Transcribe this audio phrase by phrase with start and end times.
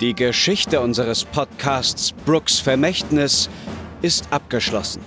[0.00, 3.50] Die Geschichte unseres Podcasts Brooks Vermächtnis
[4.00, 5.02] ist abgeschlossen.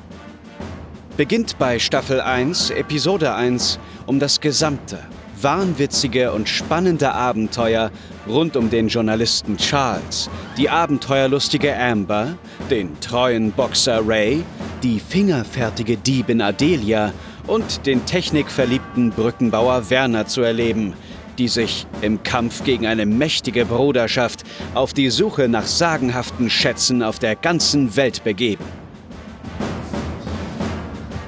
[1.15, 4.99] Beginnt bei Staffel 1, Episode 1, um das gesamte,
[5.41, 7.89] wahnwitzige und spannende Abenteuer
[8.27, 12.35] rund um den Journalisten Charles, die abenteuerlustige Amber,
[12.69, 14.43] den treuen Boxer Ray,
[14.83, 17.13] die fingerfertige Diebin Adelia
[17.47, 20.95] und den technikverliebten Brückenbauer Werner zu erleben–
[21.41, 24.43] die sich im Kampf gegen eine mächtige Bruderschaft
[24.75, 28.63] auf die Suche nach sagenhaften Schätzen auf der ganzen Welt begeben.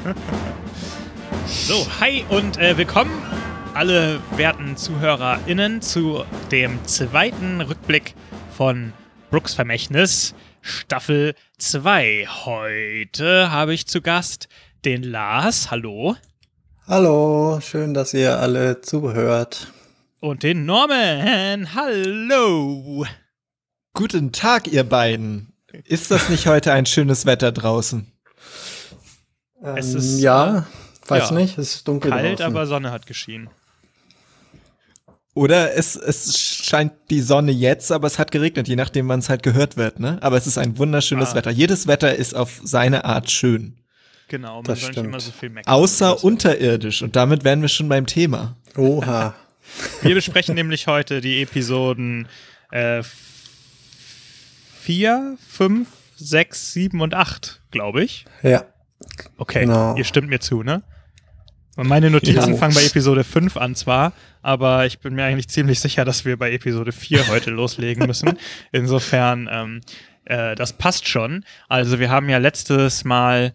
[1.46, 3.12] So, hi und äh, willkommen
[3.74, 8.16] alle werten ZuhörerInnen zu dem zweiten Rückblick
[8.56, 8.94] von
[9.30, 12.28] Brooks Vermächtnis, Staffel 2.
[12.46, 14.48] Heute habe ich zu Gast
[14.84, 15.72] den Lars.
[15.72, 16.16] Hallo.
[16.88, 19.73] Hallo, schön, dass ihr alle zuhört
[20.24, 21.76] und den Norman.
[21.76, 23.06] Hallo.
[23.92, 25.52] Guten Tag, ihr beiden.
[25.84, 28.10] Ist das nicht heute ein schönes Wetter draußen?
[29.62, 30.66] Ähm, es ist, ja,
[31.08, 32.12] weiß ja, nicht, es ist dunkel.
[32.12, 32.46] Kalt, draußen.
[32.46, 33.50] aber Sonne hat geschienen.
[35.34, 39.28] Oder es, es scheint die Sonne jetzt, aber es hat geregnet, je nachdem, wann es
[39.28, 40.20] halt gehört wird, ne?
[40.22, 41.36] Aber es ist ein wunderschönes ah.
[41.36, 41.52] Wetter.
[41.52, 43.82] Jedes Wetter ist auf seine Art schön.
[44.30, 45.74] Genau, man das soll nicht immer so viel meckern.
[45.74, 48.56] Außer unterirdisch und damit wären wir schon beim Thema.
[48.78, 49.36] Oha.
[50.02, 52.28] Wir besprechen nämlich heute die Episoden
[52.72, 53.04] äh,
[54.82, 58.26] 4, 5, 6, 7 und 8, glaube ich.
[58.42, 58.66] Ja.
[59.38, 59.96] Okay, genau.
[59.96, 60.84] ihr stimmt mir zu, ne?
[61.76, 62.58] Meine Notizen ja.
[62.58, 64.14] fangen bei Episode 5 an zwar,
[64.44, 68.38] aber ich bin mir eigentlich ziemlich sicher, dass wir bei Episode 4 heute loslegen müssen.
[68.72, 69.82] Insofern, ähm,
[70.26, 71.44] äh, das passt schon.
[71.68, 73.54] Also wir haben ja letztes Mal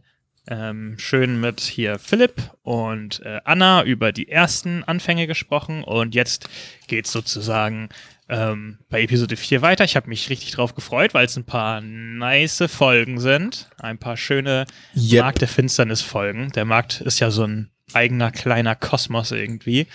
[0.48, 6.48] ähm, schön mit hier Philipp und äh, Anna über die ersten Anfänge gesprochen und jetzt
[6.86, 7.90] geht's sozusagen
[8.28, 9.84] ähm, bei Episode 4 weiter.
[9.84, 13.68] Ich habe mich richtig drauf gefreut, weil es ein paar nice Folgen sind.
[13.78, 15.22] Ein paar schöne yep.
[15.22, 16.50] Markt der Finsternis-Folgen.
[16.52, 19.86] Der Markt ist ja so ein eigener kleiner Kosmos irgendwie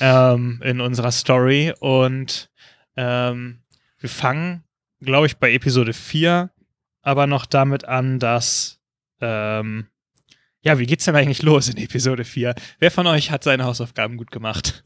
[0.00, 1.72] ähm, in unserer Story.
[1.80, 2.50] Und
[2.96, 3.62] ähm,
[3.98, 4.64] wir fangen,
[5.00, 6.50] glaube ich, bei Episode 4
[7.02, 8.77] aber noch damit an, dass
[9.20, 9.88] ähm,
[10.60, 12.54] ja, wie geht's denn eigentlich los in Episode 4?
[12.78, 14.82] Wer von euch hat seine Hausaufgaben gut gemacht?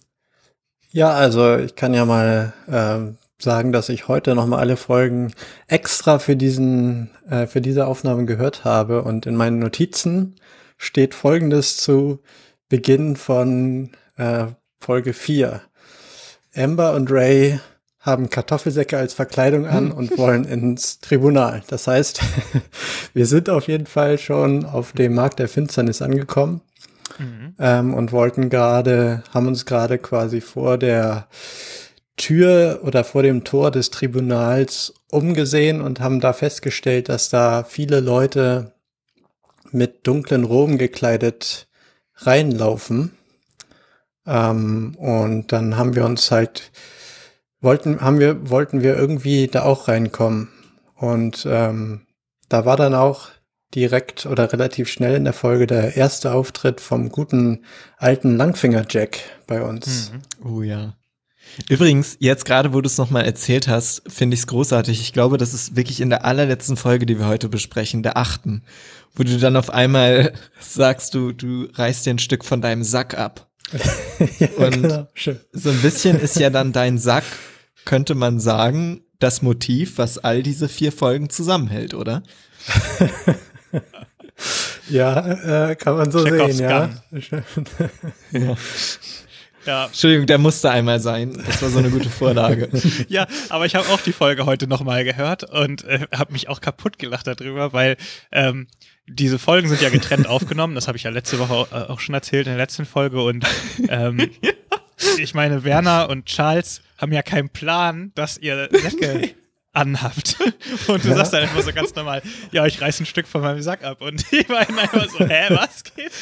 [0.90, 5.32] Ja, also ich kann ja mal ähm, sagen, dass ich heute nochmal alle Folgen
[5.66, 10.36] extra für diesen, äh, für diese Aufnahme gehört habe und in meinen Notizen
[10.76, 12.20] steht folgendes zu
[12.68, 14.46] Beginn von äh,
[14.80, 15.62] Folge 4.
[16.54, 17.60] Amber und Ray
[18.02, 21.62] haben Kartoffelsäcke als Verkleidung an und wollen ins Tribunal.
[21.68, 22.20] Das heißt,
[23.14, 26.60] wir sind auf jeden Fall schon auf dem Markt der Finsternis angekommen
[27.18, 27.54] mhm.
[27.58, 31.28] ähm, und wollten gerade, haben uns gerade quasi vor der
[32.16, 38.00] Tür oder vor dem Tor des Tribunals umgesehen und haben da festgestellt, dass da viele
[38.00, 38.72] Leute
[39.70, 41.68] mit dunklen Roben gekleidet
[42.16, 43.12] reinlaufen.
[44.26, 46.70] Ähm, und dann haben wir uns halt
[47.62, 50.48] wollten, haben wir, wollten wir irgendwie da auch reinkommen.
[50.94, 52.02] Und ähm,
[52.48, 53.30] da war dann auch
[53.74, 57.64] direkt oder relativ schnell in der Folge der erste Auftritt vom guten
[57.96, 60.12] alten Langfinger Jack bei uns.
[60.12, 60.46] Mhm.
[60.46, 60.94] Oh ja.
[61.68, 65.00] Übrigens, jetzt gerade, wo du es nochmal erzählt hast, finde ich es großartig.
[65.00, 68.62] Ich glaube, das ist wirklich in der allerletzten Folge, die wir heute besprechen, der achten,
[69.14, 73.18] wo du dann auf einmal sagst, du, du reißt dir ein Stück von deinem Sack
[73.18, 73.50] ab.
[74.38, 75.08] ja, Und genau.
[75.52, 77.24] so ein bisschen ist ja dann dein Sack
[77.84, 82.22] könnte man sagen, das Motiv, was all diese vier Folgen zusammenhält, oder?
[84.88, 86.90] ja, äh, kann man so Chekhovs sehen, ja.
[88.32, 88.56] ja.
[89.64, 89.86] Ja.
[89.86, 91.40] Entschuldigung, der musste einmal sein.
[91.46, 92.68] Das war so eine gute Vorlage.
[93.08, 96.60] ja, aber ich habe auch die Folge heute nochmal gehört und äh, habe mich auch
[96.60, 97.96] kaputt gelacht darüber, weil
[98.32, 98.66] ähm,
[99.06, 100.74] diese Folgen sind ja getrennt aufgenommen.
[100.74, 103.22] Das habe ich ja letzte Woche auch, äh, auch, schon erzählt in der letzten Folge.
[103.22, 103.46] Und
[103.88, 104.30] ähm,
[105.18, 109.34] ich meine, Werner und Charles haben ja keinen Plan, dass ihr Säcke
[109.72, 110.36] anhabt.
[110.86, 111.16] Und du ja.
[111.16, 112.22] sagst dann einfach so ganz normal,
[112.52, 114.00] ja, ich reiß ein Stück von meinem Sack ab.
[114.00, 116.12] Und die beiden einfach so, hä, was geht?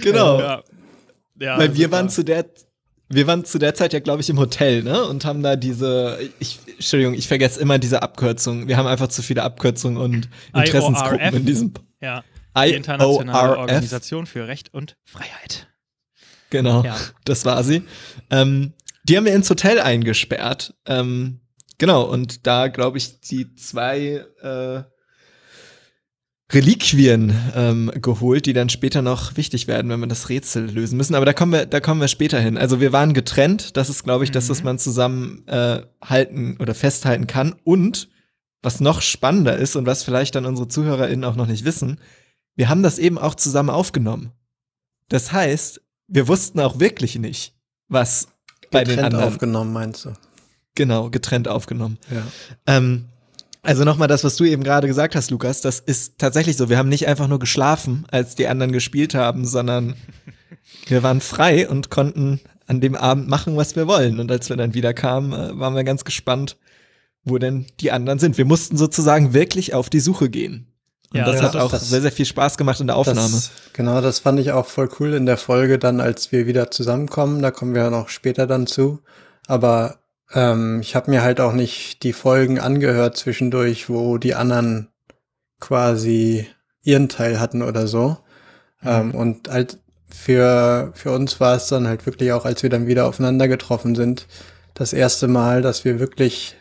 [0.02, 0.40] genau.
[0.40, 0.62] Ja.
[1.40, 2.46] Ja, Weil wir waren zu der
[3.08, 5.04] wir waren zu der Zeit ja, glaube ich, im Hotel, ne?
[5.04, 8.66] Und haben da diese, ich, Entschuldigung, ich vergesse immer diese Abkürzungen.
[8.66, 11.34] Wir haben einfach zu viele Abkürzungen und Interessensgruppen IORF.
[11.34, 11.74] in diesem.
[12.00, 12.24] Ja.
[12.56, 15.68] Die internationale Organisation für Recht und Freiheit.
[16.54, 16.96] Genau, ja.
[17.24, 17.82] das war sie.
[18.30, 20.74] Ähm, die haben wir ins Hotel eingesperrt.
[20.86, 21.40] Ähm,
[21.78, 24.82] genau, und da glaube ich, die zwei, äh,
[26.52, 31.14] Reliquien ähm, geholt, die dann später noch wichtig werden, wenn wir das Rätsel lösen müssen.
[31.14, 32.56] Aber da kommen wir, da kommen wir später hin.
[32.56, 33.76] Also wir waren getrennt.
[33.76, 34.34] Das ist, glaube ich, mhm.
[34.34, 37.56] das, was man zusammen äh, halten oder festhalten kann.
[37.64, 38.08] Und
[38.62, 41.98] was noch spannender ist und was vielleicht dann unsere ZuhörerInnen auch noch nicht wissen,
[42.54, 44.30] wir haben das eben auch zusammen aufgenommen.
[45.08, 45.80] Das heißt,
[46.14, 47.54] wir wussten auch wirklich nicht,
[47.88, 48.28] was
[48.70, 50.12] bei den anderen aufgenommen meinst du?
[50.76, 51.98] Genau, getrennt aufgenommen.
[52.10, 52.22] Ja.
[52.66, 53.06] Ähm,
[53.62, 56.68] also nochmal das, was du eben gerade gesagt hast, Lukas, das ist tatsächlich so.
[56.68, 59.94] Wir haben nicht einfach nur geschlafen, als die anderen gespielt haben, sondern
[60.86, 64.20] wir waren frei und konnten an dem Abend machen, was wir wollen.
[64.20, 66.56] Und als wir dann wieder kamen, äh, waren wir ganz gespannt,
[67.24, 68.38] wo denn die anderen sind.
[68.38, 70.73] Wir mussten sozusagen wirklich auf die Suche gehen.
[71.14, 73.20] Und ja, das ja, hat auch das, sehr, sehr viel Spaß gemacht in der Aufnahme.
[73.20, 76.72] Das, genau, das fand ich auch voll cool in der Folge dann, als wir wieder
[76.72, 77.40] zusammenkommen.
[77.40, 78.98] Da kommen wir noch später dann zu.
[79.46, 80.00] Aber
[80.32, 84.88] ähm, ich habe mir halt auch nicht die Folgen angehört zwischendurch, wo die anderen
[85.60, 86.48] quasi
[86.82, 88.16] ihren Teil hatten oder so.
[88.80, 88.88] Mhm.
[88.88, 89.78] Ähm, und halt
[90.08, 93.94] für, für uns war es dann halt wirklich auch, als wir dann wieder aufeinander getroffen
[93.94, 94.26] sind,
[94.74, 96.56] das erste Mal, dass wir wirklich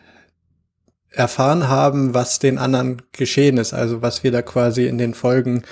[1.13, 3.73] erfahren haben, was den anderen geschehen ist.
[3.73, 5.63] Also was wir da quasi in den Folgen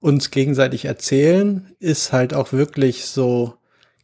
[0.00, 3.54] uns gegenseitig erzählen, ist halt auch wirklich so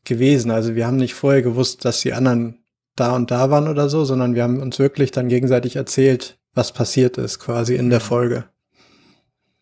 [0.04, 0.50] gewesen.
[0.50, 2.58] Also wir haben nicht vorher gewusst, dass die anderen
[2.96, 6.72] da und da waren oder so, sondern wir haben uns wirklich dann gegenseitig erzählt, was
[6.72, 8.04] passiert ist, quasi in der mhm.
[8.04, 8.44] Folge.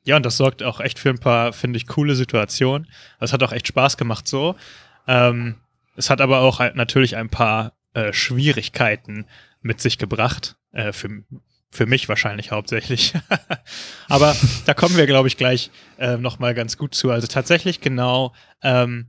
[0.04, 2.86] Ja, und das sorgt auch echt für ein paar, finde ich, coole Situationen.
[3.18, 4.54] Es hat auch echt Spaß gemacht so.
[5.08, 5.56] Ähm,
[5.96, 9.26] es hat aber auch halt natürlich ein paar äh, Schwierigkeiten
[9.66, 10.56] mit sich gebracht.
[10.72, 11.08] Äh, für,
[11.70, 13.14] für mich wahrscheinlich hauptsächlich.
[14.08, 14.34] aber
[14.64, 17.10] da kommen wir, glaube ich, gleich äh, nochmal ganz gut zu.
[17.10, 19.08] Also tatsächlich genau ähm,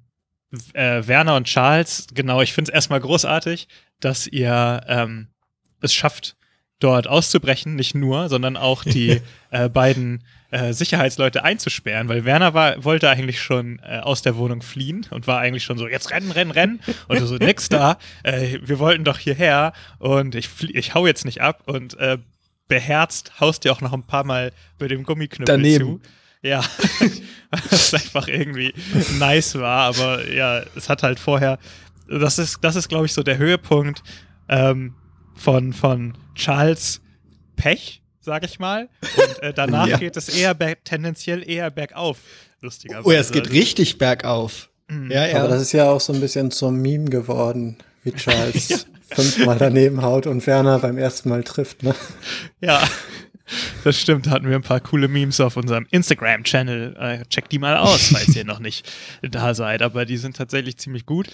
[0.74, 3.68] äh, Werner und Charles, genau, ich finde es erstmal großartig,
[4.00, 5.30] dass ihr ähm,
[5.82, 6.36] es schafft,
[6.80, 12.84] dort auszubrechen, nicht nur, sondern auch die äh, beiden äh, Sicherheitsleute einzusperren, weil Werner war,
[12.84, 16.32] wollte eigentlich schon äh, aus der Wohnung fliehen und war eigentlich schon so, jetzt rennen,
[16.32, 16.80] rennen, rennen.
[17.08, 21.42] Und so, nix da, äh, wir wollten doch hierher und ich, ich hau jetzt nicht
[21.42, 22.18] ab und äh,
[22.68, 25.86] beherzt haust dir auch noch ein paar Mal mit dem Gummiknüppel Daneben.
[25.86, 26.02] zu.
[26.42, 26.64] Ja,
[27.70, 28.74] was einfach irgendwie
[29.18, 31.58] nice war, aber ja, es hat halt vorher,
[32.08, 34.04] das ist, das ist, glaube ich, so der Höhepunkt
[34.48, 34.96] ähm,
[35.34, 37.02] von, von Charles
[37.56, 38.90] Pech, sag ich mal.
[39.02, 39.98] Und äh, danach ja.
[39.98, 42.20] geht es eher tendenziell eher bergauf,
[42.62, 43.08] lustigerweise.
[43.08, 44.70] Oh, es geht richtig bergauf.
[44.90, 45.10] Mhm.
[45.10, 45.40] Ja, ja.
[45.40, 48.78] Aber das ist ja auch so ein bisschen zum Meme geworden, wie Charles ja.
[49.10, 51.96] fünfmal daneben haut und Werner beim ersten Mal trifft, ne?
[52.62, 52.84] Ja.
[53.86, 56.98] Das stimmt, hatten wir ein paar coole Memes auf unserem Instagram-Channel.
[57.00, 58.92] Äh, checkt die mal aus, falls ihr noch nicht
[59.22, 59.82] da seid.
[59.82, 61.30] Aber die sind tatsächlich ziemlich gut.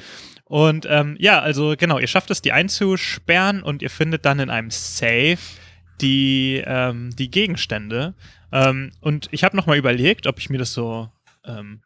[0.45, 4.51] Und ähm, ja, also genau, ihr schafft es, die einzusperren und ihr findet dann in
[4.51, 5.39] einem Safe
[6.03, 8.13] die, ähm, die Gegenstände.
[8.51, 11.09] Ähm, und ich habe nochmal überlegt, ob ich mir das so
[11.45, 11.81] ähm,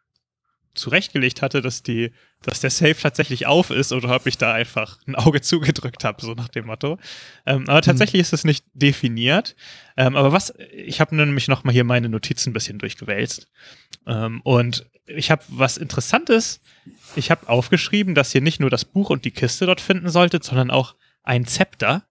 [0.74, 2.12] zurechtgelegt hatte, dass die,
[2.42, 6.20] dass der Safe tatsächlich auf ist oder ob ich da einfach ein Auge zugedrückt habe,
[6.20, 6.98] so nach dem Motto.
[7.46, 8.22] Ähm, aber tatsächlich mhm.
[8.22, 9.56] ist es nicht definiert.
[9.96, 13.48] Ähm, aber was, ich habe nämlich nochmal hier meine Notizen ein bisschen durchgewälzt.
[14.06, 16.60] Ähm, und ich habe was Interessantes.
[17.16, 20.44] Ich habe aufgeschrieben, dass ihr nicht nur das Buch und die Kiste dort finden solltet,
[20.44, 22.04] sondern auch ein Zepter.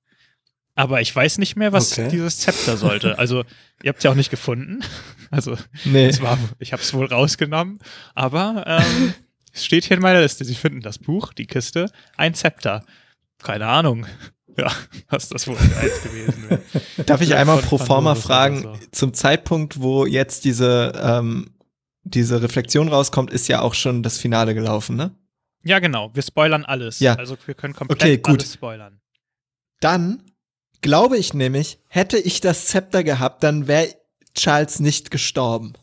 [0.77, 2.07] Aber ich weiß nicht mehr, was okay.
[2.07, 3.17] dieses Zepter sollte.
[3.17, 3.43] Also,
[3.83, 4.83] ihr habt es ja auch nicht gefunden.
[5.31, 6.11] Also, nee.
[6.21, 7.79] war, ich habe es wohl rausgenommen.
[8.13, 9.13] Aber ähm,
[9.53, 10.45] es steht hier in meiner Liste.
[10.45, 12.85] Sie finden das Buch, die Kiste, ein Zepter.
[13.43, 14.05] Keine Ahnung.
[14.59, 14.71] Ja,
[15.09, 16.63] was das wohl eins gewesen wäre.
[17.05, 18.75] Darf ich einmal pro forma fragen, so.
[18.89, 21.51] zum Zeitpunkt, wo jetzt diese, ähm,
[22.03, 25.15] diese Reflexion rauskommt, ist ja auch schon das Finale gelaufen, ne?
[25.63, 26.09] Ja, genau.
[26.15, 26.99] Wir spoilern alles.
[26.99, 27.13] Ja.
[27.13, 28.39] Also wir können komplett okay, gut.
[28.39, 28.99] alles spoilern.
[29.79, 30.23] Dann
[30.81, 33.89] glaube ich nämlich, hätte ich das Zepter gehabt, dann wäre
[34.35, 35.73] Charles nicht gestorben.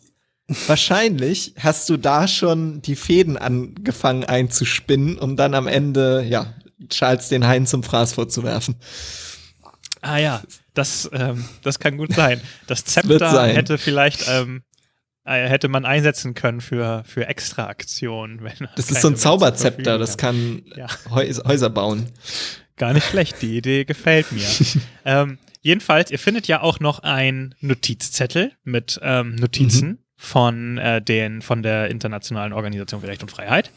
[0.66, 6.52] Wahrscheinlich hast du da schon die Fäden angefangen einzuspinnen, um dann am Ende, ja,
[6.90, 8.76] Charles den Hain zum Fraß vorzuwerfen.
[10.02, 10.42] Ah ja,
[10.74, 12.42] das, ähm, das kann gut sein.
[12.66, 14.62] Das Zepter hätte vielleicht ähm,
[15.24, 18.46] äh, hätte man einsetzen können für, für Extra-Aktionen.
[18.76, 20.86] Das ist so ein Zauberzepter, das kann ja.
[21.10, 22.10] Häuser bauen.
[22.76, 24.46] Gar nicht schlecht, die Idee gefällt mir.
[25.04, 29.98] ähm, jedenfalls, ihr findet ja auch noch einen Notizzettel mit ähm, Notizen mhm.
[30.16, 33.70] von, äh, den, von der Internationalen Organisation für Recht und Freiheit,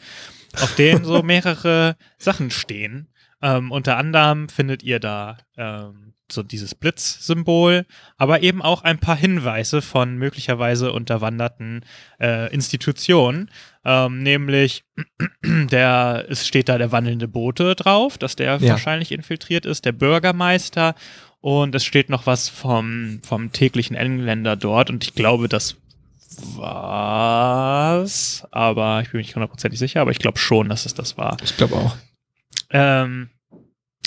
[0.60, 3.08] auf denen so mehrere Sachen stehen.
[3.40, 9.16] Ähm, unter anderem findet ihr da ähm, so dieses Blitz-Symbol, aber eben auch ein paar
[9.16, 11.84] Hinweise von möglicherweise unterwanderten
[12.20, 13.50] äh, Institutionen,
[13.84, 14.84] ähm, nämlich
[15.44, 18.70] der, es steht da der wandelnde Bote drauf, dass der ja.
[18.70, 20.94] wahrscheinlich infiltriert ist, der Bürgermeister
[21.40, 25.76] und es steht noch was vom, vom täglichen Engländer dort und ich glaube, das
[26.56, 31.16] was, aber ich bin mir nicht hundertprozentig sicher, aber ich glaube schon, dass es das
[31.16, 31.36] war.
[31.42, 31.96] Ich glaube auch.
[32.70, 33.30] Ähm,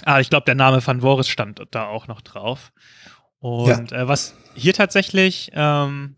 [0.05, 2.71] ah, ich glaube, der Name Van Voris stand da auch noch drauf.
[3.39, 4.03] Und ja.
[4.03, 6.15] äh, was hier tatsächlich ähm,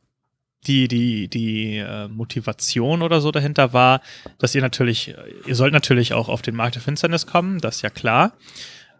[0.68, 4.02] die, die, die äh, Motivation oder so dahinter war,
[4.40, 7.82] dass ihr natürlich, ihr sollt natürlich auch auf den Markt der Finsternis kommen, das ist
[7.82, 8.34] ja klar.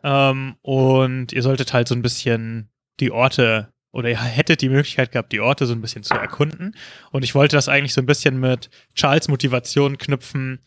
[0.04, 5.12] Ähm, und ihr solltet halt so ein bisschen die Orte oder ihr hättet die Möglichkeit
[5.12, 6.76] gehabt, die Orte so ein bisschen zu erkunden.
[7.12, 10.60] Und ich wollte das eigentlich so ein bisschen mit Charles Motivation knüpfen,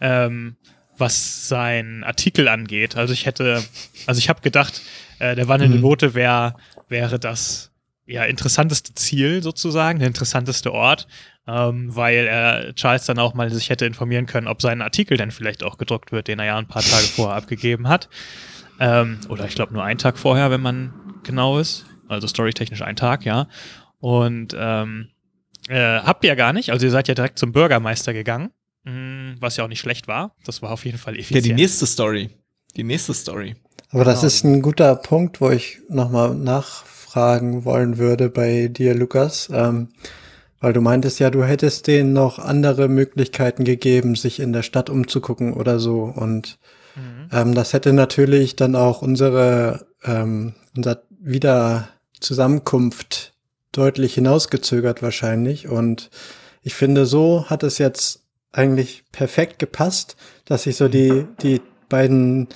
[0.00, 0.56] ähm,
[0.98, 2.96] was sein Artikel angeht.
[2.96, 3.62] Also ich hätte,
[4.06, 4.80] also ich habe gedacht,
[5.18, 5.82] äh, der wandelnde mhm.
[5.82, 6.56] Boote wär,
[6.88, 7.70] wäre das
[8.06, 11.06] ja, interessanteste Ziel sozusagen, der interessanteste Ort,
[11.46, 15.30] ähm, weil er Charles dann auch mal sich hätte informieren können, ob sein Artikel denn
[15.30, 18.08] vielleicht auch gedruckt wird, den er ja ein paar Tage vorher abgegeben hat.
[18.80, 21.86] Ähm, oder ich glaube nur einen Tag vorher, wenn man genau ist.
[22.08, 23.48] Also storytechnisch ein Tag, ja.
[24.00, 25.08] Und ähm,
[25.68, 26.70] äh, habt ihr ja gar nicht.
[26.70, 28.50] Also ihr seid ja direkt zum Bürgermeister gegangen,
[29.40, 30.34] was ja auch nicht schlecht war.
[30.44, 31.46] Das war auf jeden Fall effizient.
[31.46, 32.30] Ja, die nächste Story.
[32.76, 33.56] Die nächste Story.
[33.90, 34.26] Aber das genau.
[34.26, 39.48] ist ein guter Punkt, wo ich nochmal nach fragen wollen würde bei dir, Lukas.
[39.52, 39.88] Ähm,
[40.60, 44.90] weil du meintest ja, du hättest denen noch andere Möglichkeiten gegeben, sich in der Stadt
[44.90, 46.04] umzugucken oder so.
[46.04, 46.58] Und
[46.96, 47.28] mhm.
[47.32, 53.34] ähm, das hätte natürlich dann auch unsere ähm, unser Wiederzusammenkunft
[53.72, 55.68] deutlich hinausgezögert wahrscheinlich.
[55.68, 56.10] Und
[56.62, 58.23] ich finde, so hat es jetzt
[58.54, 62.48] eigentlich perfekt gepasst, dass sich so die, die beiden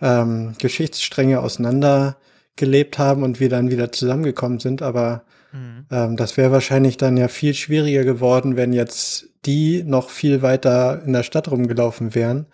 [0.00, 2.16] ähm, Geschichtsstränge auseinander
[2.56, 4.80] gelebt haben und wir dann wieder zusammengekommen sind.
[4.80, 5.86] Aber mhm.
[5.90, 11.02] ähm, das wäre wahrscheinlich dann ja viel schwieriger geworden, wenn jetzt die noch viel weiter
[11.04, 12.46] in der Stadt rumgelaufen wären,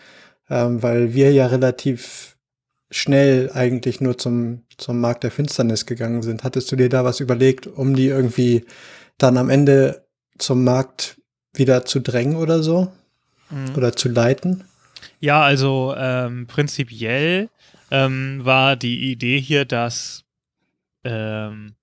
[0.48, 2.36] ähm, weil wir ja relativ
[2.90, 6.44] schnell eigentlich nur zum, zum Markt der Finsternis gegangen sind.
[6.44, 8.64] Hattest du dir da was überlegt, um die irgendwie
[9.18, 10.06] dann am Ende
[10.38, 11.20] zum Markt
[11.58, 12.92] wieder zu drängen oder so?
[13.50, 13.76] Mhm.
[13.76, 14.64] Oder zu leiten?
[15.20, 17.48] Ja, also ähm, prinzipiell
[17.90, 20.24] ähm, war die Idee hier, dass
[21.04, 21.74] ähm,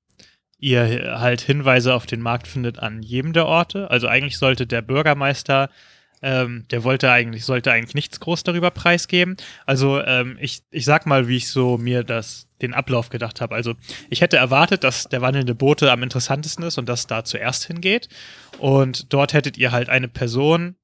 [0.60, 3.92] ihr halt Hinweise auf den Markt findet an jedem der Orte.
[3.92, 5.70] Also eigentlich sollte der Bürgermeister,
[6.24, 9.36] ähm, der wollte eigentlich, sollte eigentlich nichts groß darüber preisgeben.
[9.66, 13.54] Also ähm, ich, ich sag mal, wie ich so mir das, den Ablauf gedacht habe.
[13.54, 13.76] Also
[14.10, 18.08] ich hätte erwartet, dass der wandelnde Bote am interessantesten ist und das da zuerst hingeht.
[18.58, 20.78] Und dort hättet ihr halt eine Person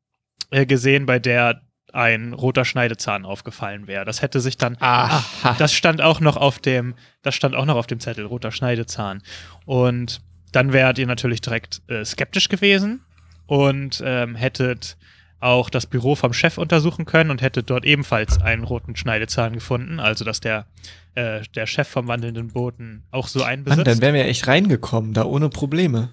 [0.51, 1.61] äh, gesehen, bei der
[1.93, 4.05] ein roter Schneidezahn aufgefallen wäre.
[4.05, 7.77] Das hätte sich dann, ach, das stand auch noch auf dem, das stand auch noch
[7.77, 9.23] auf dem Zettel, roter Schneidezahn.
[9.65, 13.01] Und dann wärt ihr natürlich direkt äh, skeptisch gewesen
[13.47, 14.97] und ähm, hättet
[15.39, 19.99] auch das Büro vom Chef untersuchen können und hättet dort ebenfalls einen roten Schneidezahn gefunden,
[19.99, 20.65] also dass der,
[21.15, 23.77] äh, der Chef vom wandelnden Boten auch so einen besitzt.
[23.77, 26.09] Mann, dann wären wir echt reingekommen, da ohne Probleme.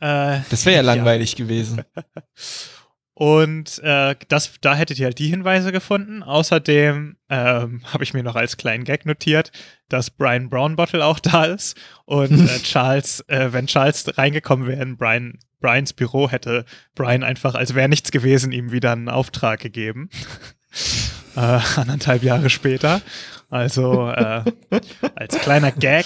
[0.00, 1.38] Äh, das wäre ja langweilig ja.
[1.38, 1.82] gewesen.
[3.14, 6.24] Und äh, das, da hättet ihr halt die Hinweise gefunden.
[6.24, 9.52] Außerdem ähm, habe ich mir noch als kleinen Gag notiert,
[9.88, 11.76] dass Brian Brownbottle auch da ist.
[12.06, 16.64] Und äh, Charles, äh, wenn Charles reingekommen wäre in Brian, Brians Büro, hätte
[16.96, 20.10] Brian einfach, als wäre nichts gewesen, ihm wieder einen Auftrag gegeben.
[21.36, 23.00] äh, anderthalb Jahre später.
[23.48, 24.42] Also äh,
[25.14, 26.04] als kleiner Gag.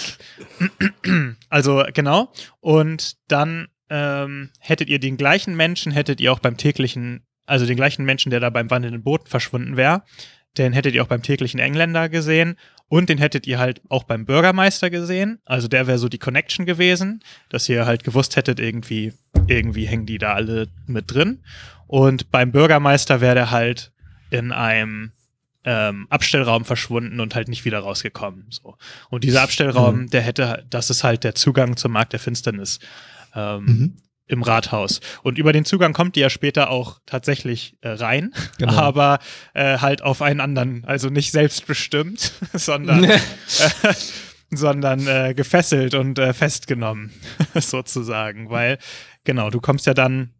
[1.49, 2.31] also genau.
[2.59, 7.75] Und dann ähm, hättet ihr den gleichen Menschen, hättet ihr auch beim täglichen, also den
[7.75, 10.03] gleichen Menschen, der da beim wandelnden Boot verschwunden wäre,
[10.57, 12.55] den hättet ihr auch beim täglichen Engländer gesehen
[12.87, 15.39] und den hättet ihr halt auch beim Bürgermeister gesehen.
[15.45, 19.13] Also der wäre so die Connection gewesen, dass ihr halt gewusst hättet, irgendwie,
[19.47, 21.43] irgendwie hängen die da alle mit drin.
[21.87, 23.91] Und beim Bürgermeister wäre der halt
[24.31, 25.11] in einem
[25.65, 28.47] ähm, Abstellraum verschwunden und halt nicht wieder rausgekommen.
[28.49, 28.75] So.
[29.09, 30.09] Und dieser Abstellraum, mhm.
[30.09, 32.79] der hätte, das ist halt der Zugang zum Markt der Finsternis
[33.35, 33.97] ähm, mhm.
[34.27, 35.01] im Rathaus.
[35.23, 38.73] Und über den Zugang kommt die ja später auch tatsächlich äh, rein, genau.
[38.77, 39.19] aber
[39.53, 43.19] äh, halt auf einen anderen, also nicht selbstbestimmt, sondern, äh,
[44.51, 47.11] sondern äh, gefesselt und äh, festgenommen,
[47.55, 48.49] sozusagen.
[48.49, 48.77] Weil,
[49.23, 50.31] genau, du kommst ja dann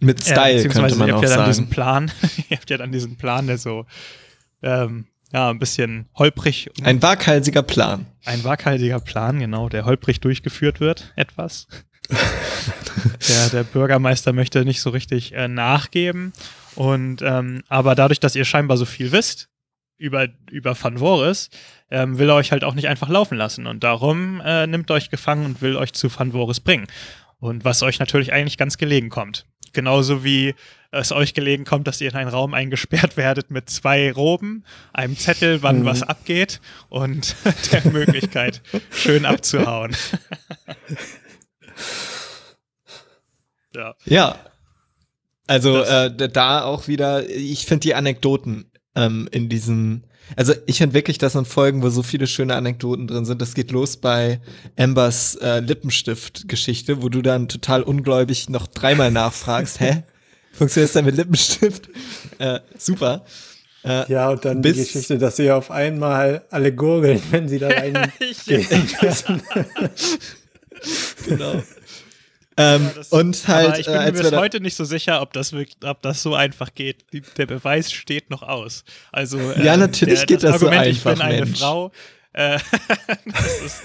[0.00, 1.50] mit Style, äh, könnte man ihr habt auch ja dann sagen.
[1.50, 2.10] diesen Plan,
[2.48, 3.86] ihr habt ja dann diesen Plan, der so
[4.62, 6.70] ähm, ja, ein bisschen holprig.
[6.82, 8.06] Ein waghalsiger Plan.
[8.24, 11.68] Ein waghalsiger Plan, genau, der holprig durchgeführt wird, etwas.
[13.28, 16.32] der, der Bürgermeister möchte nicht so richtig äh, nachgeben.
[16.74, 19.48] Und ähm, aber dadurch, dass ihr scheinbar so viel wisst
[19.98, 21.50] über, über Van Voris,
[21.90, 23.66] ähm, will er euch halt auch nicht einfach laufen lassen.
[23.66, 26.86] Und darum äh, nimmt euch gefangen und will euch zu Van Voris bringen.
[27.38, 29.46] Und was euch natürlich eigentlich ganz gelegen kommt.
[29.72, 30.54] Genauso wie
[30.90, 35.16] es euch gelegen kommt, dass ihr in einen Raum eingesperrt werdet mit zwei Roben, einem
[35.16, 35.84] Zettel, wann mhm.
[35.84, 37.36] was abgeht und
[37.72, 39.96] der Möglichkeit, schön abzuhauen.
[43.74, 43.94] Ja.
[44.04, 44.36] Ja.
[45.46, 50.06] Also äh, da auch wieder, ich finde die Anekdoten ähm, in diesen,
[50.36, 53.42] also ich finde wirklich, das sind Folgen, wo so viele schöne Anekdoten drin sind.
[53.42, 54.40] Das geht los bei
[54.78, 60.04] Ambers äh, Lippenstift-Geschichte, wo du dann total ungläubig noch dreimal nachfragst, hä?
[60.52, 61.88] Funktioniert das denn mit Lippenstift?
[62.38, 63.26] Äh, super.
[63.84, 67.68] Äh, ja, und dann die Geschichte, dass sie auf einmal alle gurgeln, wenn sie da
[67.68, 68.10] rein.
[71.26, 71.62] genau.
[72.56, 75.32] Ähm, ja, das, und halt, ich bin äh, mir bis heute nicht so sicher, ob
[75.32, 77.12] das, wirklich, ob das so einfach geht.
[77.12, 78.84] Die, der Beweis steht noch aus.
[79.12, 81.12] Also, äh, ja, natürlich der, geht das, das Argument, so einfach.
[81.12, 81.58] Ich bin eine Mensch.
[81.58, 81.92] Frau.
[82.32, 82.56] Äh,
[83.64, 83.82] ist,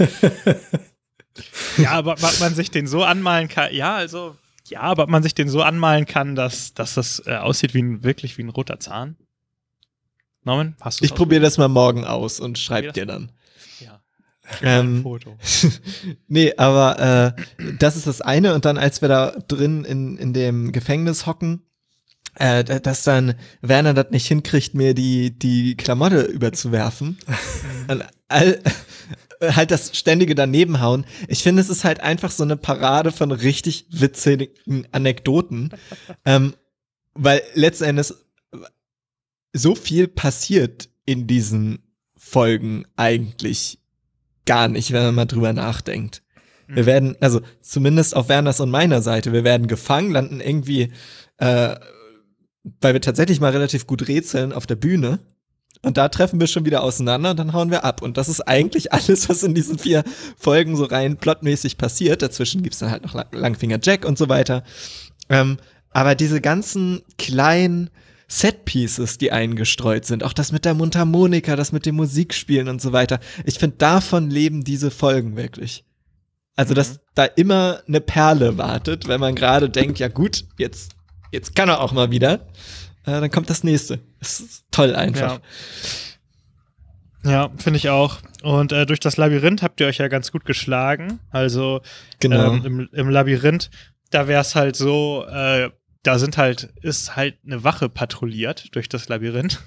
[1.77, 3.73] ja, aber ob man sich den so anmalen kann.
[3.73, 4.35] Ja, also,
[4.67, 7.81] ja, aber ob man sich den so anmalen kann, dass, dass das äh, aussieht wie
[7.81, 9.15] ein, wirklich wie ein roter Zahn.
[10.43, 13.31] Norman, hast du Ich probiere das mal morgen aus und schreib dir dann.
[14.61, 15.37] Ähm, Foto.
[16.27, 18.53] nee, aber äh, das ist das eine.
[18.53, 21.61] Und dann, als wir da drin in, in dem Gefängnis hocken,
[22.35, 27.17] äh, dass dann Werner das nicht hinkriegt, mir die, die Klamotte überzuwerfen.
[27.87, 28.61] und all,
[29.41, 31.05] halt das ständige danebenhauen.
[31.27, 35.71] Ich finde, es ist halt einfach so eine Parade von richtig witzigen Anekdoten.
[36.25, 36.53] ähm,
[37.13, 38.25] weil letzten Endes
[39.53, 41.79] so viel passiert in diesen
[42.17, 43.79] Folgen eigentlich
[44.45, 46.21] gar nicht, wenn man mal drüber nachdenkt.
[46.67, 46.87] Wir mhm.
[46.87, 50.91] werden, also zumindest auf Werners und meiner Seite, wir werden gefangen, landen irgendwie,
[51.37, 51.75] äh,
[52.81, 55.19] weil wir tatsächlich mal relativ gut rätseln auf der Bühne.
[55.81, 58.01] Und da treffen wir schon wieder auseinander und dann hauen wir ab.
[58.01, 60.03] Und das ist eigentlich alles, was in diesen vier
[60.37, 62.21] Folgen so rein plotmäßig passiert.
[62.21, 64.63] Dazwischen gibt's dann halt noch Langfinger Jack und so weiter.
[65.29, 65.57] Ähm,
[65.91, 67.89] aber diese ganzen kleinen
[68.27, 70.23] Set-Pieces, die eingestreut sind.
[70.23, 73.19] Auch das mit der Mundharmonika, das mit dem Musikspielen und so weiter.
[73.45, 75.85] Ich finde, davon leben diese Folgen wirklich.
[76.55, 76.75] Also, mhm.
[76.75, 80.95] dass da immer eine Perle wartet, wenn man gerade denkt, ja gut, jetzt,
[81.31, 82.47] jetzt kann er auch mal wieder.
[83.05, 83.99] Äh, dann kommt das nächste.
[84.19, 85.39] Das ist toll einfach.
[87.23, 88.17] Ja, ja finde ich auch.
[88.41, 91.19] Und äh, durch das Labyrinth habt ihr euch ja ganz gut geschlagen.
[91.29, 91.81] Also
[92.19, 92.53] genau.
[92.53, 93.69] ähm, im, im Labyrinth,
[94.09, 95.69] da wäre es halt so, äh,
[96.05, 99.61] da sind halt, ist halt eine Wache patrouilliert durch das Labyrinth.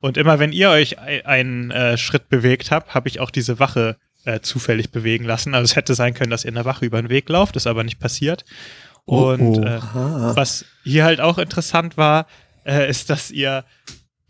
[0.00, 3.96] Und immer wenn ihr euch einen äh, Schritt bewegt habt, habe ich auch diese Wache
[4.24, 5.54] äh, zufällig bewegen lassen.
[5.54, 7.66] Also es hätte sein können, dass ihr in der Wache über den Weg lauft, ist
[7.66, 8.44] aber nicht passiert.
[9.06, 9.80] Oh, Und oh, äh,
[10.36, 12.26] was hier halt auch interessant war,
[12.64, 13.64] äh, ist, dass ihr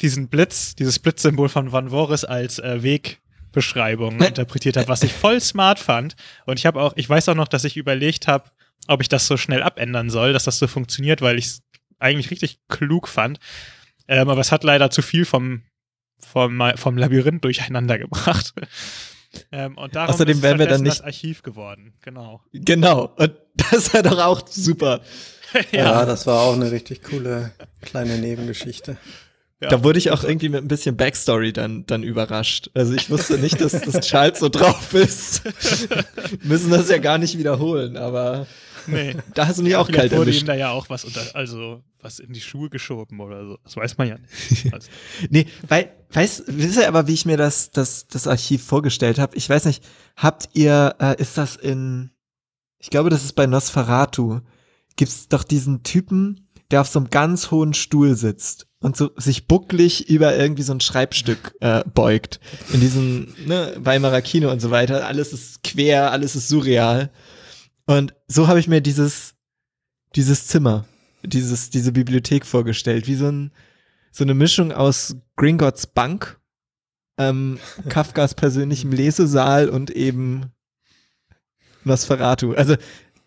[0.01, 5.41] diesen Blitz, dieses Blitzsymbol von Van Voris als äh, Wegbeschreibung interpretiert habt, was ich voll
[5.41, 6.17] smart fand.
[6.47, 8.51] Und ich habe auch, ich weiß auch noch, dass ich überlegt habe,
[8.89, 11.63] ob ich das so schnell abändern soll, dass das so funktioniert, weil ich es
[11.99, 13.39] eigentlich richtig klug fand.
[14.09, 15.63] Ähm, aber es hat leider zu viel vom,
[16.19, 18.55] vom, vom Labyrinth durcheinander gebracht.
[19.51, 21.95] Ähm, und darum Außerdem ist wären wir dann nicht das Archiv geworden.
[22.03, 22.41] Genau.
[22.53, 23.13] Genau.
[23.17, 25.01] Und das war doch auch super.
[25.73, 25.79] ja.
[25.79, 28.97] ja, das war auch eine richtig coole kleine Nebengeschichte.
[29.61, 29.69] Ja.
[29.69, 32.71] Da wurde ich auch irgendwie mit ein bisschen Backstory dann, dann überrascht.
[32.75, 35.43] Also ich wusste nicht, dass, dass Charles so drauf ist.
[36.43, 38.47] Müssen das ja gar nicht wiederholen, aber
[38.87, 39.17] Nee.
[39.35, 40.49] Da hast du mich auch kalt wurde erwischt.
[40.49, 43.59] da ja auch was unter, also was in die Schuhe geschoben oder so.
[43.65, 44.35] Das weiß man ja nicht.
[44.73, 44.89] Also.
[45.31, 49.37] nee, weil, weißt, wisst ihr aber, wie ich mir das, das, das Archiv vorgestellt habe?
[49.37, 49.85] Ich weiß nicht,
[50.17, 52.11] habt ihr, äh, ist das in,
[52.79, 54.41] ich glaube, das ist bei Nosferatu,
[54.97, 59.47] gibt's doch diesen Typen, der auf so einem ganz hohen Stuhl sitzt und so sich
[59.47, 62.41] bucklig über irgendwie so ein Schreibstück äh, beugt.
[62.73, 65.07] In diesem ne, Weimarer Kino und so weiter.
[65.07, 67.11] Alles ist quer, alles ist surreal.
[67.87, 69.35] Und so habe ich mir dieses,
[70.15, 70.85] dieses Zimmer,
[71.23, 73.53] dieses, diese Bibliothek vorgestellt, wie so, ein,
[74.11, 76.39] so eine Mischung aus Gringotts Bank,
[77.19, 80.53] ähm, Kafkas persönlichem Lesesaal und eben
[81.85, 82.55] Nosferatu.
[82.55, 82.77] Also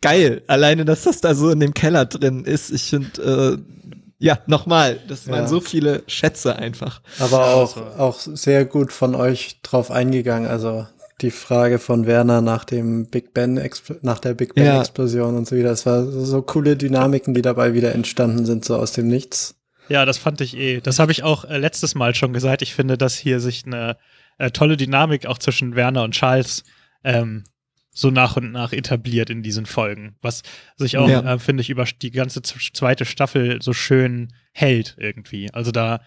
[0.02, 2.72] geil, alleine, dass das da so in dem Keller drin ist.
[2.72, 7.02] Ich finde, äh, ja, nochmal, das waren so viele Schätze einfach.
[7.20, 10.50] Aber auch, auch sehr gut von euch drauf eingegangen.
[10.50, 10.88] Also
[11.22, 13.60] die Frage von Werner nach dem Big Ben,
[14.02, 15.38] nach der Big Ben Explosion ja.
[15.38, 15.70] und so wieder.
[15.70, 19.56] Das war so coole Dynamiken, die dabei wieder entstanden sind, so aus dem Nichts.
[19.90, 20.82] Ja, das fand ich eh.
[20.82, 22.62] Das habe ich auch äh, letztes Mal schon gesagt.
[22.62, 23.98] Ich finde, dass hier sich eine
[24.38, 26.64] äh, tolle Dynamik auch zwischen Werner und Charles
[27.04, 27.46] ähm,
[27.92, 30.44] so nach und nach etabliert in diesen Folgen, was
[30.76, 31.34] sich auch, ja.
[31.34, 35.52] äh, finde ich, über die ganze zweite Staffel so schön hält irgendwie.
[35.52, 36.02] Also da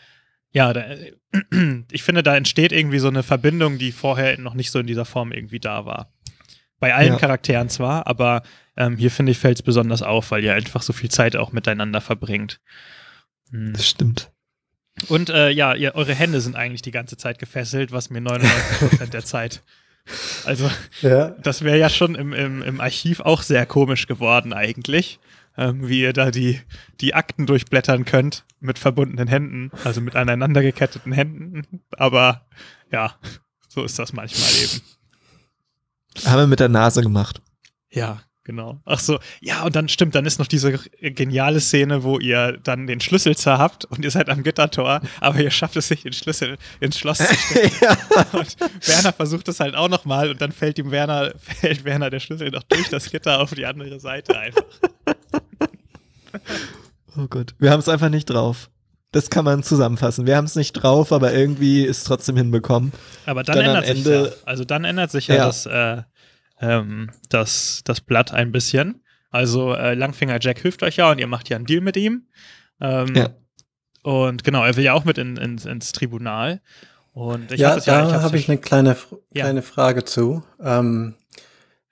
[0.52, 0.84] ja, da,
[1.90, 5.04] ich finde, da entsteht irgendwie so eine Verbindung, die vorher noch nicht so in dieser
[5.04, 6.12] Form irgendwie da war.
[6.78, 7.18] Bei allen ja.
[7.18, 8.42] Charakteren zwar, aber
[8.76, 11.52] ähm, hier finde ich, fällt es besonders auf, weil ihr einfach so viel Zeit auch
[11.52, 12.60] miteinander verbringt.
[13.50, 13.72] Hm.
[13.74, 14.30] Das stimmt.
[15.08, 19.06] Und äh, ja, ihr, eure Hände sind eigentlich die ganze Zeit gefesselt, was mir 99%
[19.10, 19.62] der Zeit.
[20.44, 20.70] Also,
[21.02, 21.30] ja.
[21.42, 25.20] das wäre ja schon im, im, im Archiv auch sehr komisch geworden, eigentlich.
[25.56, 26.60] Ähm, wie ihr da die,
[27.00, 31.82] die Akten durchblättern könnt mit verbundenen Händen, also mit aneinander geketteten Händen.
[31.96, 32.46] Aber
[32.90, 33.14] ja,
[33.68, 34.82] so ist das manchmal eben.
[36.24, 37.40] Haben wir mit der Nase gemacht.
[37.90, 38.80] Ja, genau.
[38.84, 42.86] Ach so, ja, und dann stimmt, dann ist noch diese geniale Szene, wo ihr dann
[42.86, 46.58] den Schlüssel zerhabt und ihr seid am Gittertor, aber ihr schafft es nicht, den Schlüssel
[46.80, 47.76] ins Schloss zu stecken.
[47.80, 47.96] ja.
[48.32, 52.20] Und Werner versucht es halt auch nochmal und dann fällt ihm Werner, fällt Werner der
[52.20, 54.64] Schlüssel noch durch das Gitter auf die andere Seite einfach.
[57.16, 58.70] Oh Gott, wir haben es einfach nicht drauf.
[59.12, 60.26] Das kann man zusammenfassen.
[60.26, 62.92] Wir haben es nicht drauf, aber irgendwie ist es trotzdem hinbekommen.
[63.26, 64.26] Aber dann, dann ändert sich ja.
[64.44, 65.46] Also dann ändert sich ja, ja.
[65.46, 66.02] das äh,
[66.60, 69.02] ähm, das, das Blatt ein bisschen.
[69.30, 72.26] Also äh, Langfinger Jack hilft euch ja und ihr macht ja einen Deal mit ihm.
[72.80, 73.30] Ähm, ja.
[74.02, 76.60] Und genau, er will ja auch mit in, in, ins Tribunal.
[77.12, 78.96] Und ich ja, hab da ja, habe ich eine kleine,
[79.34, 79.66] kleine ja.
[79.66, 81.14] Frage zu, ähm,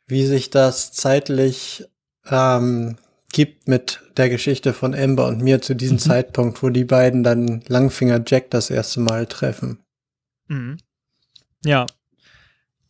[0.07, 1.85] wie sich das zeitlich
[2.26, 2.96] ähm,
[3.33, 6.00] gibt mit der Geschichte von Amber und mir zu diesem mhm.
[6.00, 9.81] Zeitpunkt, wo die beiden dann Langfinger Jack das erste Mal treffen.
[10.46, 10.78] Mhm.
[11.64, 11.87] Ja,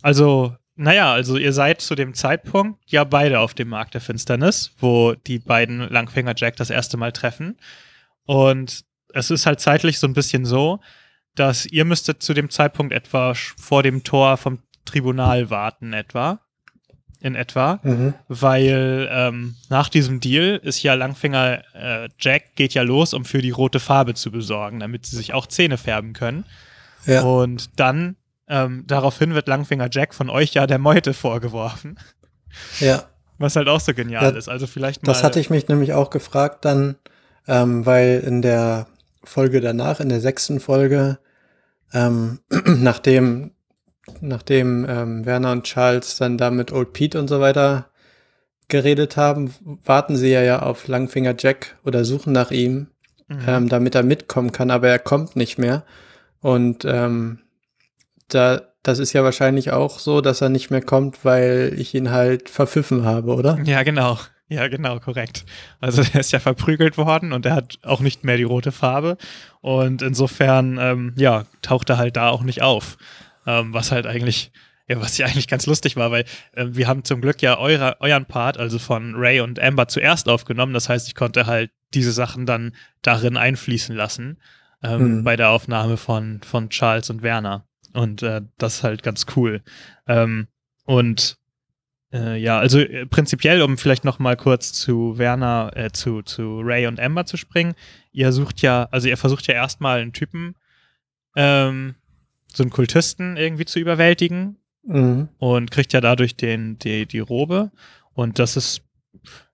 [0.03, 4.73] also naja, also ihr seid zu dem Zeitpunkt ja beide auf dem Markt der Finsternis,
[4.79, 7.57] wo die beiden Langfinger Jack das erste Mal treffen.
[8.25, 10.81] Und es ist halt zeitlich so ein bisschen so,
[11.35, 16.41] dass ihr müsstet zu dem Zeitpunkt etwa vor dem Tor vom Tribunal warten, etwa.
[17.21, 17.81] In etwa.
[17.83, 18.15] Mhm.
[18.29, 23.43] Weil ähm, nach diesem Deal ist ja Langfinger äh, Jack geht ja los, um für
[23.43, 26.45] die rote Farbe zu besorgen, damit sie sich auch Zähne färben können.
[27.05, 27.23] Ja.
[27.23, 28.15] Und dann
[28.49, 31.99] ähm, daraufhin wird Langfinger Jack von euch ja der Meute vorgeworfen.
[32.81, 33.05] Ja.
[33.39, 34.49] Was halt auch so genial ja, ist.
[34.49, 35.13] Also vielleicht mal.
[35.13, 36.97] Das hatte ich mich nämlich auch gefragt dann,
[37.47, 38.87] ähm, weil in der
[39.23, 41.19] Folge danach, in der sechsten Folge,
[41.93, 43.53] ähm, nachdem,
[44.21, 47.91] nachdem ähm, Werner und Charles dann da mit Old Pete und so weiter
[48.69, 52.89] geredet haben, warten sie ja, ja auf Langfinger Jack oder suchen nach ihm,
[53.29, 53.41] mhm.
[53.47, 55.85] ähm, damit er mitkommen kann, aber er kommt nicht mehr.
[56.41, 57.41] Und ähm,
[58.29, 62.11] da, das ist ja wahrscheinlich auch so, dass er nicht mehr kommt, weil ich ihn
[62.11, 63.59] halt verpfiffen habe, oder?
[63.65, 64.19] Ja, genau.
[64.51, 65.45] Ja, genau, korrekt.
[65.81, 69.17] Also er ist ja verprügelt worden und er hat auch nicht mehr die rote Farbe.
[69.61, 72.97] Und insofern, ähm, ja, taucht er halt da auch nicht auf.
[73.47, 74.53] Ähm, was halt eigentlich,
[74.87, 78.01] ja, was ja eigentlich ganz lustig war, weil äh, wir haben zum Glück ja eure,
[78.01, 80.73] euren Part, also von Ray und Amber, zuerst aufgenommen.
[80.73, 84.39] Das heißt, ich konnte halt diese Sachen dann darin einfließen lassen.
[84.81, 85.25] Ähm, mhm.
[85.25, 87.68] bei der Aufnahme von, von Charles und Werner.
[87.99, 89.61] Und äh, das ist halt ganz cool.
[90.07, 90.47] Ähm,
[90.85, 91.37] und
[92.13, 96.61] äh, ja, also äh, prinzipiell, um vielleicht noch mal kurz zu Werner, äh, zu, zu
[96.61, 97.75] Ray und Amber zu springen,
[98.13, 100.55] ihr sucht ja, also ihr versucht ja erstmal einen Typen,
[101.35, 101.97] ähm,
[102.55, 105.29] so einen Kultisten irgendwie zu überwältigen mhm.
[105.39, 107.73] und kriegt ja dadurch den, die, die Robe.
[108.13, 108.83] Und das ist,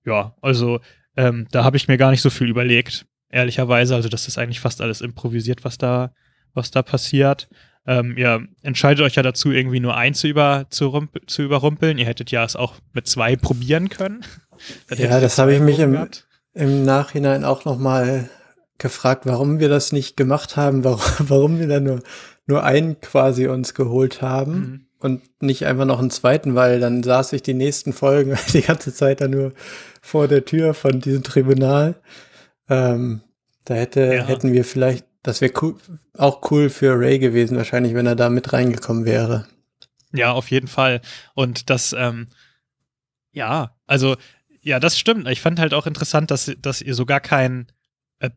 [0.05, 0.81] ja, also
[1.17, 3.95] ähm, da habe ich mir gar nicht so viel überlegt, ehrlicherweise.
[3.95, 6.13] Also das ist eigentlich fast alles improvisiert, was da,
[6.53, 7.49] was da passiert.
[7.87, 11.99] Ähm, ihr entscheidet euch ja dazu, irgendwie nur einen zu, über, zu, zu überrumpeln.
[11.99, 14.25] Ihr hättet ja es auch mit zwei probieren können.
[14.97, 16.09] ja, das habe ich mich im,
[16.55, 18.31] im Nachhinein auch nochmal
[18.79, 22.01] gefragt, warum wir das nicht gemacht haben, warum, warum wir da nur,
[22.47, 24.87] nur einen quasi uns geholt haben mhm.
[25.01, 28.95] und nicht einfach noch einen zweiten, weil dann saß ich die nächsten Folgen die ganze
[28.95, 29.53] Zeit da nur
[30.01, 31.97] vor der Tür von diesem Tribunal.
[32.69, 33.21] Ähm,
[33.67, 34.25] da hätte, ja.
[34.25, 35.77] hätten wir vielleicht das wäre cool,
[36.17, 39.49] auch cool für Ray gewesen, wahrscheinlich, wenn er da mit reingekommen wäre.
[40.13, 41.01] Ja, auf jeden Fall.
[41.35, 42.29] Und das, ähm,
[43.33, 44.17] ja, also,
[44.61, 45.27] ja, das stimmt.
[45.29, 47.69] Ich fand halt auch interessant, dass, dass ihr sogar keinen
[48.19, 48.31] äh,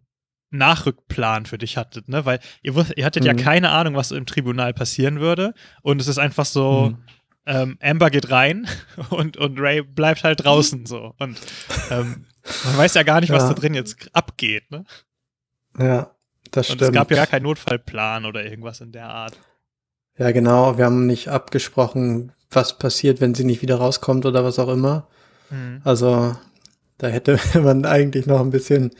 [0.49, 2.25] Nachrückplan für dich hattet, ne?
[2.25, 3.27] Weil ihr, ihr hattet mhm.
[3.27, 5.53] ja keine Ahnung, was im Tribunal passieren würde.
[5.81, 7.03] Und es ist einfach so, mhm.
[7.45, 8.65] ähm, Amber geht rein
[9.09, 11.13] und, und Ray bleibt halt draußen so.
[11.19, 11.37] Und
[11.91, 12.27] ähm,
[12.63, 13.49] man weiß ja gar nicht, was ja.
[13.49, 14.85] da drin jetzt abgeht, ne?
[15.77, 16.16] Ja.
[16.51, 16.81] Das stimmt.
[16.81, 19.37] Und es gab ja gar keinen Notfallplan oder irgendwas in der Art.
[20.17, 20.77] Ja, genau.
[20.77, 25.07] Wir haben nicht abgesprochen, was passiert, wenn sie nicht wieder rauskommt oder was auch immer.
[25.49, 25.81] Mhm.
[25.83, 26.35] Also
[26.97, 28.91] da hätte man eigentlich noch ein bisschen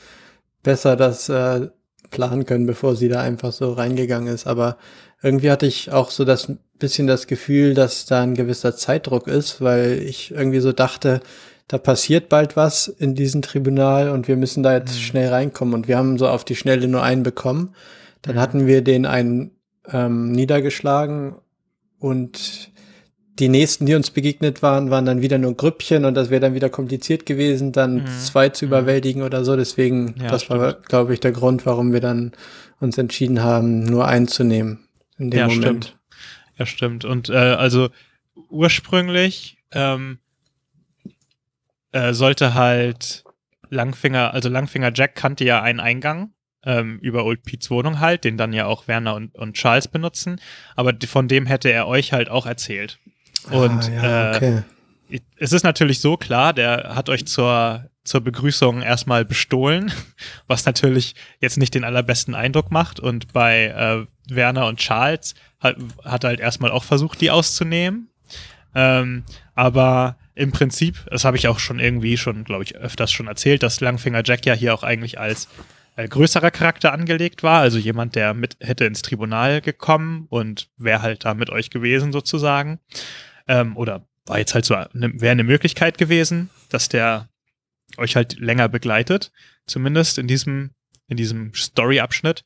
[0.63, 1.69] besser das äh,
[2.12, 4.47] planen können, bevor sie da einfach so reingegangen ist.
[4.47, 4.77] Aber
[5.21, 9.62] irgendwie hatte ich auch so das bisschen das Gefühl, dass da ein gewisser Zeitdruck ist,
[9.62, 11.21] weil ich irgendwie so dachte,
[11.67, 15.01] da passiert bald was in diesem Tribunal und wir müssen da jetzt mhm.
[15.01, 15.73] schnell reinkommen.
[15.73, 17.75] Und wir haben so auf die Schnelle nur einen bekommen.
[18.21, 18.39] Dann mhm.
[18.39, 19.51] hatten wir den einen
[19.91, 21.36] ähm, niedergeschlagen
[21.99, 22.71] und
[23.39, 26.56] die nächsten, die uns begegnet waren, waren dann wieder nur Grüppchen und das wäre dann
[26.56, 28.08] wieder kompliziert gewesen, dann mhm.
[28.08, 28.69] zwei zu mhm.
[28.69, 29.56] überwältigen oder so.
[29.56, 30.60] Deswegen, ja, das stimmt.
[30.60, 32.32] war, glaube ich, der Grund, warum wir dann
[32.80, 35.86] uns entschieden haben, nur einzunehmen in dem ja, Moment.
[35.86, 35.97] Stimmt.
[36.58, 37.06] Ja, stimmt.
[37.06, 37.89] Und äh, also
[38.49, 40.19] ursprünglich ähm,
[41.97, 43.23] äh, sollte halt
[43.69, 46.31] Langfinger, also Langfinger Jack kannte ja einen Eingang
[46.63, 50.39] ähm, über Old Pete's Wohnung halt, den dann ja auch Werner und, und Charles benutzen.
[50.75, 52.99] Aber von dem hätte er euch halt auch erzählt.
[53.49, 54.63] Und ah, ja, okay.
[55.10, 59.91] äh, es ist natürlich so klar, der hat euch zur, zur Begrüßung erstmal bestohlen,
[60.47, 62.99] was natürlich jetzt nicht den allerbesten Eindruck macht.
[62.99, 68.10] Und bei äh, Werner und Charles hat, hat halt erstmal auch versucht, die auszunehmen.
[68.75, 69.23] Ähm,
[69.55, 73.63] aber im Prinzip, das habe ich auch schon irgendwie schon, glaube ich, öfters schon erzählt,
[73.63, 75.47] dass Langfinger Jack ja hier auch eigentlich als
[75.95, 81.02] äh, größerer Charakter angelegt war, also jemand, der mit hätte ins Tribunal gekommen und wäre
[81.02, 82.80] halt da mit euch gewesen sozusagen.
[83.47, 87.30] Ähm, oder war jetzt halt so, ne, wäre eine Möglichkeit gewesen, dass der
[87.97, 89.32] euch halt länger begleitet,
[89.65, 90.71] zumindest in diesem,
[91.08, 92.43] in diesem Story-Abschnitt.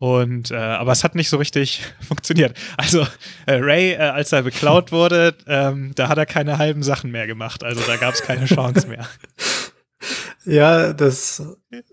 [0.00, 2.56] Und äh, aber es hat nicht so richtig funktioniert.
[2.78, 3.06] Also
[3.44, 7.26] äh, Ray, äh, als er beklaut wurde, ähm, da hat er keine halben Sachen mehr
[7.26, 7.62] gemacht.
[7.62, 9.06] Also da gab es keine Chance mehr.
[10.46, 11.42] Ja, das,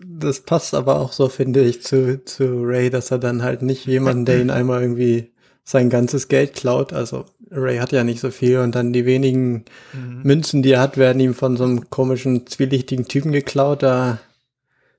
[0.00, 3.84] das passt aber auch so, finde ich, zu, zu Ray, dass er dann halt nicht
[3.84, 5.30] jemanden, der ihn einmal irgendwie
[5.64, 6.94] sein ganzes Geld klaut.
[6.94, 10.22] Also Ray hat ja nicht so viel und dann die wenigen mhm.
[10.22, 13.82] Münzen, die er hat, werden ihm von so einem komischen, zwielichtigen Typen geklaut.
[13.82, 14.18] Da,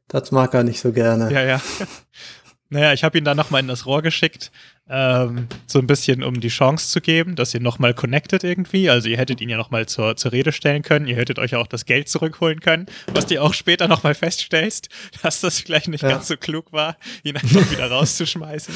[0.08, 1.34] das mag er nicht so gerne.
[1.34, 1.62] Ja, ja.
[2.72, 4.52] Naja, ich habe ihn dann nochmal in das Rohr geschickt,
[4.88, 8.92] ähm, so ein bisschen, um die Chance zu geben, dass ihr nochmal connected irgendwie.
[8.92, 11.66] Also ihr hättet ihn ja nochmal zur, zur Rede stellen können, ihr hättet euch auch
[11.66, 14.90] das Geld zurückholen können, was du auch später nochmal feststellst,
[15.24, 16.10] dass das vielleicht nicht ja.
[16.10, 18.74] ganz so klug war, ihn einfach wieder rauszuschmeißen.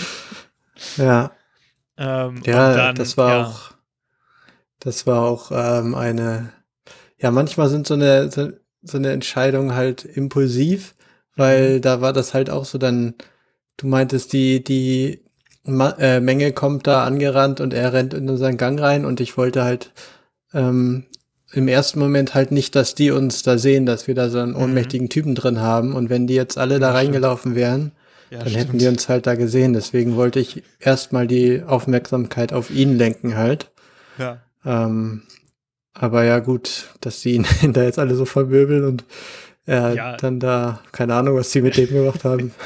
[0.97, 1.31] Ja.
[1.95, 3.45] Ähm, ja, dann, das war ja.
[3.45, 3.71] auch,
[4.79, 6.51] das war auch ähm, eine,
[7.19, 8.51] ja, manchmal sind so eine, so,
[8.81, 10.95] so eine Entscheidung halt impulsiv,
[11.35, 11.81] weil mhm.
[11.81, 13.13] da war das halt auch so dann,
[13.77, 15.21] Du meintest, die, die
[15.65, 19.37] Ma äh, Menge kommt da angerannt und er rennt in unseren Gang rein und ich
[19.37, 19.91] wollte halt
[20.53, 21.05] ähm,
[21.53, 24.51] im ersten Moment halt nicht, dass die uns da sehen, dass wir da so einen
[24.51, 24.61] mhm.
[24.61, 27.91] ohnmächtigen Typen drin haben und wenn die jetzt alle ja, da reingelaufen wären,
[28.29, 28.65] ja, dann stimmt.
[28.65, 29.73] hätten die uns halt da gesehen.
[29.73, 33.71] Deswegen wollte ich erstmal die Aufmerksamkeit auf ihn lenken halt.
[34.17, 34.41] Ja.
[34.65, 35.21] Ähm,
[35.93, 39.05] aber ja gut, dass sie ihn da jetzt alle so verwirbeln und
[39.65, 40.17] er ja.
[40.17, 42.53] dann da, keine Ahnung, was sie mit dem gemacht haben.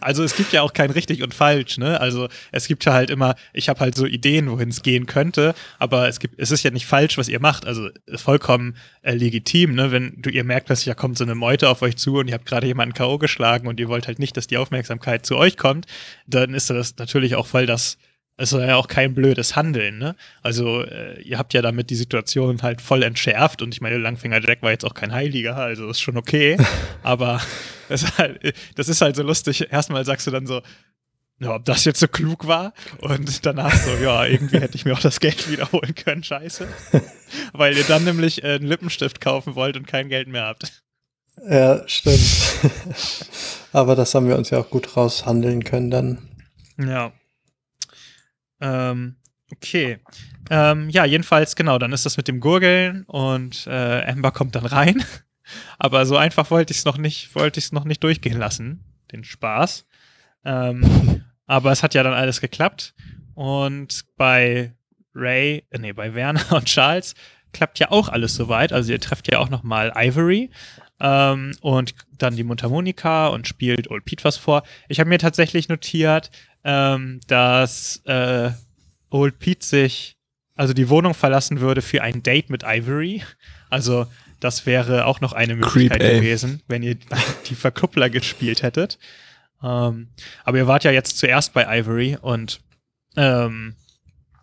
[0.00, 2.00] Also es gibt ja auch kein richtig und falsch, ne?
[2.00, 5.54] Also es gibt ja halt immer, ich habe halt so Ideen, wohin es gehen könnte,
[5.78, 7.66] aber es gibt, es ist ja nicht falsch, was ihr macht.
[7.66, 9.92] Also vollkommen äh, legitim, ne?
[9.92, 12.34] Wenn du ihr merkt, dass ja kommt so eine Meute auf euch zu und ihr
[12.34, 13.18] habt gerade jemanden K.O.
[13.18, 15.84] geschlagen und ihr wollt halt nicht, dass die Aufmerksamkeit zu euch kommt,
[16.26, 17.98] dann ist das natürlich auch voll das
[18.38, 20.14] es ist ja auch kein blödes Handeln, ne?
[20.42, 24.40] Also, äh, ihr habt ja damit die Situation halt voll entschärft und ich meine, Langfinger
[24.40, 26.56] Jack war jetzt auch kein Heiliger, also ist schon okay.
[27.02, 27.40] aber
[27.88, 29.72] das ist, halt, das ist halt so lustig.
[29.72, 30.62] Erstmal sagst du dann so,
[31.40, 34.94] ja, ob das jetzt so klug war und danach so, ja, irgendwie hätte ich mir
[34.94, 36.68] auch das Geld wiederholen können, scheiße.
[37.52, 40.82] Weil ihr dann nämlich äh, einen Lippenstift kaufen wollt und kein Geld mehr habt.
[41.48, 42.20] Ja, stimmt.
[43.72, 46.18] aber das haben wir uns ja auch gut raushandeln können dann.
[46.78, 47.12] Ja.
[48.60, 49.16] Ähm,
[49.52, 49.98] okay.
[50.50, 54.66] Ähm, ja, jedenfalls, genau, dann ist das mit dem Gurgeln und äh, Amber kommt dann
[54.66, 55.04] rein.
[55.78, 58.84] Aber so einfach wollte ich es noch nicht, wollte ich es noch nicht durchgehen lassen,
[59.12, 59.86] den Spaß.
[60.44, 62.94] Ähm, aber es hat ja dann alles geklappt.
[63.34, 64.74] Und bei
[65.14, 67.14] Ray, äh, nee, bei Werner und Charles
[67.52, 68.72] klappt ja auch alles soweit.
[68.72, 70.50] Also ihr trefft ja auch nochmal Ivory
[71.00, 74.62] ähm, und dann die Mundharmonika und spielt Old Pete was vor.
[74.88, 76.30] Ich habe mir tatsächlich notiert,
[76.64, 78.50] ähm, dass äh,
[79.10, 80.16] Old Pete sich,
[80.54, 83.22] also die Wohnung verlassen würde für ein Date mit Ivory.
[83.70, 84.06] Also
[84.40, 86.96] das wäre auch noch eine Möglichkeit Creep, gewesen, wenn ihr
[87.46, 88.98] die Verkuppler gespielt hättet.
[89.62, 90.08] Ähm,
[90.44, 92.60] aber ihr wart ja jetzt zuerst bei Ivory und
[93.16, 93.74] ähm,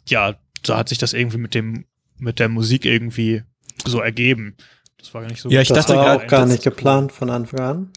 [0.07, 1.85] ja, da hat sich das irgendwie mit dem
[2.17, 3.43] mit der Musik irgendwie
[3.85, 4.55] so ergeben.
[5.05, 5.49] Das war gar nicht so.
[5.49, 7.93] Ja, ich das dachte war auch gar nicht geplant von Anfang an.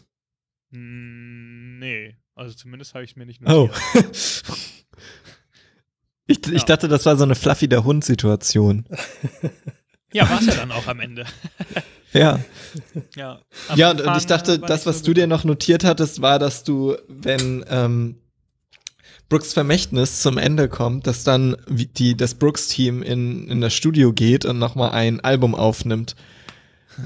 [0.71, 2.15] Hm, nee.
[2.35, 3.67] Also zumindest habe ich es mir nicht oh.
[3.67, 4.43] notiert.
[6.27, 6.31] Oh.
[6.31, 6.53] ich, ja.
[6.53, 8.85] ich dachte, das war so eine Fluffy der Hund-Situation.
[10.13, 11.25] ja, war es ja dann auch am Ende.
[12.13, 12.39] ja.
[13.15, 13.41] Ja,
[13.75, 16.63] ja und, und ich dachte, das, was so du dir noch notiert hattest, war, dass
[16.63, 18.21] du, wenn ähm,
[19.27, 24.45] Brooks Vermächtnis zum Ende kommt, dass dann die, das Brooks-Team in, in das Studio geht
[24.45, 26.15] und nochmal ein Album aufnimmt,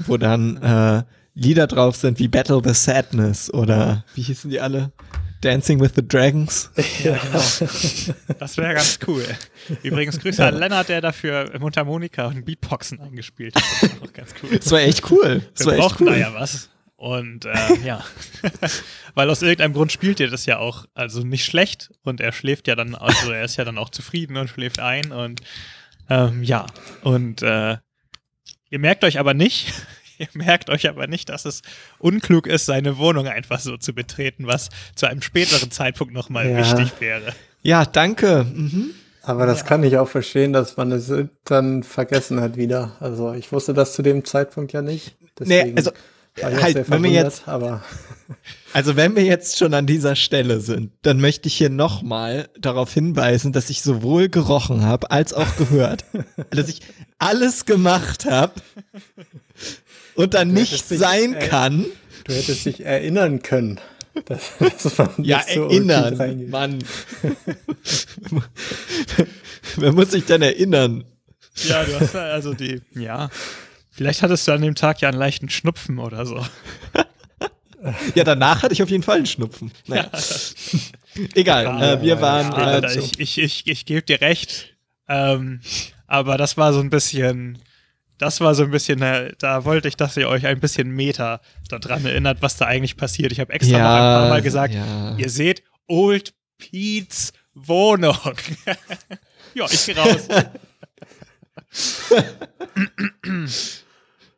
[0.06, 1.02] wo dann äh,
[1.34, 4.92] Lieder drauf sind wie Battle the Sadness oder wie hießen die alle?
[5.40, 6.70] Dancing with the Dragons.
[7.02, 8.38] Ja, genau.
[8.38, 9.24] Das wäre ganz cool.
[9.82, 10.48] Übrigens Grüße ja.
[10.48, 13.62] an Lennart, der dafür Mundharmonika und Beatboxen eingespielt hat.
[13.82, 14.56] Das war auch ganz cool.
[14.56, 15.42] Das war echt cool.
[15.54, 16.06] Das Wir war echt cool.
[16.06, 16.70] da ja was.
[16.96, 17.52] Und äh,
[17.84, 18.02] ja,
[19.14, 21.90] weil aus irgendeinem Grund spielt ihr das ja auch, also nicht schlecht.
[22.02, 25.12] Und er schläft ja dann, also er ist ja dann auch zufrieden und schläft ein.
[25.12, 25.42] Und
[26.08, 26.64] ähm, ja,
[27.02, 27.76] und äh,
[28.74, 29.72] ihr merkt euch aber nicht,
[30.18, 31.62] ihr merkt euch aber nicht, dass es
[31.98, 36.58] unklug ist, seine Wohnung einfach so zu betreten, was zu einem späteren Zeitpunkt nochmal ja.
[36.58, 37.32] wichtig wäre.
[37.62, 38.44] Ja, danke.
[38.52, 38.90] Mhm.
[39.22, 39.66] Aber das ja.
[39.66, 41.10] kann ich auch verstehen, dass man es
[41.44, 42.96] dann vergessen hat wieder.
[43.00, 45.16] Also ich wusste das zu dem Zeitpunkt ja nicht.
[45.38, 45.92] Deswegen nee, also
[46.42, 47.82] halt, wenn wir jetzt, aber
[48.72, 52.92] also wenn wir jetzt schon an dieser Stelle sind, dann möchte ich hier nochmal darauf
[52.92, 56.04] hinweisen, dass ich sowohl gerochen habe als auch gehört,
[56.50, 56.80] dass ich
[57.18, 58.54] alles gemacht habe
[60.14, 61.86] und dann nicht sein kann.
[62.24, 63.80] Du hättest dich erinnern können.
[64.24, 66.78] Das, das ja, so erinnern, Mann.
[69.76, 71.04] Wer muss sich denn erinnern?
[71.56, 73.28] Ja, du hast also die, ja.
[73.94, 76.44] Vielleicht hattest du an dem Tag ja einen leichten Schnupfen oder so.
[78.14, 79.70] Ja, danach hatte ich auf jeden Fall einen Schnupfen.
[79.86, 80.10] Naja.
[81.34, 82.50] Egal, ah, äh, wir waren.
[82.52, 84.74] Ja, äh, ich ich, ich, ich gebe dir recht.
[85.08, 85.60] Ähm,
[86.06, 87.58] aber das war so ein bisschen.
[88.18, 91.40] Das war so ein bisschen, äh, da wollte ich, dass ihr euch ein bisschen Meter
[91.68, 93.32] daran erinnert, was da eigentlich passiert.
[93.32, 95.16] Ich habe extra ja, noch ein paar Mal gesagt, ja.
[95.16, 98.16] ihr seht Old Pete's Wohnung.
[99.54, 100.28] ja, ich gehe raus.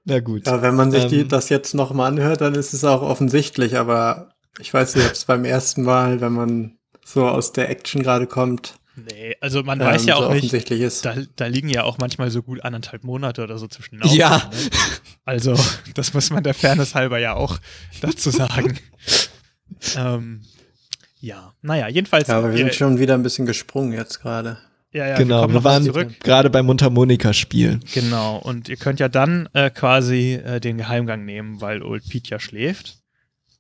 [0.07, 0.47] Na gut.
[0.47, 3.77] Ja, wenn man sich ähm, die, das jetzt nochmal anhört, dann ist es auch offensichtlich,
[3.77, 8.05] aber ich weiß nicht, ob es beim ersten Mal, wenn man so aus der Action
[8.05, 8.75] gerade kommt.
[8.95, 11.05] Nee, also man ähm, weiß ja auch so nicht, ist.
[11.05, 14.15] Da, da, liegen ja auch manchmal so gut anderthalb Monate oder so zwischen Augen.
[14.15, 14.49] Ja.
[14.51, 14.71] Ne?
[15.25, 15.55] Also,
[15.95, 17.59] das muss man der Fairness halber ja auch
[18.01, 18.79] dazu sagen.
[19.97, 20.43] ähm,
[21.21, 22.29] ja, naja, jedenfalls.
[22.29, 24.59] Ja, aber wir sind schon wieder ein bisschen gesprungen jetzt gerade.
[24.97, 27.81] Ja, ja, genau, wir, wir waren gerade beim Mundharmonika-Spiel.
[27.93, 32.31] Genau, und ihr könnt ja dann äh, quasi äh, den Geheimgang nehmen, weil Old Pete
[32.31, 32.97] ja schläft.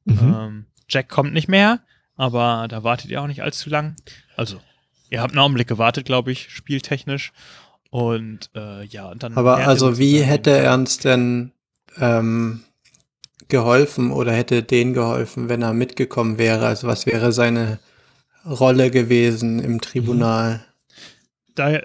[0.06, 0.18] Mhm.
[0.18, 1.80] Ähm, Jack kommt nicht mehr,
[2.16, 3.96] aber da wartet ihr auch nicht allzu lang.
[4.34, 4.60] Also,
[5.10, 7.34] ihr habt einen Augenblick gewartet, glaube ich, spieltechnisch.
[7.90, 9.36] Und äh, ja, und dann.
[9.36, 11.52] Aber also, wie hätte er uns denn
[11.98, 12.62] ähm,
[13.48, 16.66] geholfen oder hätte denen geholfen, wenn er mitgekommen wäre?
[16.66, 17.78] Also, was wäre seine
[18.46, 20.54] Rolle gewesen im Tribunal?
[20.54, 20.75] Mhm
[21.58, 21.80] da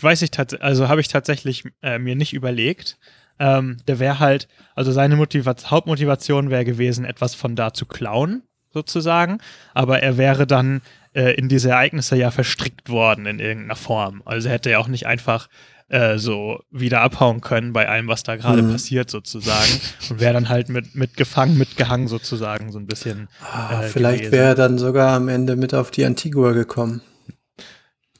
[0.00, 2.98] weiß ich tatsächlich, also habe ich tatsächlich äh, mir nicht überlegt.
[3.40, 8.42] Ähm, der wäre halt, also seine Motivation, Hauptmotivation wäre gewesen, etwas von da zu klauen,
[8.72, 9.38] sozusagen.
[9.74, 10.82] Aber er wäre dann
[11.14, 14.22] äh, in diese Ereignisse ja verstrickt worden in irgendeiner Form.
[14.24, 15.48] Also hätte er auch nicht einfach
[15.88, 18.72] äh, so wieder abhauen können bei allem, was da gerade mhm.
[18.72, 19.80] passiert, sozusagen.
[20.10, 23.28] Und wäre dann halt mit, mit gefangen, mitgehangen, sozusagen, so ein bisschen.
[23.40, 27.02] Ah, äh, vielleicht wäre er dann sogar am Ende mit auf die Antigua gekommen.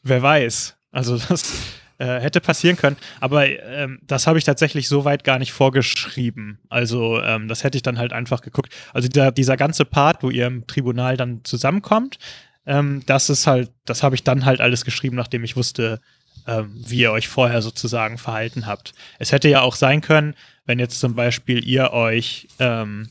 [0.03, 0.77] Wer weiß.
[0.91, 1.53] Also das
[1.99, 2.97] äh, hätte passieren können.
[3.21, 6.59] Aber ähm, das habe ich tatsächlich so weit gar nicht vorgeschrieben.
[6.69, 8.75] Also ähm, das hätte ich dann halt einfach geguckt.
[8.93, 12.19] Also dieser, dieser ganze Part, wo ihr im Tribunal dann zusammenkommt,
[12.67, 16.01] ähm, das ist halt, das habe ich dann halt alles geschrieben, nachdem ich wusste,
[16.47, 18.93] ähm, wie ihr euch vorher sozusagen verhalten habt.
[19.19, 20.35] Es hätte ja auch sein können,
[20.67, 23.11] wenn jetzt zum Beispiel ihr euch ähm,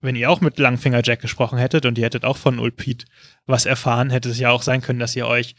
[0.00, 3.06] wenn ihr auch mit Langfinger Jack gesprochen hättet und ihr hättet auch von Ulpete
[3.46, 5.54] was erfahren, hätte es ja auch sein können, dass ihr euch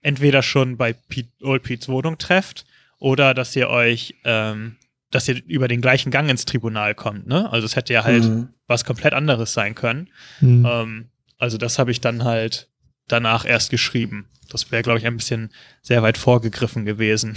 [0.00, 2.64] entweder schon bei Pete, Old Pete's Wohnung trefft
[2.98, 4.76] oder dass ihr euch, ähm,
[5.10, 7.50] dass ihr über den gleichen Gang ins Tribunal kommt, ne?
[7.50, 8.48] Also es hätte ja halt mhm.
[8.66, 10.08] was komplett anderes sein können.
[10.40, 10.66] Mhm.
[10.68, 12.70] Ähm, also das habe ich dann halt
[13.08, 14.28] danach erst geschrieben.
[14.50, 17.34] Das wäre, glaube ich, ein bisschen sehr weit vorgegriffen gewesen.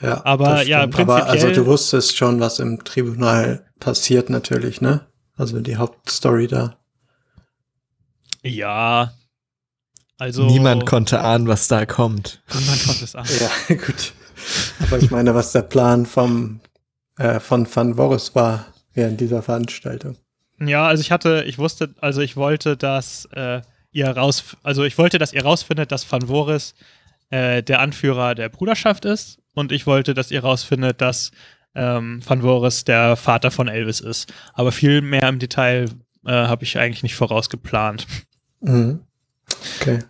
[0.00, 1.22] Ja, aber ja, prinzipiell.
[1.22, 5.06] Aber also du wusstest schon, was im Tribunal passiert natürlich, ne?
[5.36, 6.76] Also die Hauptstory da.
[8.42, 9.12] Ja.
[10.18, 10.46] Also.
[10.46, 12.42] Niemand konnte ahnen, was da kommt.
[12.54, 13.28] Niemand konnte es ahnen.
[13.38, 14.12] ja, gut.
[14.80, 16.60] Aber ich meine, was der Plan vom,
[17.18, 20.16] äh, von Van Voris war während dieser Veranstaltung.
[20.58, 23.60] Ja, also ich hatte, ich wusste, also ich wollte, dass äh,
[23.92, 26.74] ihr raus, also ich wollte, dass ihr rausfindet, dass Van Voris
[27.30, 31.30] äh, der Anführer der Bruderschaft ist und ich wollte, dass ihr rausfindet, dass
[31.76, 34.32] ähm, Van Voris der Vater von Elvis ist.
[34.54, 35.86] Aber viel mehr im Detail
[36.24, 38.06] äh, habe ich eigentlich nicht vorausgeplant.
[38.60, 39.00] Mhm.
[39.80, 40.00] Okay.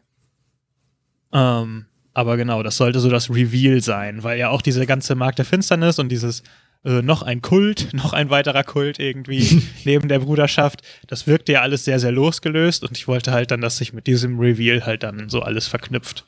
[1.32, 5.38] Ähm, aber genau, das sollte so das Reveal sein, weil ja auch diese ganze Markt
[5.38, 6.42] der Finsternis und dieses
[6.84, 11.60] äh, noch ein Kult, noch ein weiterer Kult irgendwie neben der Bruderschaft, das wirkte ja
[11.60, 15.02] alles sehr, sehr losgelöst und ich wollte halt dann, dass sich mit diesem Reveal halt
[15.02, 16.24] dann so alles verknüpft.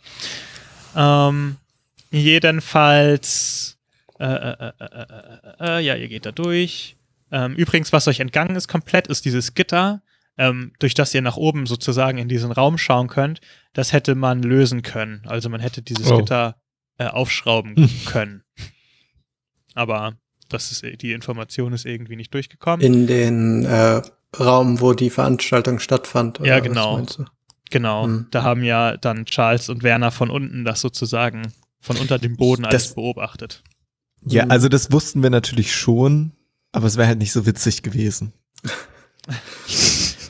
[0.94, 1.56] Ähm,
[2.10, 3.77] jedenfalls
[4.18, 5.06] äh äh äh, äh,
[5.60, 6.96] äh, äh, ja, ihr geht da durch.
[7.30, 10.02] Ähm, übrigens, was euch entgangen ist komplett, ist dieses Gitter,
[10.38, 13.40] ähm, durch das ihr nach oben sozusagen in diesen Raum schauen könnt.
[13.72, 15.22] Das hätte man lösen können.
[15.26, 16.18] Also man hätte dieses oh.
[16.18, 16.56] Gitter
[16.98, 18.42] aufschrauben können.
[19.74, 20.14] Aber
[20.48, 22.84] das ist, die Information ist irgendwie nicht durchgekommen.
[22.84, 23.66] In den
[24.38, 26.40] Raum, wo die Veranstaltung stattfand.
[26.42, 27.06] ja, genau.
[27.70, 28.04] Genau.
[28.04, 28.26] Hm.
[28.30, 32.64] Da haben ja dann Charles und Werner von unten das sozusagen von unter dem Boden
[32.64, 33.62] alles das, beobachtet.
[34.24, 34.50] Ja, mhm.
[34.50, 36.32] also das wussten wir natürlich schon,
[36.72, 38.32] aber es wäre halt nicht so witzig gewesen.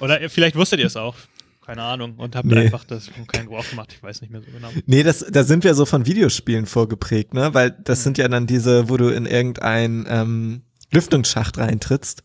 [0.01, 1.17] Oder vielleicht wusstet ihr es auch.
[1.65, 2.17] Keine Ahnung.
[2.17, 2.61] Und habt nee.
[2.61, 3.93] einfach das von keinen Gebrauch gemacht.
[3.93, 4.71] Ich weiß nicht mehr so genau.
[4.87, 7.53] Nee, das, da sind wir so von Videospielen vorgeprägt, ne?
[7.53, 8.03] Weil das mhm.
[8.05, 12.25] sind ja dann diese, wo du in irgendein ähm, Lüftungsschacht reintrittst.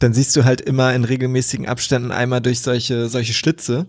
[0.00, 3.86] Dann siehst du halt immer in regelmäßigen Abständen einmal durch solche, solche Schlitze.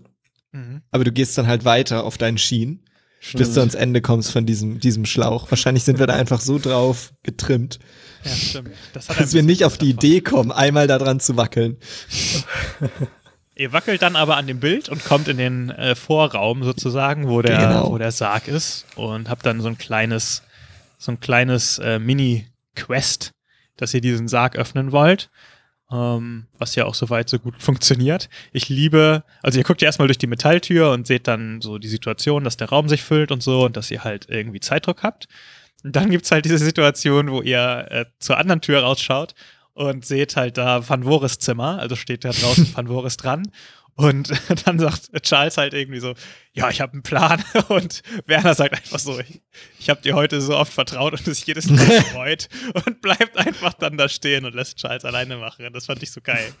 [0.52, 0.80] Mhm.
[0.90, 2.84] Aber du gehst dann halt weiter auf deinen Schienen.
[3.32, 5.50] Bis du ans Ende kommst von diesem, diesem Schlauch.
[5.50, 7.78] Wahrscheinlich sind wir da einfach so drauf getrimmt,
[8.24, 8.70] ja, stimmt.
[8.92, 10.08] Das dass wir nicht auf die davon.
[10.08, 11.76] Idee kommen, einmal da dran zu wackeln.
[13.54, 17.42] Ihr wackelt dann aber an dem Bild und kommt in den äh, Vorraum sozusagen, wo
[17.42, 17.90] der, genau.
[17.90, 20.42] wo der Sarg ist und habt dann so ein kleines,
[20.96, 23.32] so ein kleines äh, Mini-Quest,
[23.76, 25.28] dass ihr diesen Sarg öffnen wollt
[25.90, 28.28] ähm, was ja auch soweit so gut funktioniert.
[28.52, 31.88] Ich liebe, also ihr guckt ja erstmal durch die Metalltür und seht dann so die
[31.88, 35.28] Situation, dass der Raum sich füllt und so und dass ihr halt irgendwie Zeitdruck habt.
[35.84, 39.34] Und dann gibt's halt diese Situation, wo ihr äh, zur anderen Tür rausschaut
[39.74, 43.44] und seht halt da Van Voris Zimmer, also steht da draußen Van Voris dran
[43.98, 44.30] und
[44.64, 46.14] dann sagt Charles halt irgendwie so,
[46.52, 47.42] ja, ich habe einen Plan.
[47.68, 49.42] Und Werner sagt einfach so, ich,
[49.80, 52.48] ich habe dir heute so oft vertraut und es jedes Mal freut
[52.86, 55.72] und bleibt einfach dann da stehen und lässt Charles alleine machen.
[55.72, 56.52] Das fand ich so geil.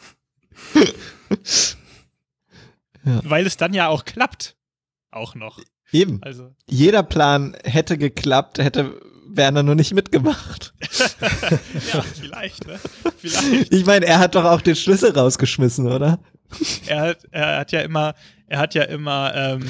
[3.04, 3.20] Ja.
[3.24, 4.56] Weil es dann ja auch klappt.
[5.10, 5.60] Auch noch.
[5.92, 6.20] Eben.
[6.22, 6.54] Also.
[6.68, 10.74] Jeder Plan hätte geklappt, hätte Werner nur nicht mitgemacht.
[10.80, 12.80] ja, vielleicht, ne?
[13.16, 13.72] Vielleicht.
[13.72, 16.18] Ich meine, er hat doch auch den Schlüssel rausgeschmissen, oder?
[16.86, 18.14] er hat, er hat ja immer,
[18.46, 19.68] er hat ja immer, ähm,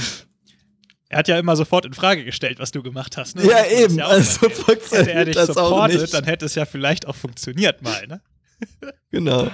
[1.08, 3.36] er hat ja immer sofort in Frage gestellt, was du gemacht hast.
[3.36, 3.46] Ne?
[3.46, 3.96] Ja, eben.
[3.96, 8.06] Ja also hätte er dich das supportet, dann hätte es ja vielleicht auch funktioniert mal,
[8.06, 8.20] ne?
[9.10, 9.50] Genau.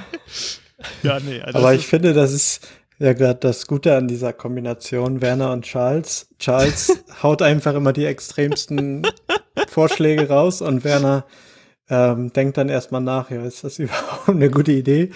[1.03, 1.41] ja, nee.
[1.41, 2.67] Also Aber ich finde, das ist
[2.99, 6.29] ja gerade das Gute an dieser Kombination Werner und Charles.
[6.39, 9.07] Charles haut einfach immer die extremsten
[9.69, 11.25] Vorschläge raus und Werner
[11.91, 15.11] ähm, denkt dann erstmal nach, ja, ist das überhaupt eine gute Idee?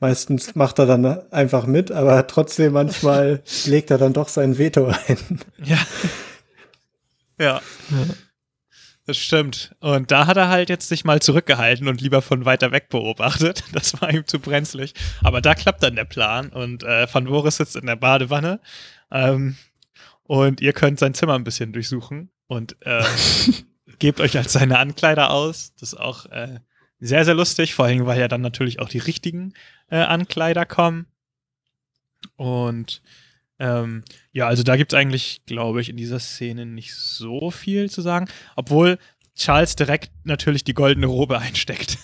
[0.00, 4.86] Meistens macht er dann einfach mit, aber trotzdem manchmal legt er dann doch sein Veto
[4.86, 5.40] ein.
[5.62, 5.78] Ja.
[7.38, 7.60] Ja.
[9.06, 9.74] Das stimmt.
[9.80, 13.64] Und da hat er halt jetzt sich mal zurückgehalten und lieber von weiter weg beobachtet.
[13.72, 14.94] Das war ihm zu brenzlig.
[15.22, 18.60] Aber da klappt dann der Plan und äh, Van Voris sitzt in der Badewanne.
[19.10, 19.56] Ähm,
[20.22, 22.30] und ihr könnt sein Zimmer ein bisschen durchsuchen.
[22.46, 23.02] Und äh,
[23.98, 25.74] gebt euch als seine Ankleider aus.
[25.80, 26.60] Das ist auch äh,
[27.00, 29.54] sehr, sehr lustig, vor allem, weil ja dann natürlich auch die richtigen
[29.90, 31.06] äh, Ankleider kommen.
[32.36, 33.02] Und
[33.58, 37.90] ähm, ja, also da gibt es eigentlich, glaube ich, in dieser Szene nicht so viel
[37.90, 38.28] zu sagen.
[38.56, 38.98] Obwohl
[39.36, 41.98] Charles direkt natürlich die goldene Robe einsteckt.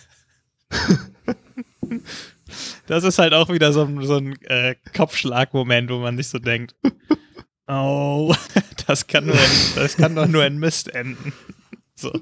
[2.86, 6.74] das ist halt auch wieder so, so ein äh, Kopfschlagmoment, wo man sich so denkt,
[7.68, 8.34] oh,
[8.86, 11.32] das kann, nur in, das kann doch nur in Mist enden.
[12.00, 12.12] So.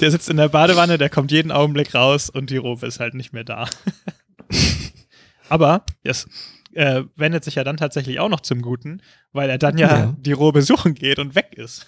[0.00, 3.14] Der sitzt in der Badewanne, der kommt jeden Augenblick raus und die Robe ist halt
[3.14, 3.68] nicht mehr da.
[5.48, 6.28] Aber es
[6.74, 10.16] äh, wendet sich ja dann tatsächlich auch noch zum Guten, weil er dann ja, ja.
[10.18, 11.86] die Robe suchen geht und weg ist.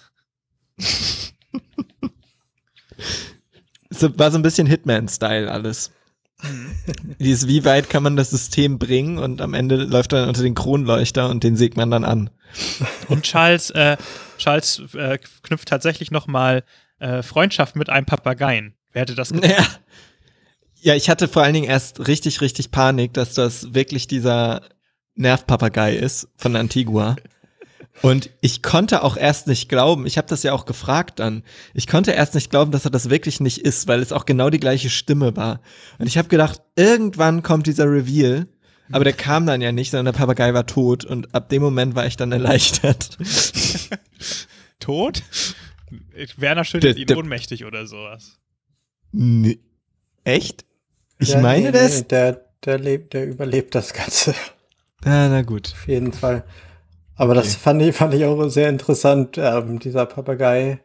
[3.91, 5.93] so, war so ein bisschen Hitman-Style alles.
[6.43, 6.75] Mhm.
[7.19, 10.55] Dieses, wie weit kann man das System bringen und am Ende läuft er unter den
[10.55, 12.31] Kronleuchter und den sägt man dann an.
[13.09, 13.97] Und Charles, äh,
[14.39, 16.65] Charles äh, knüpft tatsächlich noch mal
[17.01, 18.75] äh, Freundschaft mit einem Papageien.
[18.93, 19.51] Wer hätte das gedacht?
[19.51, 19.67] Ja.
[20.93, 24.63] ja, ich hatte vor allen Dingen erst richtig, richtig Panik, dass das wirklich dieser
[25.15, 27.17] Nervpapagei ist von Antigua.
[28.03, 31.43] Und ich konnte auch erst nicht glauben, ich habe das ja auch gefragt dann,
[31.75, 34.49] ich konnte erst nicht glauben, dass er das wirklich nicht ist, weil es auch genau
[34.49, 35.61] die gleiche Stimme war.
[35.99, 38.47] Und ich habe gedacht, irgendwann kommt dieser Reveal,
[38.93, 41.95] aber der kam dann ja nicht, sondern der Papagei war tot und ab dem Moment
[41.95, 43.19] war ich dann erleichtert.
[44.81, 45.23] tot?
[46.37, 48.39] Werner schüttelt der, ihn der, ohnmächtig oder sowas.
[49.13, 49.59] Nee.
[50.25, 50.65] Echt?
[51.19, 52.01] Ich ja, meine nee, das.
[52.01, 54.35] Nee, der, der lebt, der überlebt das Ganze.
[55.05, 55.73] Ah, na gut.
[55.73, 56.45] Auf jeden Fall.
[57.17, 57.43] Aber okay.
[57.43, 59.37] das fand ich, fand ich auch sehr interessant.
[59.39, 60.81] Ähm, dieser Papagei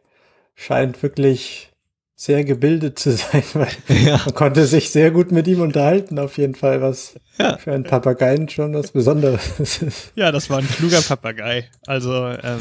[0.54, 1.70] scheint wirklich
[2.14, 4.20] sehr gebildet zu sein, weil ja.
[4.24, 7.58] man konnte sich sehr gut mit ihm unterhalten, auf jeden Fall, was ja.
[7.58, 10.12] für ein Papageien schon was Besonderes ist.
[10.14, 11.68] Ja, das war ein kluger Papagei.
[11.86, 12.60] Also, ähm,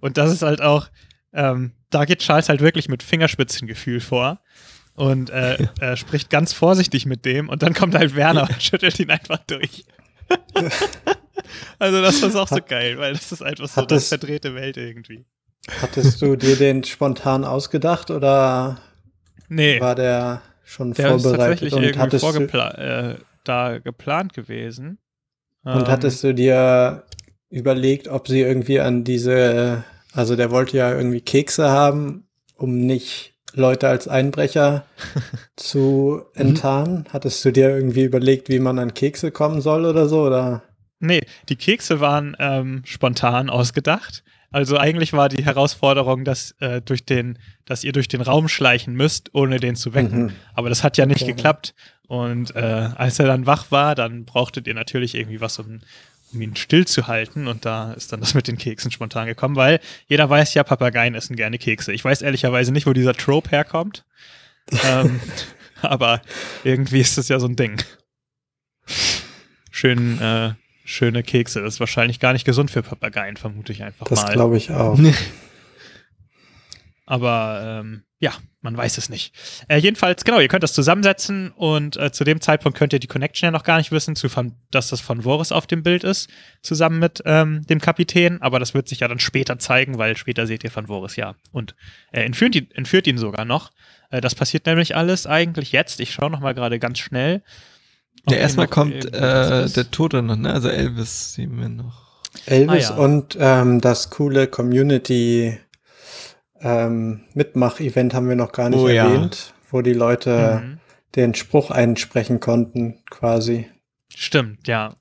[0.00, 0.88] und das ist halt auch,
[1.32, 4.40] ähm, da geht Charles halt wirklich mit Fingerspitzengefühl vor
[4.94, 8.98] und äh, er spricht ganz vorsichtig mit dem und dann kommt halt Werner und schüttelt
[9.00, 9.84] ihn einfach durch.
[11.78, 15.24] also das ist auch so geil, weil das ist einfach so das verdrehte Welt irgendwie.
[15.80, 18.80] Hattest du dir den spontan ausgedacht oder
[19.48, 19.80] nee.
[19.80, 21.32] war der schon der vorbereitet?
[21.32, 22.70] Ist tatsächlich und irgendwie vorgepla
[23.12, 24.98] äh, da geplant gewesen.
[25.64, 27.04] Und ähm, hattest du dir
[27.48, 33.34] überlegt, ob sie irgendwie an diese also der wollte ja irgendwie Kekse haben, um nicht
[33.54, 34.84] Leute als Einbrecher
[35.56, 36.40] zu mhm.
[36.40, 37.04] enttarnen?
[37.10, 40.22] Hattest du dir irgendwie überlegt, wie man an Kekse kommen soll oder so?
[40.22, 40.62] Oder?
[41.00, 44.22] Nee, die Kekse waren ähm, spontan ausgedacht.
[44.52, 48.94] Also eigentlich war die Herausforderung, dass, äh, durch den, dass ihr durch den Raum schleichen
[48.94, 50.24] müsst, ohne den zu wecken.
[50.24, 50.32] Mhm.
[50.54, 51.32] Aber das hat ja nicht okay.
[51.32, 51.74] geklappt.
[52.06, 55.80] Und äh, als er dann wach war, dann brauchtet ihr natürlich irgendwie was, um
[56.40, 57.46] ihn stillzuhalten.
[57.46, 61.14] Und da ist dann das mit den Keksen spontan gekommen, weil jeder weiß ja, Papageien
[61.14, 61.92] essen gerne Kekse.
[61.92, 64.04] Ich weiß ehrlicherweise nicht, wo dieser Trope herkommt.
[64.84, 65.20] ähm,
[65.82, 66.22] aber
[66.64, 67.82] irgendwie ist das ja so ein Ding.
[69.70, 70.54] Schön äh,
[70.84, 71.62] schöne Kekse.
[71.62, 74.26] Das ist wahrscheinlich gar nicht gesund für Papageien, vermute ich einfach das mal.
[74.26, 74.98] Das glaube ich auch.
[77.06, 79.34] Aber ähm, ja, man weiß es nicht.
[79.66, 83.08] Äh, jedenfalls, genau, ihr könnt das zusammensetzen und äh, zu dem Zeitpunkt könnt ihr die
[83.08, 86.04] Connection ja noch gar nicht wissen, zu von, dass das von Voris auf dem Bild
[86.04, 86.30] ist,
[86.62, 88.40] zusammen mit ähm, dem Kapitän.
[88.40, 91.34] Aber das wird sich ja dann später zeigen, weil später seht ihr von Voris ja.
[91.50, 91.74] Und
[92.12, 93.72] er entführt ihn, entführt ihn sogar noch.
[94.10, 95.98] Äh, das passiert nämlich alles eigentlich jetzt.
[95.98, 97.42] Ich schaue noch mal gerade ganz schnell.
[98.28, 100.52] Ja, erstmal kommt äh, der Tote noch, ne?
[100.52, 102.22] Also Elvis sehen wir noch.
[102.46, 103.04] Elvis ah, ja.
[103.04, 105.58] und ähm, das coole Community
[106.62, 109.66] ähm, Mitmach-Event haben wir noch gar nicht oh, erwähnt, ja.
[109.70, 110.78] wo die Leute mhm.
[111.16, 113.68] den Spruch einsprechen konnten, quasi.
[114.14, 114.94] Stimmt, ja.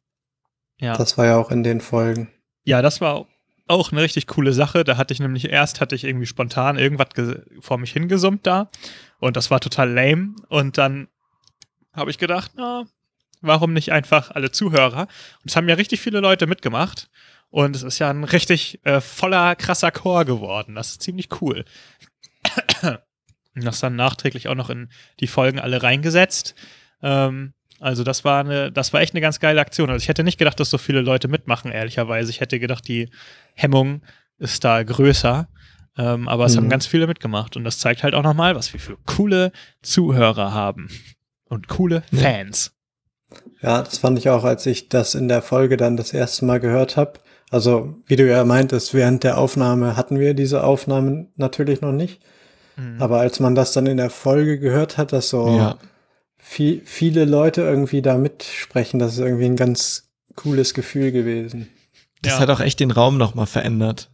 [0.80, 0.96] ja.
[0.96, 2.30] Das war ja auch in den Folgen.
[2.64, 3.28] Ja, das war
[3.68, 4.84] auch eine richtig coole Sache.
[4.84, 7.10] Da hatte ich nämlich erst hatte ich irgendwie spontan irgendwas
[7.60, 8.70] vor mich hingesummt da
[9.20, 11.08] und das war total lame und dann
[11.94, 12.86] habe ich gedacht, na,
[13.42, 15.02] warum nicht einfach alle Zuhörer?
[15.02, 17.10] Und es haben ja richtig viele Leute mitgemacht.
[17.52, 20.76] Und es ist ja ein richtig äh, voller, krasser Chor geworden.
[20.76, 21.66] Das ist ziemlich cool.
[23.56, 24.90] Und das dann nachträglich auch noch in
[25.20, 26.56] die Folgen alle reingesetzt.
[27.04, 29.90] Ähm, also das war eine, das war echt eine ganz geile Aktion.
[29.90, 32.30] Also ich hätte nicht gedacht, dass so viele Leute mitmachen, ehrlicherweise.
[32.30, 33.10] Ich hätte gedacht, die
[33.54, 34.02] Hemmung
[34.38, 35.50] ist da größer.
[35.98, 36.60] Ähm, aber es mhm.
[36.60, 37.58] haben ganz viele mitgemacht.
[37.58, 40.90] Und das zeigt halt auch nochmal, was wir für coole Zuhörer haben.
[41.44, 42.74] Und coole Fans.
[43.62, 46.62] Ja, das fand ich auch, als ich das in der Folge dann das erste Mal
[46.62, 47.20] gehört habe.
[47.52, 52.22] Also, wie du ja meintest, während der Aufnahme hatten wir diese Aufnahmen natürlich noch nicht.
[52.78, 53.02] Mhm.
[53.02, 55.78] Aber als man das dann in der Folge gehört hat, dass so ja.
[56.38, 61.68] viel, viele Leute irgendwie da mitsprechen, das ist irgendwie ein ganz cooles Gefühl gewesen.
[62.22, 62.40] Das ja.
[62.40, 64.12] hat auch echt den Raum nochmal verändert.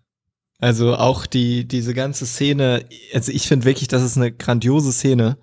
[0.59, 5.37] Also auch die, diese ganze Szene, also ich finde wirklich, das ist eine grandiose Szene.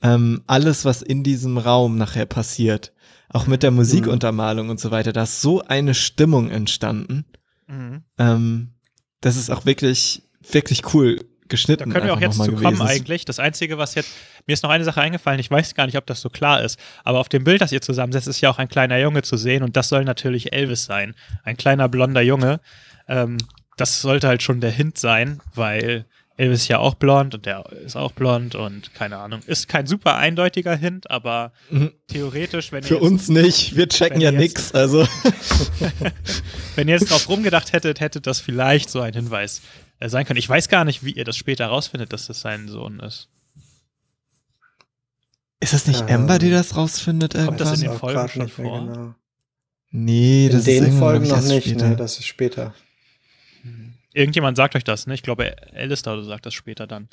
[0.00, 2.92] Ähm, alles, was in diesem Raum nachher passiert,
[3.34, 4.70] auch mit der Musikuntermalung mhm.
[4.70, 7.24] und so weiter, da ist so eine Stimmung entstanden.
[7.66, 8.04] Mhm.
[8.16, 8.74] Ähm,
[9.20, 11.90] das ist auch wirklich, wirklich cool geschnitten.
[11.90, 13.24] Da können wir auch jetzt zu kommen eigentlich.
[13.24, 14.10] Das Einzige, was jetzt,
[14.46, 16.78] mir ist noch eine Sache eingefallen, ich weiß gar nicht, ob das so klar ist,
[17.02, 19.64] aber auf dem Bild, das ihr zusammensetzt, ist ja auch ein kleiner Junge zu sehen
[19.64, 21.14] und das soll natürlich Elvis sein.
[21.42, 22.60] Ein kleiner blonder Junge.
[23.08, 23.38] Ähm,
[23.76, 26.06] das sollte halt schon der Hint sein, weil
[26.36, 29.40] Elvis ist ja auch blond und der ist auch blond und keine Ahnung.
[29.46, 31.92] Ist kein super eindeutiger Hint, aber mhm.
[32.08, 35.06] theoretisch, wenn Für uns nicht, wir checken ja nix, also.
[36.74, 39.62] wenn ihr jetzt drauf rumgedacht hättet, hätte das vielleicht so ein Hinweis
[40.00, 40.38] äh, sein können.
[40.38, 43.28] Ich weiß gar nicht, wie ihr das später rausfindet, dass das sein Sohn ist.
[45.60, 47.34] Ist das nicht ähm, Amber, die das rausfindet?
[47.34, 48.86] Kommt das in den Folgen schon vor?
[48.86, 49.14] Genau.
[49.92, 51.88] Nee, das in ist den Folgen noch nicht, später.
[51.88, 52.74] nee, das ist später.
[54.14, 55.14] Irgendjemand sagt euch das, ne?
[55.14, 57.08] Ich glaube, Alistair sagt das später dann.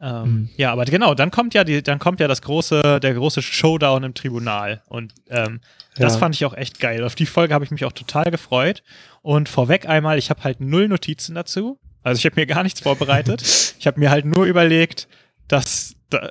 [0.00, 0.48] Ähm, mhm.
[0.56, 4.04] Ja, aber genau, dann kommt ja die, dann kommt ja das große, der große Showdown
[4.04, 4.82] im Tribunal.
[4.88, 5.60] Und ähm,
[5.96, 6.18] das ja.
[6.18, 7.02] fand ich auch echt geil.
[7.02, 8.82] Auf die Folge habe ich mich auch total gefreut.
[9.22, 11.80] Und vorweg einmal, ich habe halt null Notizen dazu.
[12.02, 13.42] Also ich habe mir gar nichts vorbereitet.
[13.78, 15.08] ich habe mir halt nur überlegt,
[15.48, 16.30] dass, da,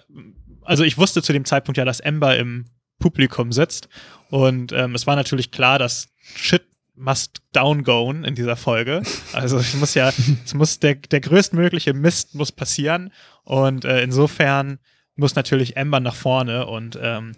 [0.61, 2.65] also ich wusste zu dem Zeitpunkt ja, dass Ember im
[2.99, 3.89] Publikum sitzt.
[4.29, 6.63] Und ähm, es war natürlich klar, dass Shit
[6.95, 9.01] must downgoen in dieser Folge.
[9.33, 10.11] Also es muss ja,
[10.45, 13.11] es muss der, der größtmögliche Mist muss passieren
[13.43, 14.79] und äh, insofern
[15.15, 17.33] muss natürlich Amber nach vorne und ähm,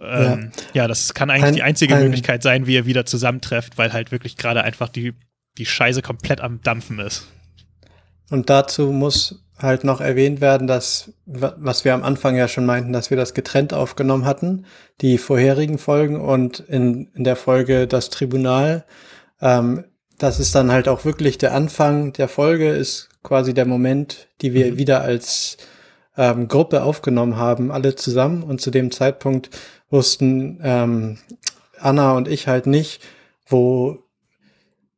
[0.00, 0.82] ähm, ja.
[0.82, 0.88] ja.
[0.88, 4.12] das kann eigentlich ein, die einzige ein, Möglichkeit sein, wie ihr wieder zusammentrefft, weil halt
[4.12, 5.14] wirklich gerade einfach die,
[5.58, 7.26] die Scheiße komplett am Dampfen ist.
[8.30, 12.92] Und dazu muss halt noch erwähnt werden, dass, was wir am Anfang ja schon meinten,
[12.92, 14.66] dass wir das getrennt aufgenommen hatten,
[15.00, 18.84] die vorherigen Folgen und in, in der Folge das Tribunal.
[19.40, 19.84] Ähm,
[20.18, 24.54] das ist dann halt auch wirklich der Anfang der Folge, ist quasi der Moment, die
[24.54, 24.78] wir mhm.
[24.78, 25.56] wieder als
[26.16, 28.42] ähm, Gruppe aufgenommen haben, alle zusammen.
[28.42, 29.50] Und zu dem Zeitpunkt
[29.90, 31.18] wussten ähm,
[31.78, 33.02] Anna und ich halt nicht,
[33.46, 34.05] wo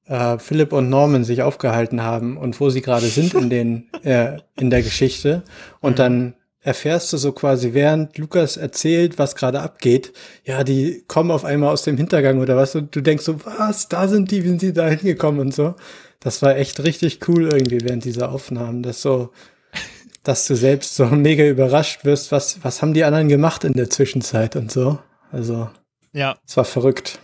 [0.08, 4.38] äh, Philipp und Norman sich aufgehalten haben und wo sie gerade sind in den äh,
[4.56, 5.42] in der Geschichte
[5.80, 10.12] und dann erfährst du so quasi während Lukas erzählt, was gerade abgeht,
[10.44, 13.88] ja, die kommen auf einmal aus dem Hintergang oder was und du denkst so, was,
[13.88, 15.74] da sind die, wie sind sie da hingekommen und so.
[16.20, 19.30] Das war echt richtig cool irgendwie während dieser Aufnahmen, das so
[20.24, 23.88] dass du selbst so mega überrascht wirst, was, was haben die anderen gemacht in der
[23.88, 24.98] Zwischenzeit und so.
[25.30, 25.70] Also,
[26.12, 26.36] ja.
[26.46, 27.18] Es war verrückt.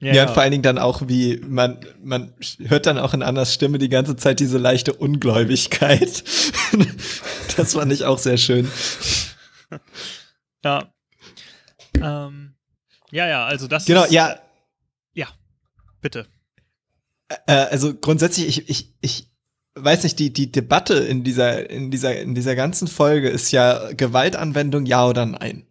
[0.00, 3.22] Ja, ja, und vor allen Dingen dann auch, wie man, man hört dann auch in
[3.22, 6.24] Annas Stimme die ganze Zeit diese leichte Ungläubigkeit.
[7.56, 8.70] das fand ich auch sehr schön.
[10.64, 10.90] Ja.
[12.00, 12.54] Ähm,
[13.10, 14.38] ja, ja, also das Genau, ist, ja.
[15.12, 15.28] Ja,
[16.00, 16.26] bitte.
[17.46, 19.28] Äh, also grundsätzlich, ich, ich, ich
[19.74, 23.92] weiß nicht, die, die Debatte in dieser, in dieser, in dieser ganzen Folge ist ja
[23.92, 25.66] Gewaltanwendung ja oder nein.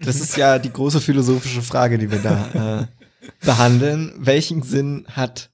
[0.00, 3.01] Das ist ja die große philosophische Frage, die wir da äh,
[3.44, 4.12] behandeln.
[4.16, 5.50] Welchen Sinn hat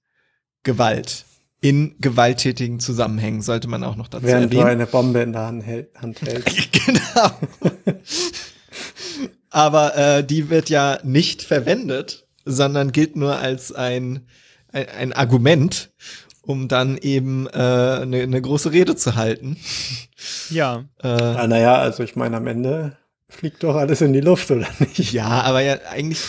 [0.62, 1.25] Gewalt?
[1.61, 4.62] In gewalttätigen Zusammenhängen sollte man auch noch dazu Während erwähnen.
[4.62, 5.64] du eine Bombe in der Hand,
[5.97, 6.73] Hand hältst.
[6.87, 7.31] genau.
[9.51, 14.29] Aber äh, die wird ja nicht verwendet, sondern gilt nur als ein,
[14.73, 15.91] ein, ein Argument,
[16.43, 19.57] um dann eben eine äh, ne, ne große Rede zu halten.
[20.51, 20.85] Ja.
[21.03, 22.97] Äh, ah, naja, also ich meine, am Ende
[23.29, 25.12] fliegt doch alles in die Luft, oder nicht?
[25.12, 26.21] Ja, aber ja, eigentlich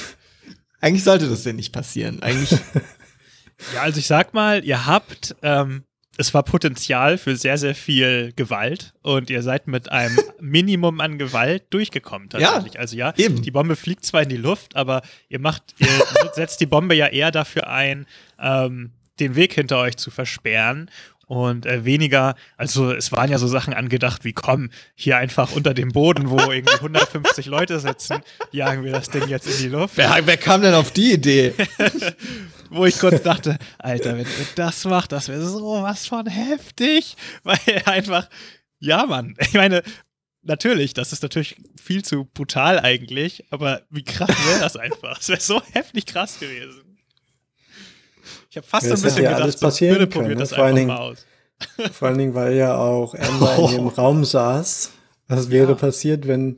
[0.82, 2.22] eigentlich sollte das denn nicht passieren.
[2.22, 2.52] Eigentlich.
[3.74, 5.84] ja, also ich sag mal, ihr habt, ähm,
[6.18, 11.18] es war Potenzial für sehr, sehr viel Gewalt und ihr seid mit einem Minimum an
[11.18, 12.74] Gewalt durchgekommen tatsächlich.
[12.74, 13.42] Ja, also ja, eben.
[13.42, 15.88] die Bombe fliegt zwar in die Luft, aber ihr macht, ihr
[16.34, 18.06] setzt die Bombe ja eher dafür ein,
[18.38, 20.90] ähm, den Weg hinter euch zu versperren
[21.30, 25.76] und äh, weniger, also es waren ja so Sachen angedacht wie, komm, hier einfach unter
[25.76, 28.18] dem Boden, wo irgendwie 150 Leute sitzen,
[28.52, 29.96] jagen wir das Ding jetzt in die Luft.
[29.96, 31.54] Wer, wer kam denn auf die Idee?
[32.72, 37.16] wo ich kurz dachte, Alter, wenn ihr das macht, das wäre so was von heftig,
[37.44, 38.28] weil einfach,
[38.80, 39.84] ja, Mann, ich meine,
[40.42, 45.20] natürlich, das ist natürlich viel zu brutal eigentlich, aber wie krass wäre das einfach?
[45.20, 46.89] Es wäre so heftig krass gewesen.
[48.50, 50.44] Ich habe fast ja, ein bisschen ja gedacht, alles passieren bitte können, probiert ne?
[50.44, 51.26] das vor einfach Dingen, mal aus.
[51.92, 53.68] Vor allen Dingen, weil ja auch Amber oh.
[53.68, 54.92] in dem Raum saß.
[55.28, 55.76] Was wäre ja.
[55.76, 56.56] passiert, wenn,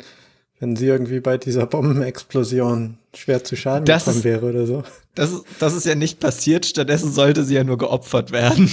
[0.60, 4.84] wenn sie irgendwie bei dieser Bombenexplosion schwer zu Schaden das gekommen ist, wäre oder so?
[5.16, 8.72] Das ist, das ist ja nicht passiert, stattdessen sollte sie ja nur geopfert werden.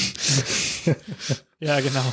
[1.61, 2.13] ja, genau.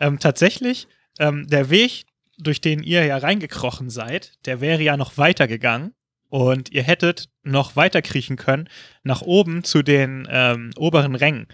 [0.00, 2.06] Ähm, tatsächlich, ähm, der Weg,
[2.38, 5.94] durch den ihr ja reingekrochen seid, der wäre ja noch weitergegangen
[6.34, 8.68] und ihr hättet noch weiter kriechen können
[9.04, 11.46] nach oben zu den ähm, oberen Rängen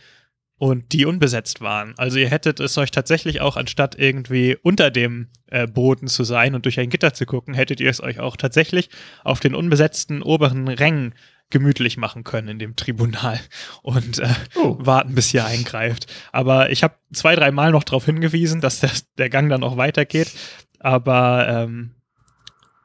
[0.57, 1.93] und die unbesetzt waren.
[1.99, 6.55] Also ihr hättet es euch tatsächlich auch, anstatt irgendwie unter dem äh, Boden zu sein
[6.55, 8.89] und durch ein Gitter zu gucken, hättet ihr es euch auch tatsächlich
[9.22, 11.14] auf den unbesetzten oberen Rängen
[11.51, 13.39] gemütlich machen können in dem Tribunal
[13.83, 14.78] und äh, oh.
[14.78, 16.11] warten, bis ihr eingreift.
[16.33, 19.76] Aber ich habe zwei, drei Mal noch darauf hingewiesen, dass der, der Gang dann auch
[19.76, 20.33] weitergeht.
[20.78, 21.97] Aber ähm,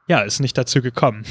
[0.09, 1.23] ja, ist nicht dazu gekommen.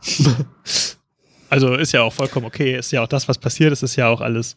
[1.50, 4.08] also ist ja auch vollkommen okay, ist ja auch das, was passiert ist, ist ja
[4.08, 4.54] auch alles,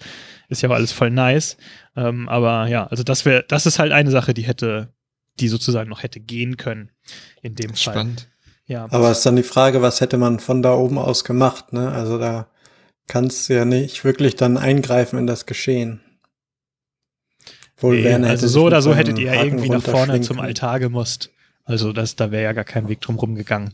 [0.49, 1.57] ist ja auch alles voll nice.
[1.95, 4.93] Ähm, aber ja, also das wäre, das ist halt eine Sache, die hätte,
[5.39, 6.91] die sozusagen noch hätte gehen können
[7.41, 7.93] in dem Fall.
[7.93, 8.29] Spannend.
[8.65, 8.87] Ja.
[8.89, 11.91] Aber ist dann die Frage, was hätte man von da oben aus gemacht, ne?
[11.91, 12.47] Also da
[13.07, 15.99] kannst du ja nicht wirklich dann eingreifen in das Geschehen.
[17.75, 21.31] Wohl nee, also so oder so hättet ihr ja irgendwie nach vorne zum Altar gemusst.
[21.65, 23.73] Also das, da wäre ja gar kein Weg drum rumgegangen.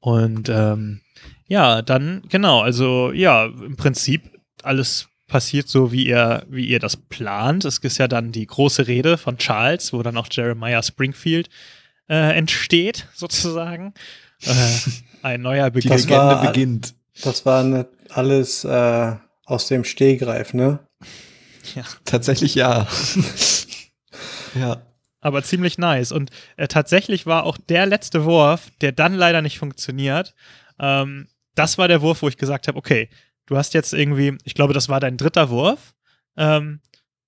[0.00, 1.00] Und ähm,
[1.46, 4.22] ja, dann, genau, also ja, im Prinzip
[4.62, 7.64] alles passiert so, wie ihr, wie ihr das plant.
[7.64, 11.48] Es ist ja dann die große Rede von Charles, wo dann auch Jeremiah Springfield
[12.08, 13.94] äh, entsteht, sozusagen.
[14.42, 14.50] Äh,
[15.22, 15.90] ein neuer Beginn.
[15.90, 16.94] Die Legende war, beginnt.
[17.22, 20.80] Das war ne, alles äh, aus dem Stehgreif, ne?
[21.74, 21.82] Ja.
[22.04, 22.86] Tatsächlich ja.
[24.54, 24.82] ja
[25.20, 26.12] aber ziemlich nice.
[26.12, 30.34] Und äh, tatsächlich war auch der letzte Wurf, der dann leider nicht funktioniert,
[30.78, 33.08] ähm, das war der Wurf, wo ich gesagt habe, okay,
[33.46, 35.94] du hast jetzt irgendwie, ich glaube, das war dein dritter Wurf.
[36.36, 36.80] Ähm,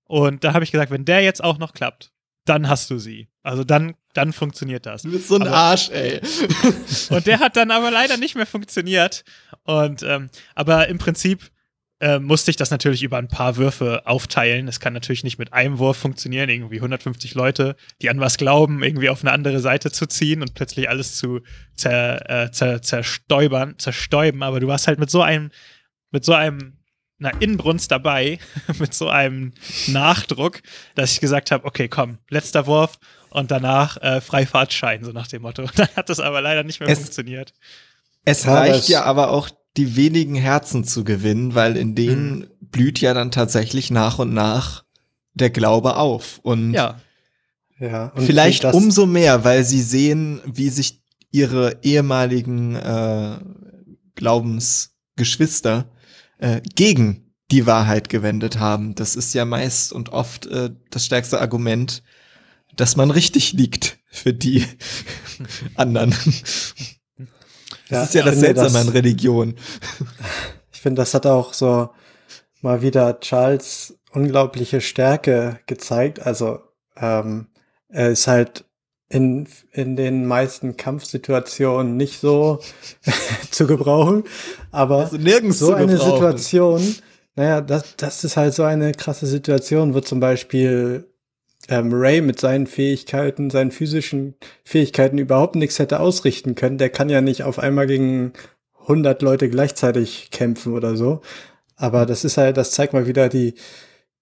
[0.05, 2.13] und da habe ich gesagt, wenn der jetzt auch noch klappt,
[2.45, 3.29] dann hast du sie.
[3.43, 5.03] Also dann, dann funktioniert das.
[5.03, 6.21] Du bist so ein aber, Arsch, ey.
[7.11, 9.25] und der hat dann aber leider nicht mehr funktioniert.
[9.65, 11.51] Und ähm, aber im Prinzip
[12.01, 14.69] äh, musste ich das natürlich über ein paar Würfe aufteilen.
[14.69, 18.83] Es kann natürlich nicht mit einem Wurf funktionieren, irgendwie 150 Leute, die an was glauben,
[18.83, 21.41] irgendwie auf eine andere Seite zu ziehen und plötzlich alles zu
[21.75, 24.43] zer, äh, zer, zerstäubern, zerstäuben.
[24.43, 25.51] Aber du warst halt mit so einem,
[26.11, 26.75] mit so einem
[27.21, 28.39] einer Inbrunst dabei,
[28.79, 29.53] mit so einem
[29.89, 30.61] Nachdruck,
[30.95, 32.99] dass ich gesagt habe, okay, komm, letzter Wurf
[33.31, 35.67] und danach äh, Freifahrtschein, so nach dem Motto.
[35.75, 37.53] Dann hat das aber leider nicht mehr es, funktioniert.
[38.25, 42.47] Es reicht ja aber auch die wenigen Herzen zu gewinnen, weil in denen mhm.
[42.61, 44.85] blüht ja dann tatsächlich nach und nach
[45.35, 46.41] der Glaube auf.
[46.43, 47.01] Und, ja.
[47.79, 51.01] Ja, und vielleicht umso mehr, weil sie sehen, wie sich
[51.31, 53.39] ihre ehemaligen äh,
[54.17, 55.89] Glaubensgeschwister
[56.39, 58.97] äh, gegen die Wahrheit gewendet haben.
[58.97, 62.03] Das ist ja meist und oft äh, das stärkste Argument,
[62.75, 64.65] dass man richtig liegt für die
[65.77, 66.13] anderen.
[67.89, 69.55] Das ja, ist ja das Seltsame an Religion.
[70.71, 71.91] Ich finde, das hat auch so
[72.61, 76.25] mal wieder Charles unglaubliche Stärke gezeigt.
[76.25, 76.61] Also
[76.97, 77.49] ähm,
[77.89, 78.65] er ist halt
[79.09, 82.61] in, in den meisten Kampfsituationen nicht so
[83.51, 84.23] zu gebrauchen.
[84.71, 86.95] Aber also nirgends so eine Situation,
[87.35, 91.08] naja, das, das ist halt so eine krasse Situation, wo zum Beispiel
[91.69, 96.79] ähm, Ray mit seinen Fähigkeiten, seinen physischen Fähigkeiten überhaupt nichts hätte ausrichten können.
[96.79, 98.33] Der kann ja nicht auf einmal gegen
[98.81, 101.21] 100 Leute gleichzeitig kämpfen oder so.
[101.77, 103.55] Aber das ist halt, das zeigt mal wieder die,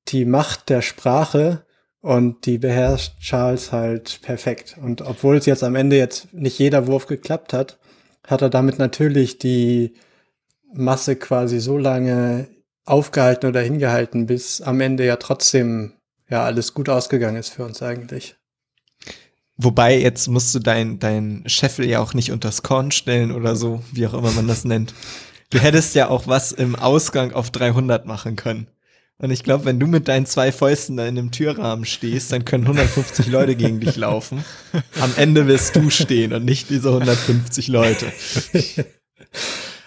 [0.09, 1.65] die Macht der Sprache
[2.01, 4.77] und die beherrscht Charles halt perfekt.
[4.81, 7.79] Und obwohl es jetzt am Ende jetzt nicht jeder Wurf geklappt hat,
[8.27, 9.95] hat er damit natürlich die
[10.73, 12.49] Masse quasi so lange
[12.85, 15.96] aufgehalten oder hingehalten, bis am Ende ja trotzdem
[16.29, 18.37] ja alles gut ausgegangen ist für uns eigentlich.
[19.57, 23.83] Wobei, jetzt musst du dein, dein Scheffel ja auch nicht unters Korn stellen oder so,
[23.93, 24.93] wie auch immer man das nennt.
[25.51, 28.69] Du hättest ja auch was im Ausgang auf 300 machen können.
[29.19, 32.45] Und ich glaube, wenn du mit deinen zwei Fäusten da in einem Türrahmen stehst, dann
[32.45, 34.45] können 150 Leute gegen dich laufen.
[35.01, 38.13] Am Ende wirst du stehen und nicht diese 150 Leute.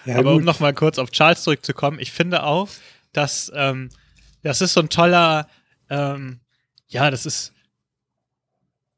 [0.04, 0.40] Ja, Aber gut.
[0.40, 2.68] um nochmal kurz auf Charles zurückzukommen, ich finde auch,
[3.12, 3.90] dass ähm,
[4.42, 5.46] das ist so ein toller,
[5.90, 6.40] ähm,
[6.88, 7.52] ja, das ist,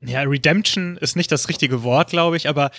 [0.00, 2.70] ja, Redemption ist nicht das richtige Wort, glaube ich, aber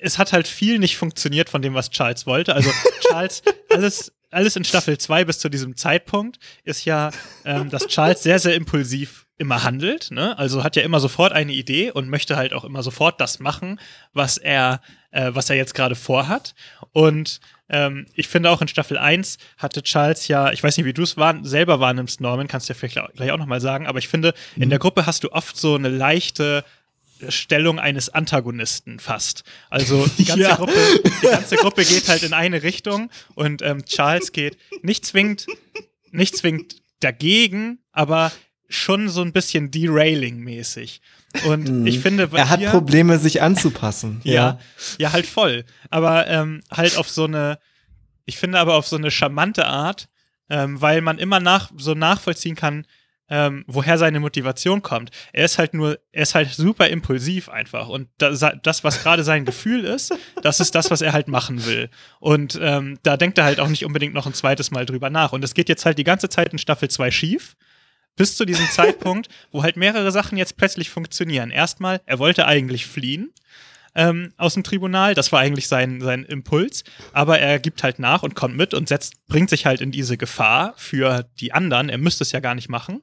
[0.00, 2.54] es hat halt viel nicht funktioniert von dem, was Charles wollte.
[2.54, 2.70] Also
[3.08, 7.10] Charles, alles, alles in Staffel 2 bis zu diesem Zeitpunkt ist ja,
[7.44, 10.10] ähm, dass Charles sehr, sehr impulsiv immer handelt.
[10.10, 10.38] Ne?
[10.38, 13.80] Also hat ja immer sofort eine Idee und möchte halt auch immer sofort das machen,
[14.12, 16.54] was er, äh, was er jetzt gerade vorhat.
[16.92, 17.40] Und
[17.70, 21.02] ähm, ich finde auch in Staffel 1 hatte Charles ja, ich weiß nicht, wie du
[21.02, 24.34] es selber wahrnimmst, Norman, kannst du ja vielleicht gleich auch nochmal sagen, aber ich finde,
[24.56, 24.64] mhm.
[24.64, 26.64] in der Gruppe hast du oft so eine leichte
[27.28, 29.44] Stellung eines Antagonisten fast.
[29.68, 30.56] Also die ganze, ja.
[30.56, 30.72] Gruppe,
[31.04, 35.46] die ganze Gruppe geht halt in eine Richtung und ähm, Charles geht nicht zwingend,
[36.10, 38.32] nicht zwingend dagegen, aber
[38.70, 41.00] schon so ein bisschen derailing-mäßig.
[41.46, 41.86] Und mhm.
[41.86, 44.20] ich finde, er hat hier, Probleme, sich anzupassen.
[44.24, 44.58] ja, ja,
[44.98, 45.64] ja, halt voll.
[45.90, 47.58] Aber ähm, halt auf so eine,
[48.24, 50.08] ich finde aber auf so eine charmante Art,
[50.48, 52.86] ähm, weil man immer nach so nachvollziehen kann,
[53.30, 55.10] ähm, woher seine Motivation kommt.
[55.32, 57.88] Er ist halt nur, er ist halt super impulsiv einfach.
[57.88, 60.12] Und das, das was gerade sein Gefühl ist,
[60.42, 61.88] das ist das, was er halt machen will.
[62.18, 65.32] Und ähm, da denkt er halt auch nicht unbedingt noch ein zweites Mal drüber nach.
[65.32, 67.56] Und es geht jetzt halt die ganze Zeit in Staffel 2 schief.
[68.20, 71.50] Bis zu diesem Zeitpunkt, wo halt mehrere Sachen jetzt plötzlich funktionieren.
[71.50, 73.32] Erstmal, er wollte eigentlich fliehen
[73.94, 75.14] ähm, aus dem Tribunal.
[75.14, 76.84] Das war eigentlich sein, sein Impuls.
[77.14, 80.18] Aber er gibt halt nach und kommt mit und setzt, bringt sich halt in diese
[80.18, 81.88] Gefahr für die anderen.
[81.88, 83.00] Er müsste es ja gar nicht machen.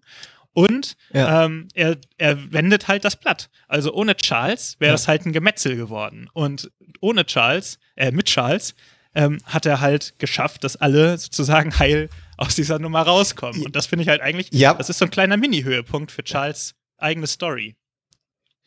[0.53, 1.45] Und ja.
[1.45, 3.49] ähm, er, er wendet halt das Blatt.
[3.67, 4.93] Also ohne Charles wäre ja.
[4.93, 6.29] das halt ein Gemetzel geworden.
[6.33, 6.69] Und
[7.01, 8.75] ohne Charles, äh, mit Charles,
[9.15, 12.07] ähm, hat er halt geschafft, dass alle sozusagen heil
[12.37, 13.65] aus dieser Nummer rauskommen.
[13.65, 14.73] Und das finde ich halt eigentlich, ja.
[14.73, 17.75] das ist so ein kleiner Mini-Höhepunkt für Charles' eigene Story.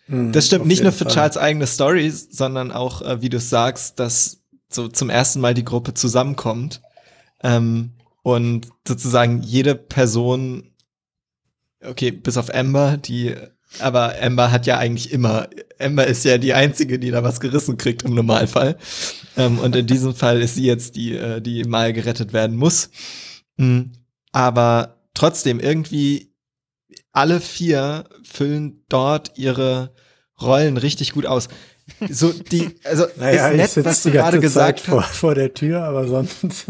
[0.08, 1.14] Mhm, das stimmt nicht nur für Fall.
[1.14, 5.64] Charles eigene Story, sondern auch, äh, wie du sagst, dass so zum ersten Mal die
[5.64, 6.82] Gruppe zusammenkommt
[7.42, 7.92] ähm,
[8.22, 10.72] und sozusagen jede Person,
[11.84, 13.34] okay, bis auf Amber, die,
[13.78, 15.48] aber Amber hat ja eigentlich immer,
[15.78, 18.76] Amber ist ja die einzige, die da was gerissen kriegt im Normalfall.
[19.36, 22.90] Ähm, und in diesem Fall ist sie jetzt die, äh, die mal gerettet werden muss.
[23.60, 23.92] Mhm.
[24.32, 26.34] Aber trotzdem irgendwie
[27.12, 29.94] alle vier füllen dort ihre
[30.40, 31.48] Rollen richtig gut aus.
[32.08, 34.86] So die, also naja, ist nett, was du gerade gesagt hast.
[34.86, 36.66] Vor, vor der Tür, aber sonst.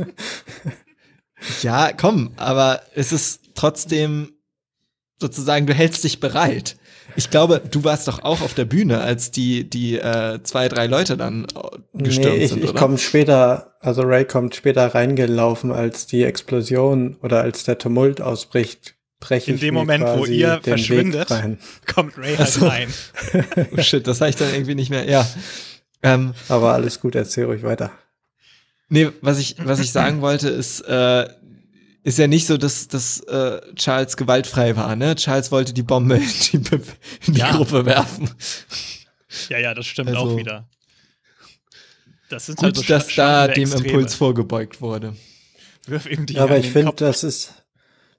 [1.62, 4.32] ja, komm, aber es ist trotzdem
[5.20, 6.76] sozusagen, du hältst dich bereit.
[7.17, 10.87] Ich glaube, du warst doch auch auf der Bühne, als die die äh, zwei drei
[10.87, 11.47] Leute dann
[11.95, 12.71] gestürmt nee, ich, sind, oder?
[12.71, 18.21] Ich komme später, also Ray kommt später reingelaufen, als die Explosion oder als der Tumult
[18.21, 21.29] ausbricht breche In dem Moment, wo ihr verschwindet,
[21.87, 22.89] kommt Ray halt also, rein.
[23.77, 25.09] oh shit, das habe ich dann irgendwie nicht mehr.
[25.09, 25.27] Ja.
[26.03, 27.93] Ähm, Aber alles gut, erzähl ruhig weiter.
[28.89, 31.29] Nee, was ich, was ich sagen wollte, ist, äh,
[32.03, 35.14] ist ja nicht so, dass, dass äh, Charles gewaltfrei war, ne?
[35.16, 36.57] Charles wollte die Bombe in die,
[37.26, 37.53] in die ja.
[37.53, 38.30] Gruppe werfen.
[39.48, 40.68] Ja, ja, das stimmt also, auch wieder.
[42.30, 43.86] Das ist halt gut, so dass da dem Extreme.
[43.86, 45.16] Impuls vorgebeugt wurde.
[45.86, 47.55] Wirf ihm die Aber ich finde, das ist,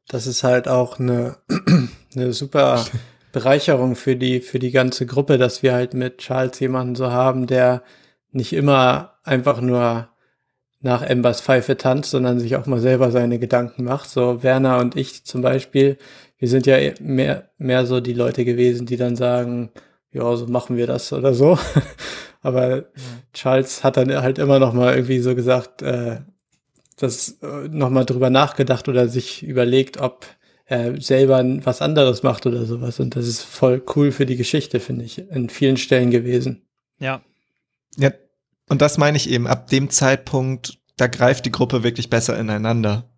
[0.07, 1.37] das ist halt auch eine,
[2.15, 2.85] eine super
[3.31, 7.47] Bereicherung für die, für die ganze Gruppe, dass wir halt mit Charles jemanden so haben,
[7.47, 7.83] der
[8.31, 10.10] nicht immer einfach nur
[10.81, 14.09] nach Embers Pfeife tanzt, sondern sich auch mal selber seine Gedanken macht.
[14.09, 15.97] So Werner und ich zum Beispiel,
[16.37, 19.69] wir sind ja mehr, mehr so die Leute gewesen, die dann sagen,
[20.11, 21.57] ja, so machen wir das oder so.
[22.41, 22.83] Aber ja.
[23.33, 26.21] Charles hat dann halt immer noch mal irgendwie so gesagt, äh,
[26.97, 30.25] das äh, noch mal drüber nachgedacht oder sich überlegt, ob
[30.65, 32.99] er selber was anderes macht oder sowas.
[32.99, 36.63] Und das ist voll cool für die Geschichte, finde ich, in vielen Stellen gewesen.
[36.99, 37.21] Ja.
[37.97, 38.11] Ja,
[38.71, 43.11] und das meine ich eben, ab dem Zeitpunkt, da greift die Gruppe wirklich besser ineinander.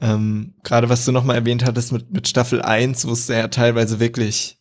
[0.00, 3.48] Ähm, Gerade was du noch mal erwähnt hattest mit, mit Staffel 1, wo es ja
[3.48, 4.56] teilweise wirklich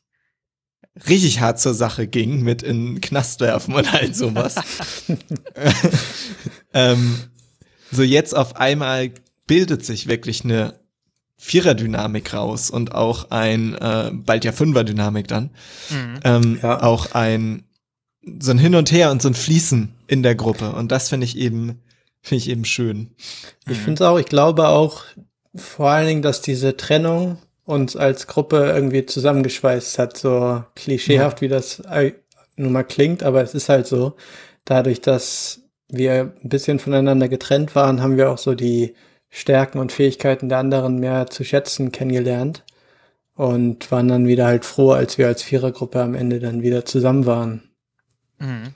[1.07, 4.55] richtig hart zur Sache ging, mit in den Knast werfen und all sowas.
[6.73, 7.19] ähm,
[7.89, 9.11] so jetzt auf einmal
[9.45, 10.77] bildet sich wirklich eine
[11.37, 15.51] Vierer-Dynamik raus und auch ein, äh, bald ja Fünfer-Dynamik dann.
[15.89, 16.19] Mhm.
[16.25, 16.83] Ähm, ja.
[16.83, 17.63] Auch ein,
[18.39, 20.71] so ein Hin und Her und so ein Fließen in der Gruppe.
[20.71, 21.81] Und das finde ich eben,
[22.21, 23.11] finde ich eben schön.
[23.69, 25.03] Ich finde es auch, ich glaube auch
[25.55, 31.41] vor allen Dingen, dass diese Trennung uns als Gruppe irgendwie zusammengeschweißt hat, so klischeehaft, ja.
[31.41, 31.81] wie das
[32.55, 34.15] nun mal klingt, aber es ist halt so.
[34.65, 38.95] Dadurch, dass wir ein bisschen voneinander getrennt waren, haben wir auch so die
[39.29, 42.63] Stärken und Fähigkeiten der anderen mehr zu schätzen kennengelernt
[43.35, 47.25] und waren dann wieder halt froh, als wir als Vierergruppe am Ende dann wieder zusammen
[47.25, 47.66] waren.
[48.39, 48.73] Mhm.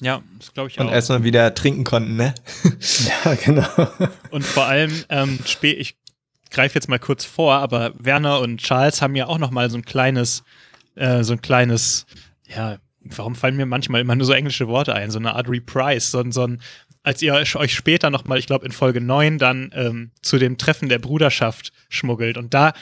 [0.00, 0.90] Ja, das glaube ich und auch.
[0.90, 2.34] Und erstmal wieder trinken konnten, ne?
[3.24, 3.88] ja, genau.
[4.30, 5.96] Und vor allem, ähm, ich
[6.50, 9.78] greife jetzt mal kurz vor, aber Werner und Charles haben ja auch noch mal so
[9.78, 10.44] ein kleines,
[10.94, 12.06] äh, so ein kleines,
[12.46, 16.10] ja, warum fallen mir manchmal immer nur so englische Worte ein, so eine Art Reprise,
[16.10, 16.60] so, so ein,
[17.02, 20.58] als ihr euch später noch mal, ich glaube in Folge 9 dann ähm, zu dem
[20.58, 22.72] Treffen der Bruderschaft schmuggelt und da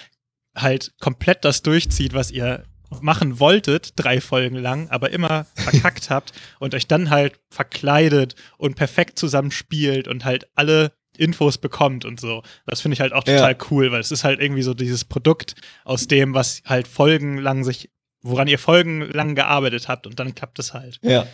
[0.55, 2.65] halt komplett das durchzieht, was ihr
[3.01, 8.77] machen wolltet, drei Folgen lang, aber immer verkackt habt und euch dann halt verkleidet und
[8.77, 12.43] perfekt zusammenspielt und halt alle Infos bekommt und so.
[12.67, 13.67] Das finde ich halt auch total ja.
[13.71, 17.91] cool, weil es ist halt irgendwie so dieses Produkt aus dem, was halt folgenlang sich,
[18.23, 20.99] woran ihr folgenlang gearbeitet habt und dann klappt es halt.
[21.03, 21.27] Ja.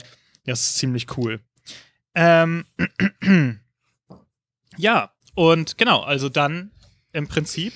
[0.44, 1.40] Das ist ziemlich cool.
[2.14, 2.64] Ähm,
[4.76, 6.72] ja, und genau, also dann
[7.12, 7.72] im Prinzip,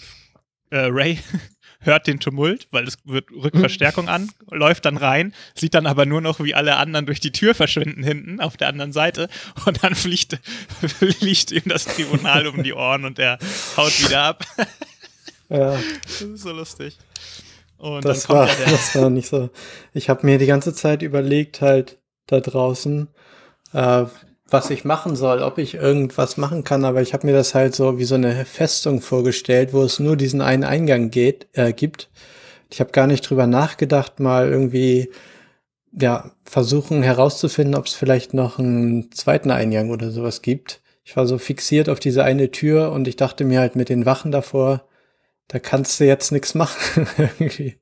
[0.70, 1.18] äh, Ray
[1.82, 6.20] hört den Tumult, weil es wird Rückverstärkung an, läuft dann rein, sieht dann aber nur
[6.20, 9.28] noch, wie alle anderen durch die Tür verschwinden hinten auf der anderen Seite
[9.66, 10.38] und dann fliegt,
[10.98, 13.38] fliegt ihm das Tribunal um die Ohren und er
[13.76, 14.44] haut wieder ab.
[15.48, 15.78] Ja.
[16.04, 16.96] Das ist so lustig.
[17.76, 19.50] Und das, war, das war nicht so.
[19.92, 23.08] Ich habe mir die ganze Zeit überlegt, halt da draußen,
[23.72, 24.04] äh,
[24.52, 27.74] was ich machen soll, ob ich irgendwas machen kann, aber ich habe mir das halt
[27.74, 32.10] so wie so eine Festung vorgestellt, wo es nur diesen einen Eingang geht, äh, gibt.
[32.70, 35.10] Ich habe gar nicht drüber nachgedacht, mal irgendwie
[35.92, 40.80] ja versuchen herauszufinden, ob es vielleicht noch einen zweiten Eingang oder sowas gibt.
[41.04, 44.06] Ich war so fixiert auf diese eine Tür und ich dachte mir halt mit den
[44.06, 44.84] Wachen davor,
[45.48, 47.76] da kannst du jetzt nichts machen irgendwie.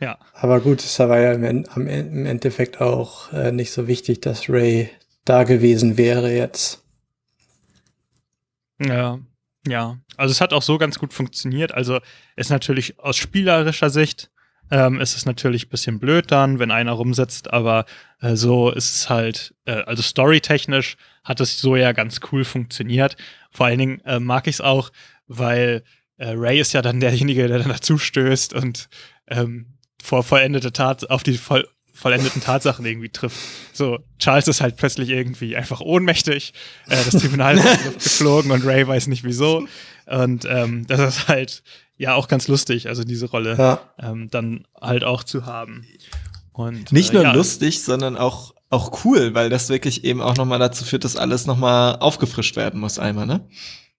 [0.00, 0.18] Ja.
[0.32, 4.90] Aber gut, es war ja im, Endeffekt auch äh, nicht so wichtig, dass Ray
[5.24, 6.82] da gewesen wäre jetzt.
[8.80, 9.18] Ja,
[9.66, 9.98] ja.
[10.16, 11.72] Also es hat auch so ganz gut funktioniert.
[11.72, 12.00] Also
[12.36, 14.30] ist natürlich aus spielerischer Sicht
[14.70, 17.86] ähm, ist es natürlich ein bisschen blöd dann, wenn einer rumsitzt, aber
[18.20, 23.16] äh, so ist es halt, äh, also storytechnisch hat es so ja ganz cool funktioniert.
[23.50, 24.90] Vor allen Dingen äh, mag ich es auch,
[25.26, 25.82] weil
[26.18, 28.88] äh, Ray ist ja dann derjenige, der dann dazu stößt und
[29.26, 31.66] ähm, vor vollendete Tat auf die voll
[32.00, 33.38] vollendeten Tatsachen irgendwie trifft.
[33.72, 36.54] So, Charles ist halt plötzlich irgendwie einfach ohnmächtig,
[36.88, 39.66] äh, das Tribunal ist geflogen und Ray weiß nicht wieso.
[40.06, 41.62] Und ähm, das ist halt
[41.96, 43.80] ja auch ganz lustig, also diese Rolle ja.
[43.98, 45.86] ähm, dann halt auch zu haben.
[46.52, 47.32] Und, nicht äh, nur ja.
[47.32, 51.44] lustig, sondern auch auch cool, weil das wirklich eben auch nochmal dazu führt, dass alles
[51.44, 53.40] nochmal aufgefrischt werden muss einmal, ne?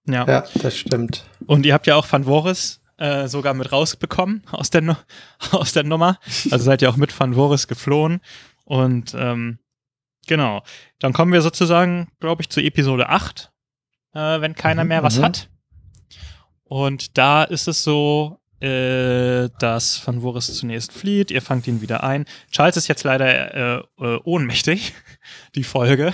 [0.08, 0.26] Ja.
[0.26, 1.26] ja, das stimmt.
[1.46, 4.98] Und ihr habt ja auch Van Voris äh, sogar mit rausbekommen aus der,
[5.52, 6.20] aus der Nummer.
[6.52, 8.22] Also seid ihr auch mit Van Voris geflohen.
[8.64, 9.58] Und ähm,
[10.28, 10.62] genau,
[11.00, 13.52] dann kommen wir sozusagen, glaube ich, zu Episode 8,
[14.14, 15.24] äh, wenn keiner mhm, mehr was mhm.
[15.24, 15.50] hat.
[16.64, 22.04] Und da ist es so, äh, dass Van Voris zunächst flieht, ihr fangt ihn wieder
[22.04, 22.26] ein.
[22.52, 24.94] Charles ist jetzt leider äh, äh, ohnmächtig,
[25.56, 26.14] die Folge.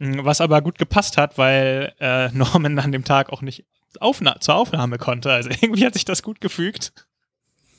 [0.00, 3.64] Was aber gut gepasst hat, weil äh, Norman an dem Tag auch nicht
[4.00, 5.32] Aufna zur Aufnahme konnte.
[5.32, 6.92] Also irgendwie hat sich das gut gefügt.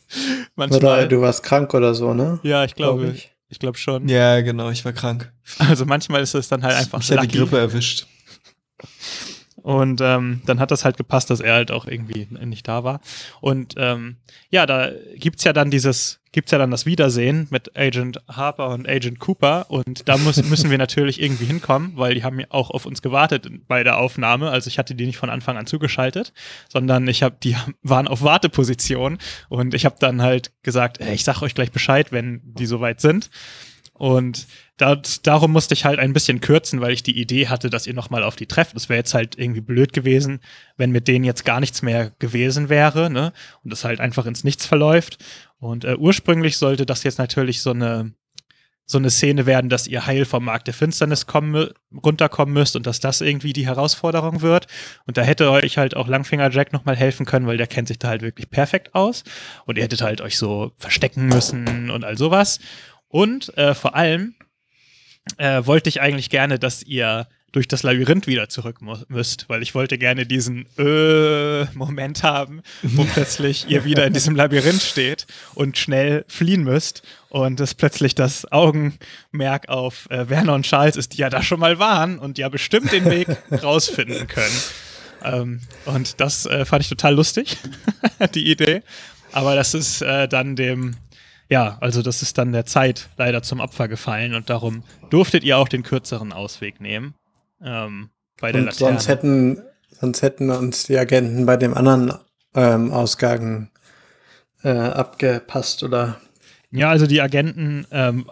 [0.56, 0.82] Manchmal.
[0.82, 2.40] Oder du warst krank oder so, ne?
[2.44, 3.04] Ja, ich glaube.
[3.04, 4.08] Glaub ich ich glaube schon.
[4.08, 5.34] Ja, genau, ich war krank.
[5.58, 7.02] Also manchmal ist es dann halt einfach.
[7.02, 8.08] Ich hatte die Grippe erwischt.
[9.62, 13.02] Und ähm, dann hat das halt gepasst, dass er halt auch irgendwie nicht da war.
[13.42, 14.18] Und ähm,
[14.50, 18.88] ja, da gibt's ja dann dieses, gibt's ja dann das Wiedersehen mit Agent Harper und
[18.88, 19.66] Agent Cooper.
[19.70, 23.02] Und da muss, müssen wir natürlich irgendwie hinkommen, weil die haben ja auch auf uns
[23.02, 24.50] gewartet bei der Aufnahme.
[24.50, 26.34] Also ich hatte die nicht von Anfang an zugeschaltet,
[26.70, 29.18] sondern ich habe, die waren auf Warteposition
[29.50, 33.02] und ich habe dann halt gesagt, ey, ich sag euch gleich Bescheid, wenn die soweit
[33.02, 33.30] sind.
[33.94, 34.48] Und
[34.80, 37.94] das, darum musste ich halt ein bisschen kürzen, weil ich die Idee hatte, dass ihr
[37.94, 38.76] nochmal auf die trefft.
[38.76, 40.40] Das wäre jetzt halt irgendwie blöd gewesen,
[40.78, 43.34] wenn mit denen jetzt gar nichts mehr gewesen wäre, ne?
[43.64, 45.18] Und das halt einfach ins Nichts verläuft.
[45.60, 48.14] Und äh, ursprünglich sollte das jetzt natürlich so eine
[48.86, 51.70] so eine Szene werden, dass ihr heil vom Markt der Finsternis kommen,
[52.04, 54.66] runterkommen müsst und dass das irgendwie die Herausforderung wird.
[55.06, 58.00] Und da hätte euch halt auch Langfinger Jack nochmal helfen können, weil der kennt sich
[58.00, 59.24] da halt wirklich perfekt aus.
[59.66, 62.60] Und ihr hättet halt euch so verstecken müssen und all sowas.
[63.10, 64.34] Und äh, vor allem
[65.38, 68.78] äh, wollte ich eigentlich gerne, dass ihr durch das Labyrinth wieder zurück
[69.08, 74.36] müsst, weil ich wollte gerne diesen äh, Moment haben, wo plötzlich ihr wieder in diesem
[74.36, 75.26] Labyrinth steht
[75.56, 81.14] und schnell fliehen müsst und es plötzlich das Augenmerk auf äh, Werner und Charles ist,
[81.14, 83.28] die ja da schon mal waren und ja bestimmt den Weg
[83.64, 84.62] rausfinden können.
[85.24, 87.58] Ähm, und das äh, fand ich total lustig,
[88.36, 88.84] die Idee.
[89.32, 90.96] Aber das ist äh, dann dem
[91.50, 95.58] ja, also das ist dann der Zeit leider zum Opfer gefallen und darum durftet ihr
[95.58, 97.16] auch den kürzeren Ausweg nehmen.
[97.62, 98.92] Ähm, bei der und Laterne.
[98.94, 99.62] Sonst hätten,
[100.00, 102.14] sonst hätten uns die Agenten bei dem anderen
[102.56, 103.70] ähm, Ausgang
[104.64, 106.22] äh, abgepasst, oder?
[106.72, 108.30] Ja, also die Agenten, ähm,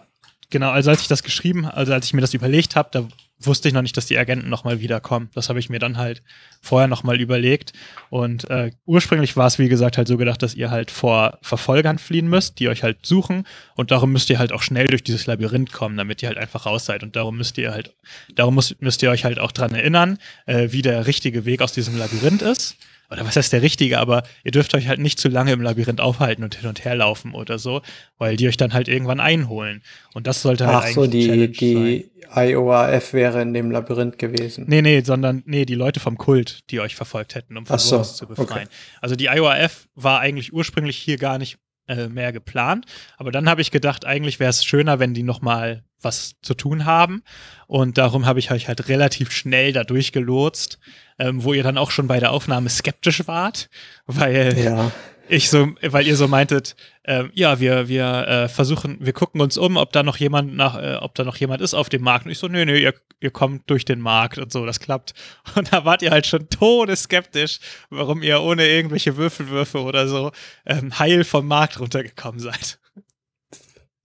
[0.49, 3.07] genau, also als ich das geschrieben, also als ich mir das überlegt habe, da
[3.39, 5.29] wusste ich noch nicht, dass die Agenten nochmal wiederkommen.
[5.35, 6.23] Das habe ich mir dann halt
[6.61, 7.73] vorher nochmal überlegt.
[8.09, 11.99] Und äh, ursprünglich war es, wie gesagt, halt so gedacht, dass ihr halt vor Verfolgern
[11.99, 13.45] fliehen müsst, die euch halt suchen.
[13.75, 16.65] Und darum müsst ihr halt auch schnell durch dieses Labyrinth kommen, damit ihr halt einfach
[16.65, 17.03] raus seid.
[17.03, 17.95] Und darum müsst ihr halt,
[18.35, 21.73] darum müsst, müsst ihr euch halt auch dran erinnern, äh, wie der richtige Weg aus
[21.73, 22.77] diesem Labyrinth ist
[23.09, 26.01] oder was heißt der richtige, aber ihr dürft euch halt nicht zu lange im Labyrinth
[26.01, 27.81] aufhalten und hin und her laufen oder so,
[28.17, 29.81] weil die euch dann halt irgendwann einholen.
[30.13, 32.49] Und das sollte halt Ach eigentlich so, die, die sein.
[32.49, 34.65] IOAF wäre in dem Labyrinth gewesen.
[34.67, 38.01] Nee, nee, sondern, nee, die Leute vom Kult, die euch verfolgt hätten, um von so,
[38.01, 38.49] zu befreien.
[38.49, 38.67] Okay.
[39.01, 42.85] Also die IOAF war eigentlich ursprünglich hier gar nicht äh, mehr geplant,
[43.17, 46.53] aber dann habe ich gedacht, eigentlich wäre es schöner, wenn die noch mal was zu
[46.53, 47.23] tun haben.
[47.65, 50.79] Und darum habe ich euch halt relativ schnell da durchgelotst,
[51.19, 53.69] ähm, wo ihr dann auch schon bei der Aufnahme skeptisch wart,
[54.05, 54.91] weil ja.
[55.29, 59.57] Ich so, weil ihr so meintet, äh, ja, wir, wir äh, versuchen, wir gucken uns
[59.57, 62.25] um, ob da noch jemand nach, äh, ob da noch jemand ist auf dem Markt.
[62.25, 65.13] Und ich so, nö, nö, ihr, ihr kommt durch den Markt und so, das klappt.
[65.55, 67.59] Und da wart ihr halt schon todeskeptisch,
[67.89, 70.31] warum ihr ohne irgendwelche Würfelwürfe oder so
[70.65, 72.79] ähm, heil vom Markt runtergekommen seid.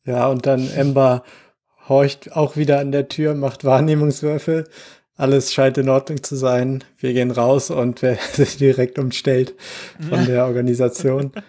[0.04, 1.22] Ja, und dann Ember
[1.88, 4.68] horcht auch wieder an der Tür, macht Wahrnehmungswürfel.
[5.22, 6.82] Alles scheint in Ordnung zu sein.
[6.98, 9.54] Wir gehen raus und wer sich direkt umstellt
[10.08, 11.32] von der Organisation.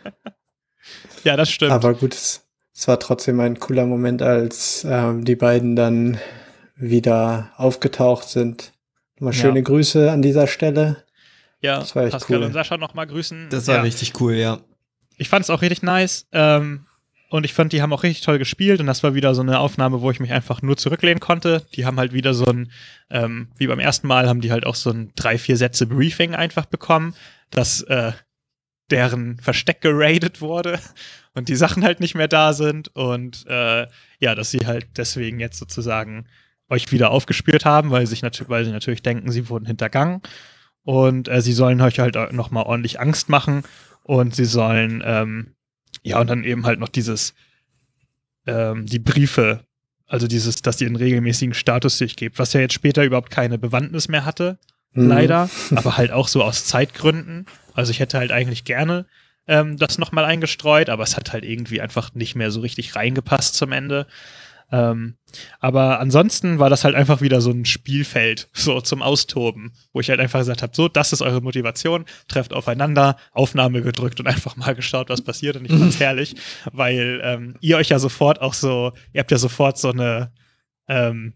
[1.23, 1.71] Ja, das stimmt.
[1.71, 2.45] Aber gut, es,
[2.75, 6.19] es war trotzdem ein cooler Moment, als ähm, die beiden dann
[6.75, 8.73] wieder aufgetaucht sind.
[9.19, 9.63] Mal schöne ja.
[9.63, 11.05] Grüße an dieser Stelle.
[11.61, 12.43] Ja, das war echt Pascal cool.
[12.43, 13.47] und Sascha nochmal grüßen.
[13.49, 13.81] Das war ja.
[13.83, 14.59] richtig cool, ja.
[15.15, 16.27] Ich fand es auch richtig nice.
[16.33, 16.87] Ähm,
[17.33, 18.79] und ich fand, die haben auch richtig toll gespielt.
[18.79, 21.65] Und das war wieder so eine Aufnahme, wo ich mich einfach nur zurücklehnen konnte.
[21.73, 22.71] Die haben halt wieder so ein,
[23.09, 26.35] ähm, wie beim ersten Mal, haben die halt auch so ein drei, vier Sätze Briefing
[26.35, 27.15] einfach bekommen,
[27.49, 28.11] dass äh,
[28.91, 30.79] deren Versteck geradet wurde
[31.33, 32.95] und die Sachen halt nicht mehr da sind.
[32.95, 33.87] Und äh,
[34.19, 36.27] ja, dass sie halt deswegen jetzt sozusagen
[36.69, 40.21] euch wieder aufgespürt haben, weil, sich weil sie natürlich denken, sie wurden hintergangen.
[40.83, 43.63] Und äh, sie sollen euch halt nochmal ordentlich Angst machen.
[44.03, 45.55] Und sie sollen ähm,
[46.03, 47.33] ja, und dann eben halt noch dieses,
[48.45, 49.65] ähm, die Briefe,
[50.05, 53.57] also dieses, dass ihr einen regelmäßigen Status sich gibt, was ja jetzt später überhaupt keine
[53.57, 54.59] Bewandtnis mehr hatte,
[54.93, 55.07] mhm.
[55.07, 57.45] leider, aber halt auch so aus Zeitgründen.
[57.73, 59.05] Also ich hätte halt eigentlich gerne
[59.47, 63.55] ähm, das nochmal eingestreut, aber es hat halt irgendwie einfach nicht mehr so richtig reingepasst
[63.55, 64.07] zum Ende.
[64.73, 65.17] Ähm,
[65.59, 70.09] aber ansonsten war das halt einfach wieder so ein Spielfeld, so zum Austoben, wo ich
[70.09, 74.55] halt einfach gesagt habe, so, das ist eure Motivation, trefft aufeinander, Aufnahme gedrückt und einfach
[74.55, 75.57] mal geschaut, was passiert.
[75.57, 76.35] Und ich fand's herrlich,
[76.71, 80.31] weil ähm, ihr euch ja sofort auch so, ihr habt ja sofort so eine,
[80.87, 81.33] ähm,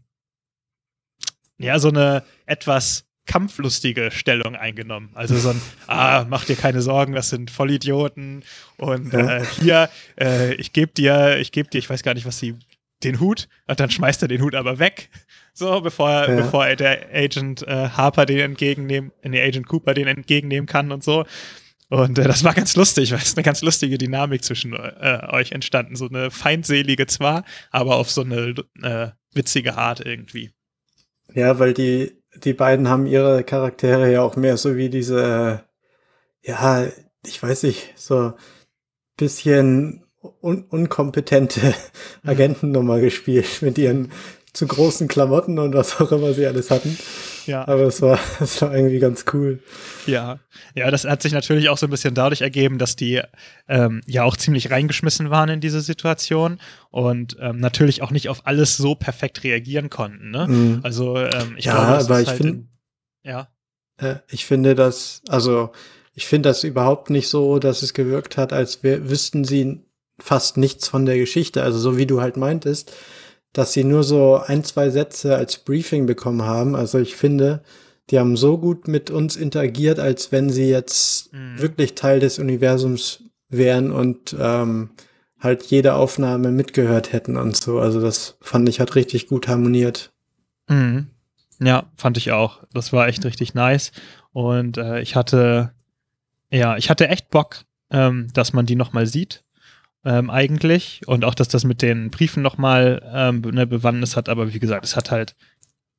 [1.59, 5.11] ja, so eine etwas kampflustige Stellung eingenommen.
[5.13, 8.43] Also so ein, ah, mach dir keine Sorgen, das sind Vollidioten
[8.77, 12.39] und äh, hier, äh, ich gebe dir, ich gebe dir, ich weiß gar nicht, was
[12.39, 12.55] sie
[13.03, 15.09] den Hut und dann schmeißt er den Hut aber weg,
[15.53, 16.35] so bevor, ja.
[16.35, 21.03] bevor der Agent äh, Harper den entgegennehmen, äh, nee, Agent Cooper den entgegennehmen kann und
[21.03, 21.25] so.
[21.89, 25.51] Und äh, das war ganz lustig, weil es eine ganz lustige Dynamik zwischen äh, euch
[25.51, 25.95] entstanden.
[25.95, 30.51] So eine feindselige zwar, aber auf so eine äh, witzige Art irgendwie.
[31.33, 35.63] Ja, weil die die beiden haben ihre Charaktere ja auch mehr so wie diese,
[36.41, 36.87] ja,
[37.25, 38.33] ich weiß nicht, so
[39.17, 40.03] bisschen
[40.41, 41.73] un unkompetente
[42.23, 42.30] mhm.
[42.30, 44.11] Agentennummer gespielt mit ihren
[44.53, 46.97] zu großen Klamotten und was auch immer sie alles hatten.
[47.45, 47.67] Ja.
[47.67, 49.61] Aber es war, es war irgendwie ganz cool.
[50.05, 50.39] Ja.
[50.73, 53.21] Ja, das hat sich natürlich auch so ein bisschen dadurch ergeben, dass die
[53.67, 56.59] ähm, ja auch ziemlich reingeschmissen waren in diese Situation
[56.89, 60.32] und ähm, natürlich auch nicht auf alles so perfekt reagieren konnten.
[60.32, 60.47] Ne?
[60.47, 60.80] Mhm.
[60.84, 62.65] Also ähm, ich ja, glaube, aber ich halt finde,
[63.23, 63.49] ja.
[63.97, 65.71] Äh, ich finde das, also
[66.13, 69.84] ich finde das überhaupt nicht so, dass es gewirkt hat, als wüssten sie
[70.20, 71.63] fast nichts von der Geschichte.
[71.63, 72.93] Also so wie du halt meintest,
[73.53, 76.76] dass sie nur so ein, zwei Sätze als Briefing bekommen haben.
[76.76, 77.63] Also ich finde,
[78.09, 81.59] die haben so gut mit uns interagiert, als wenn sie jetzt mhm.
[81.59, 84.91] wirklich Teil des Universums wären und ähm,
[85.39, 87.80] halt jede Aufnahme mitgehört hätten und so.
[87.80, 90.11] Also das fand ich hat richtig gut harmoniert.
[90.68, 91.07] Mhm.
[91.59, 92.63] Ja, fand ich auch.
[92.74, 93.91] Das war echt richtig nice.
[94.32, 95.72] Und äh, ich hatte,
[96.51, 99.43] ja, ich hatte echt Bock, ähm, dass man die nochmal sieht
[100.05, 101.01] ähm, eigentlich.
[101.07, 104.29] Und auch, dass das mit den Briefen nochmal ähm, eine Bewandtnis hat.
[104.29, 105.35] Aber wie gesagt, es hat halt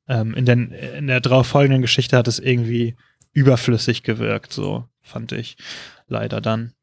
[0.07, 2.95] ähm, in, den, in der darauf folgenden Geschichte hat es irgendwie
[3.31, 5.55] überflüssig gewirkt, so fand ich
[6.07, 6.73] leider dann.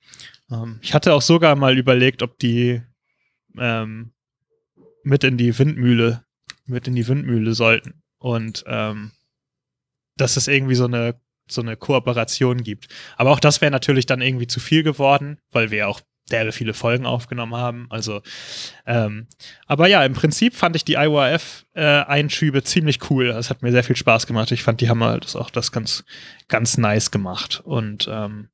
[0.51, 2.83] Ähm, ich hatte auch sogar mal überlegt, ob die
[3.59, 4.13] ähm,
[5.03, 6.25] mit in die Windmühle,
[6.67, 8.03] mit in die Windmühle sollten.
[8.19, 9.13] Und ähm,
[10.17, 12.89] dass es irgendwie so eine so eine Kooperation gibt.
[13.17, 16.01] Aber auch das wäre natürlich dann irgendwie zu viel geworden, weil wir auch
[16.31, 17.87] derbe viele Folgen aufgenommen haben.
[17.91, 18.23] Also,
[18.85, 19.27] ähm,
[19.67, 23.29] aber ja, im Prinzip fand ich die IORF-Einschübe äh, ziemlich cool.
[23.31, 24.51] Es hat mir sehr viel Spaß gemacht.
[24.53, 26.05] Ich fand, die haben halt das auch das ganz,
[26.49, 27.61] ganz nice gemacht.
[27.65, 28.49] Und ähm,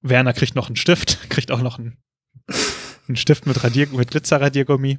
[0.00, 1.98] Werner kriegt noch einen Stift, kriegt auch noch einen,
[3.06, 4.98] einen Stift mit, Radier mit Glitzerradiergummi.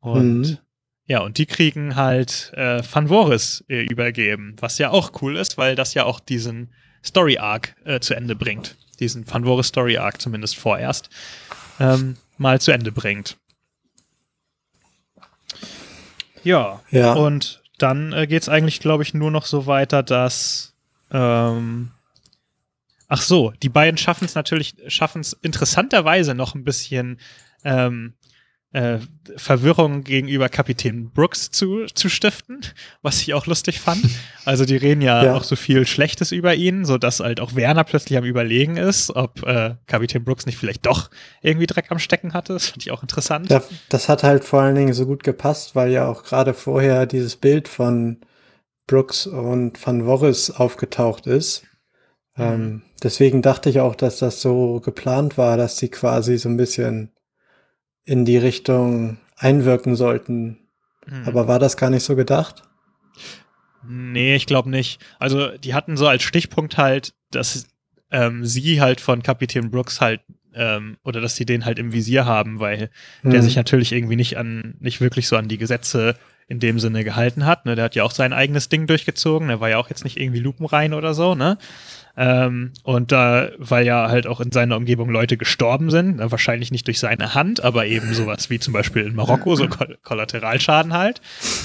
[0.00, 0.58] Und mhm.
[1.06, 5.58] ja, und die kriegen halt äh, Van Voris äh, übergeben, was ja auch cool ist,
[5.58, 6.72] weil das ja auch diesen
[7.04, 11.10] Story Arc äh, zu Ende bringt diesen Fanvore Story Arc zumindest vorerst,
[11.80, 13.36] ähm, mal zu Ende bringt.
[16.42, 17.12] Ja, ja.
[17.14, 20.74] und dann äh, geht es eigentlich, glaube ich, nur noch so weiter, dass
[21.10, 21.90] ähm,
[23.08, 27.20] Ach so, die beiden schaffen es natürlich, schaffen es interessanterweise noch ein bisschen
[27.64, 28.14] ähm,
[28.76, 28.98] äh,
[29.36, 32.60] Verwirrung gegenüber Kapitän Brooks zu, zu stiften,
[33.00, 34.04] was ich auch lustig fand.
[34.44, 35.34] Also die reden ja, ja.
[35.34, 39.44] auch so viel Schlechtes über ihn, sodass halt auch Werner plötzlich am Überlegen ist, ob
[39.44, 41.10] äh, Kapitän Brooks nicht vielleicht doch
[41.42, 42.52] irgendwie Dreck am Stecken hatte.
[42.52, 43.50] Das fand ich auch interessant.
[43.50, 47.06] Ja, das hat halt vor allen Dingen so gut gepasst, weil ja auch gerade vorher
[47.06, 48.20] dieses Bild von
[48.86, 51.64] Brooks und Van Vorris aufgetaucht ist.
[52.36, 52.44] Mhm.
[52.44, 56.56] Ähm, deswegen dachte ich auch, dass das so geplant war, dass sie quasi so ein
[56.56, 57.15] bisschen
[58.06, 60.58] in die Richtung einwirken sollten.
[61.06, 61.24] Hm.
[61.26, 62.62] Aber war das gar nicht so gedacht?
[63.86, 65.04] Nee, ich glaube nicht.
[65.18, 67.66] Also die hatten so als Stichpunkt halt, dass
[68.10, 70.22] ähm, sie halt von Kapitän Brooks halt
[70.54, 72.90] ähm, oder dass sie den halt im Visier haben, weil
[73.20, 73.30] hm.
[73.30, 76.16] der sich natürlich irgendwie nicht an, nicht wirklich so an die Gesetze
[76.48, 77.66] in dem Sinne gehalten hat.
[77.66, 77.74] Ne?
[77.74, 79.48] Der hat ja auch sein eigenes Ding durchgezogen.
[79.48, 81.34] Der war ja auch jetzt nicht irgendwie lupenrein oder so.
[81.34, 81.58] Ne?
[82.18, 86.70] Ähm, und da, weil ja halt auch in seiner Umgebung Leute gestorben sind, ne, wahrscheinlich
[86.70, 90.94] nicht durch seine Hand, aber eben sowas wie zum Beispiel in Marokko, so Koll Kollateralschaden
[90.94, 91.20] halt,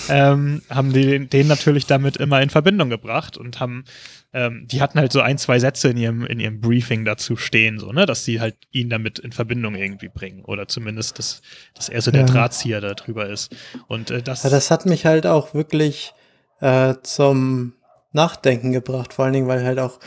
[0.09, 3.85] ähm, haben die den, natürlich damit immer in Verbindung gebracht und haben,
[4.33, 7.79] ähm, die hatten halt so ein, zwei Sätze in ihrem, in ihrem Briefing dazu stehen,
[7.79, 11.41] so, ne, dass sie halt ihn damit in Verbindung irgendwie bringen oder zumindest, dass,
[11.75, 12.27] dass er so der ja.
[12.27, 13.55] Drahtzieher da drüber ist.
[13.87, 14.43] Und äh, das.
[14.43, 16.13] Ja, das hat mich halt auch wirklich
[16.59, 17.73] äh, zum
[18.11, 19.99] Nachdenken gebracht, vor allen Dingen, weil halt auch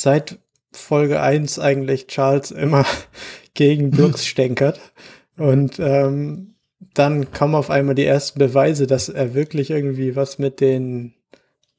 [0.00, 0.38] seit
[0.70, 2.86] Folge 1 eigentlich Charles immer
[3.54, 4.80] gegen Brooks stänkert.
[5.36, 6.54] Und ähm,
[6.94, 11.14] dann kommen auf einmal die ersten Beweise, dass er wirklich irgendwie was mit den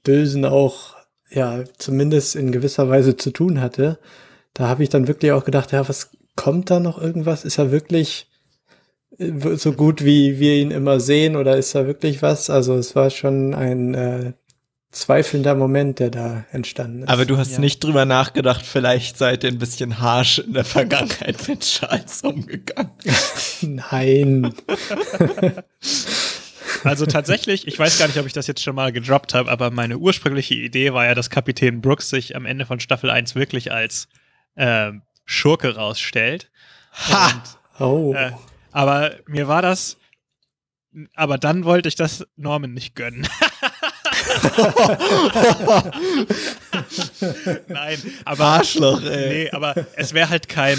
[0.03, 0.95] Bösen auch,
[1.29, 3.99] ja, zumindest in gewisser Weise zu tun hatte.
[4.53, 7.45] Da habe ich dann wirklich auch gedacht, ja, was kommt da noch irgendwas?
[7.45, 8.29] Ist er wirklich
[9.17, 12.49] äh, so gut, wie wir ihn immer sehen, oder ist da wirklich was?
[12.49, 14.33] Also es war schon ein äh,
[14.91, 17.09] zweifelnder Moment, der da entstanden ist.
[17.09, 17.59] Aber du hast ja.
[17.59, 22.91] nicht drüber nachgedacht, vielleicht seid ihr ein bisschen harsh in der Vergangenheit mit Charles umgegangen.
[23.61, 24.53] Nein.
[26.83, 29.69] Also tatsächlich, ich weiß gar nicht, ob ich das jetzt schon mal gedroppt habe, aber
[29.71, 33.71] meine ursprüngliche Idee war ja, dass Kapitän Brooks sich am Ende von Staffel 1 wirklich
[33.71, 34.07] als
[34.55, 34.91] äh,
[35.25, 36.49] Schurke rausstellt.
[37.09, 37.43] Ha!
[37.77, 38.13] Und, oh.
[38.13, 38.31] Äh,
[38.71, 39.97] aber mir war das,
[41.15, 43.27] aber dann wollte ich das Norman nicht gönnen.
[47.67, 48.43] Nein, aber.
[48.43, 49.29] Arschloch, ey.
[49.29, 50.77] Nee, aber es wäre halt kein.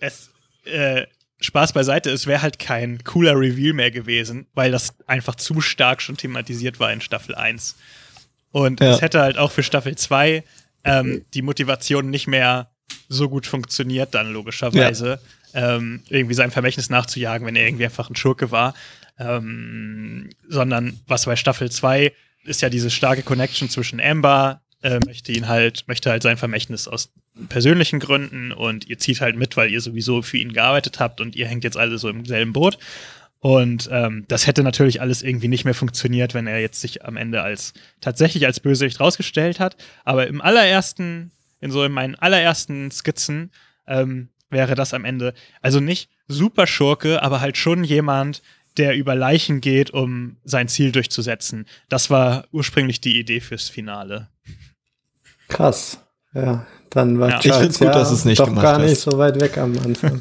[0.00, 0.30] Es,
[0.64, 1.06] äh,
[1.40, 6.02] Spaß beiseite, es wäre halt kein cooler Reveal mehr gewesen, weil das einfach zu stark
[6.02, 7.76] schon thematisiert war in Staffel 1.
[8.52, 10.44] Und es hätte halt auch für Staffel 2
[10.84, 12.70] ähm, die Motivation nicht mehr
[13.08, 15.20] so gut funktioniert, dann logischerweise,
[15.52, 15.76] ja.
[15.76, 18.74] ähm, irgendwie seinem Vermächtnis nachzujagen, wenn er irgendwie einfach ein Schurke war.
[19.18, 22.12] Ähm, sondern was bei Staffel 2
[22.44, 26.88] ist ja diese starke Connection zwischen Amber, äh, möchte ihn halt, möchte halt sein Vermächtnis
[26.88, 27.12] aus
[27.48, 31.36] persönlichen Gründen und ihr zieht halt mit, weil ihr sowieso für ihn gearbeitet habt und
[31.36, 32.78] ihr hängt jetzt alle so im selben Boot.
[33.40, 37.16] Und ähm, das hätte natürlich alles irgendwie nicht mehr funktioniert, wenn er jetzt sich am
[37.16, 39.76] Ende als tatsächlich als Bösewicht rausgestellt hat.
[40.04, 41.30] Aber im allerersten,
[41.60, 43.50] in so in meinen allerersten Skizzen
[43.86, 48.42] ähm, wäre das am Ende also nicht super Schurke, aber halt schon jemand,
[48.76, 51.66] der über Leichen geht, um sein Ziel durchzusetzen.
[51.88, 54.28] Das war ursprünglich die Idee fürs Finale.
[55.48, 55.98] Krass.
[56.32, 57.38] Ja, dann war ja.
[57.40, 59.02] Charles, ich finde gut, ja, dass es nicht doch gar nicht hast.
[59.02, 60.20] so weit weg am Anfang.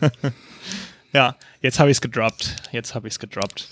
[1.13, 2.55] ja, jetzt habe ich es gedroppt.
[2.71, 3.67] Jetzt habe ich es gedroppt.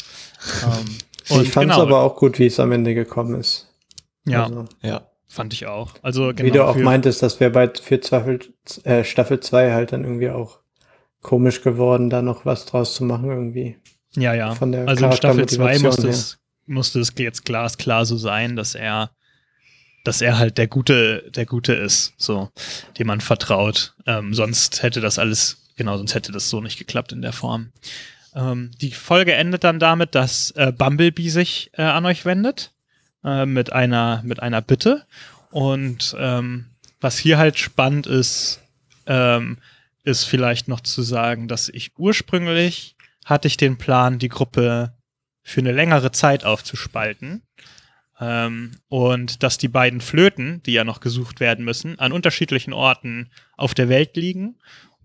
[0.63, 1.81] Um, ich fand es genau.
[1.81, 3.67] aber auch gut, wie es am Ende gekommen ist.
[4.25, 5.07] Ja, also, ja.
[5.29, 5.93] Fand ich auch.
[6.01, 8.39] Also genau wie du auch meintest, das wäre bei für Staffel,
[8.83, 10.59] äh, Staffel 2 halt dann irgendwie auch
[11.21, 13.77] komisch geworden, da noch was draus zu machen irgendwie.
[14.17, 14.49] Ja, ja.
[14.49, 19.11] also in Staffel 2 musste es, musste es jetzt glasklar so sein, dass er
[20.03, 22.49] dass er halt der Gute, der Gute ist, so,
[22.97, 23.93] dem man vertraut.
[24.05, 27.73] Ähm, sonst hätte das alles, genau, sonst hätte das so nicht geklappt in der Form.
[28.33, 32.71] Ähm, die Folge endet dann damit, dass äh, Bumblebee sich äh, an euch wendet
[33.25, 35.05] äh, mit einer mit einer Bitte
[35.51, 36.67] und ähm,
[37.01, 38.61] was hier halt spannend ist,
[39.07, 39.57] ähm,
[40.03, 42.95] ist vielleicht noch zu sagen, dass ich ursprünglich
[43.27, 44.93] hatte ich den Plan, die Gruppe
[45.43, 47.43] für eine längere Zeit aufzuspalten.
[48.19, 53.29] Ähm, und dass die beiden Flöten, die ja noch gesucht werden müssen, an unterschiedlichen Orten
[53.57, 54.55] auf der Welt liegen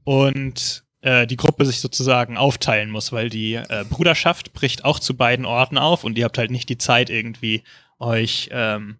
[0.04, 5.14] und äh, die Gruppe sich sozusagen aufteilen muss, weil die äh, Bruderschaft bricht auch zu
[5.16, 7.64] beiden Orten auf und ihr habt halt nicht die Zeit irgendwie
[7.98, 8.98] euch ähm,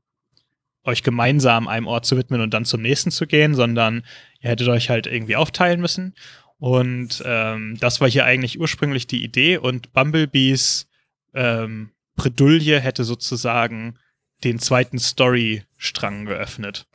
[0.85, 4.03] euch gemeinsam einem Ort zu widmen und dann zum nächsten zu gehen, sondern
[4.41, 6.15] ihr hättet euch halt irgendwie aufteilen müssen.
[6.63, 10.87] Und ähm, das war hier eigentlich ursprünglich die Idee und Bumblebees
[11.35, 13.99] ähm, Bredouille hätte sozusagen
[14.45, 16.87] den zweiten Storystrang geöffnet.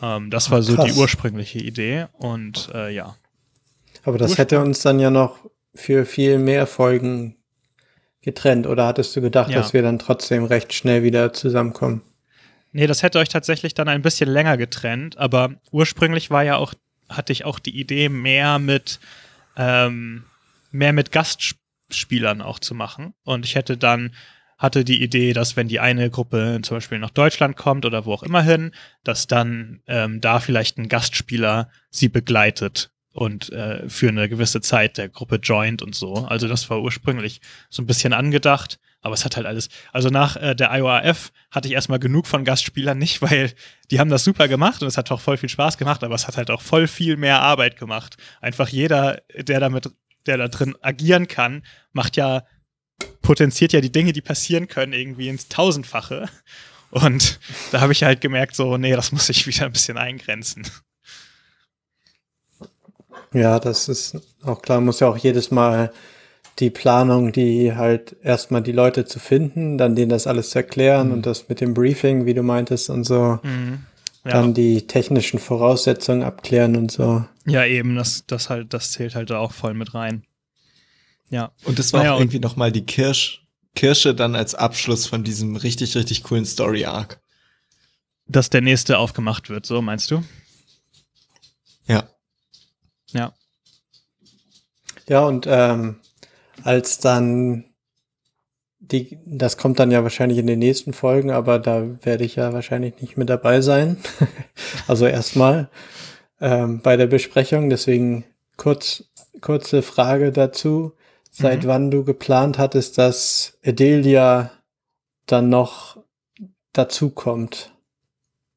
[0.00, 0.86] Ähm, das war so Krass.
[0.86, 3.14] die ursprüngliche Idee und äh, ja.
[4.04, 5.38] Aber das hätte uns dann ja noch
[5.74, 7.36] für viel mehr Folgen
[8.22, 9.56] getrennt oder hattest du gedacht, ja.
[9.56, 12.00] dass wir dann trotzdem recht schnell wieder zusammenkommen?
[12.72, 16.72] Nee, das hätte euch tatsächlich dann ein bisschen länger getrennt, aber ursprünglich war ja auch,
[17.08, 19.00] hatte ich auch die Idee, mehr mit,
[19.56, 20.24] ähm,
[20.70, 23.14] mehr mit Gastspielern auch zu machen.
[23.24, 24.12] Und ich hätte dann
[24.58, 28.12] hatte die Idee, dass wenn die eine Gruppe zum Beispiel nach Deutschland kommt oder wo
[28.12, 28.72] auch immer hin,
[29.02, 34.96] dass dann ähm, da vielleicht ein Gastspieler sie begleitet und äh, für eine gewisse Zeit
[34.98, 36.14] der Gruppe joint und so.
[36.14, 39.68] Also das war ursprünglich so ein bisschen angedacht, aber es hat halt alles.
[39.92, 43.52] Also nach äh, der IORF hatte ich erstmal genug von Gastspielern nicht, weil
[43.90, 46.26] die haben das super gemacht und es hat auch voll viel Spaß gemacht, aber es
[46.26, 48.16] hat halt auch voll viel mehr Arbeit gemacht.
[48.40, 49.90] Einfach jeder, der damit,
[50.26, 51.62] der da drin agieren kann,
[51.92, 52.44] macht ja
[53.20, 56.28] potenziert ja die Dinge, die passieren können, irgendwie ins Tausendfache.
[56.90, 57.40] Und
[57.72, 60.66] da habe ich halt gemerkt, so, nee, das muss ich wieder ein bisschen eingrenzen.
[63.34, 65.92] Ja, das ist auch klar, muss ja auch jedes Mal
[66.58, 71.08] die Planung, die halt erstmal die Leute zu finden, dann denen das alles zu erklären
[71.08, 71.14] mhm.
[71.14, 73.38] und das mit dem Briefing, wie du meintest und so.
[73.42, 73.86] Mhm.
[74.24, 74.30] Ja.
[74.32, 77.24] Dann die technischen Voraussetzungen abklären und so.
[77.44, 80.24] Ja, eben, das, das halt, das zählt halt auch voll mit rein.
[81.28, 81.52] Ja.
[81.64, 83.44] Und das war naja, auch irgendwie nochmal die Kirsch,
[83.74, 87.20] Kirsche dann als Abschluss von diesem richtig, richtig coolen Story-Arc.
[88.26, 90.24] Dass der nächste aufgemacht wird, so meinst du?
[91.86, 92.08] Ja.
[93.12, 93.34] Ja.
[95.06, 95.96] Ja, und ähm,
[96.64, 97.64] als dann
[98.80, 102.52] die, das kommt dann ja wahrscheinlich in den nächsten Folgen, aber da werde ich ja
[102.52, 103.98] wahrscheinlich nicht mit dabei sein.
[104.88, 105.68] also erstmal
[106.40, 107.70] ähm, bei der Besprechung.
[107.70, 108.24] Deswegen
[108.56, 109.04] kurz,
[109.40, 110.92] kurze Frage dazu
[111.30, 111.68] seit mhm.
[111.68, 114.50] wann du geplant hattest, dass Adelia
[115.26, 115.98] dann noch
[116.72, 117.72] dazukommt.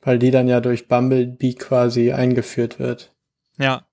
[0.02, 3.14] Weil die dann ja durch Bumblebee quasi eingeführt wird.
[3.58, 3.87] Ja.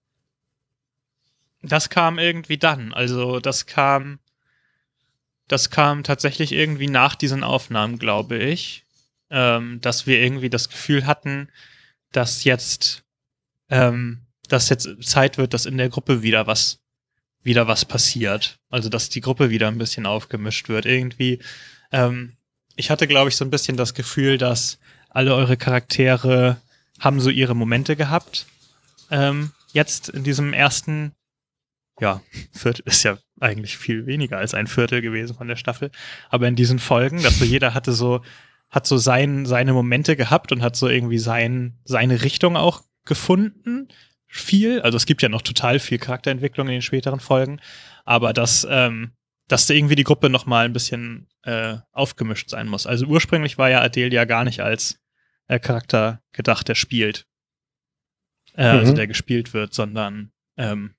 [1.68, 2.92] Das kam irgendwie dann.
[2.92, 4.18] Also das kam,
[5.48, 8.84] das kam tatsächlich irgendwie nach diesen Aufnahmen, glaube ich,
[9.30, 11.48] ähm, dass wir irgendwie das Gefühl hatten,
[12.12, 13.04] dass jetzt,
[13.70, 16.80] ähm, dass jetzt Zeit wird, dass in der Gruppe wieder was
[17.44, 18.58] wieder was passiert.
[18.70, 20.86] Also, dass die Gruppe wieder ein bisschen aufgemischt wird.
[20.86, 21.38] Irgendwie,
[21.92, 22.32] ähm,
[22.74, 24.78] ich hatte, glaube ich, so ein bisschen das Gefühl, dass
[25.10, 26.56] alle eure Charaktere
[26.98, 28.46] haben so ihre Momente gehabt.
[29.10, 31.12] Ähm, jetzt in diesem ersten,
[32.00, 32.22] ja,
[32.52, 35.90] Viertel ist ja eigentlich viel weniger als ein Viertel gewesen von der Staffel.
[36.28, 38.22] Aber in diesen Folgen, dass so jeder hatte so,
[38.70, 43.88] hat so sein, seine Momente gehabt und hat so irgendwie sein, seine Richtung auch gefunden.
[44.26, 44.80] Viel.
[44.80, 47.60] Also es gibt ja noch total viel Charakterentwicklung in den späteren Folgen.
[48.04, 49.12] Aber dass, ähm,
[49.46, 52.86] dass da irgendwie die Gruppe noch mal ein bisschen äh, aufgemischt sein muss.
[52.86, 54.98] Also ursprünglich war ja Adelia gar nicht als
[55.46, 57.26] äh, Charakter gedacht, der spielt.
[58.54, 58.80] Äh, also mhm.
[58.80, 60.94] Also der gespielt wird, sondern ähm,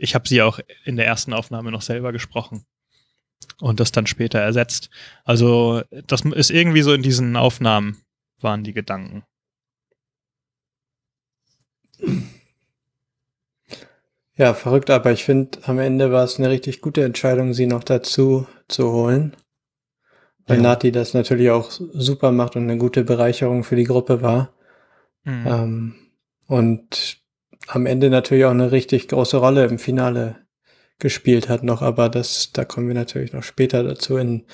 [0.00, 2.64] ich habe sie auch in der ersten Aufnahme noch selber gesprochen
[3.60, 4.90] und das dann später ersetzt.
[5.24, 8.00] Also das ist irgendwie so in diesen Aufnahmen
[8.40, 9.24] waren die Gedanken.
[14.36, 17.84] Ja, verrückt, aber ich finde, am Ende war es eine richtig gute Entscheidung, sie noch
[17.84, 19.36] dazu zu holen.
[20.46, 20.62] Weil ja.
[20.62, 24.54] Nati das natürlich auch super macht und eine gute Bereicherung für die Gruppe war.
[25.24, 25.46] Mhm.
[25.46, 25.94] Ähm,
[26.46, 27.19] und
[27.66, 30.46] am Ende natürlich auch eine richtig große Rolle im Finale
[30.98, 34.44] gespielt hat noch, aber das, da kommen wir natürlich noch später dazu in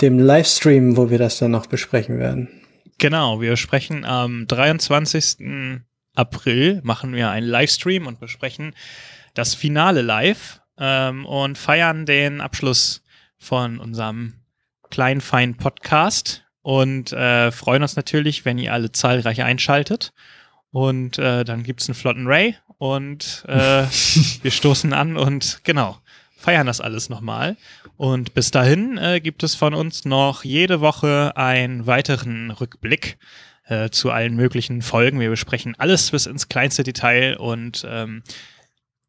[0.00, 2.48] dem Livestream, wo wir das dann noch besprechen werden.
[2.98, 5.82] Genau, wir sprechen am 23.
[6.14, 8.74] April, machen wir einen Livestream und besprechen
[9.34, 13.02] das Finale live ähm, und feiern den Abschluss
[13.38, 14.34] von unserem
[14.90, 20.12] kleinen, feinen Podcast und äh, freuen uns natürlich, wenn ihr alle zahlreich einschaltet.
[20.72, 23.84] Und äh, dann gibt es einen flotten Ray und äh,
[24.42, 25.98] wir stoßen an und genau,
[26.36, 27.56] feiern das alles nochmal.
[27.96, 33.18] Und bis dahin äh, gibt es von uns noch jede Woche einen weiteren Rückblick
[33.66, 35.20] äh, zu allen möglichen Folgen.
[35.20, 38.22] Wir besprechen alles bis ins kleinste Detail und ähm,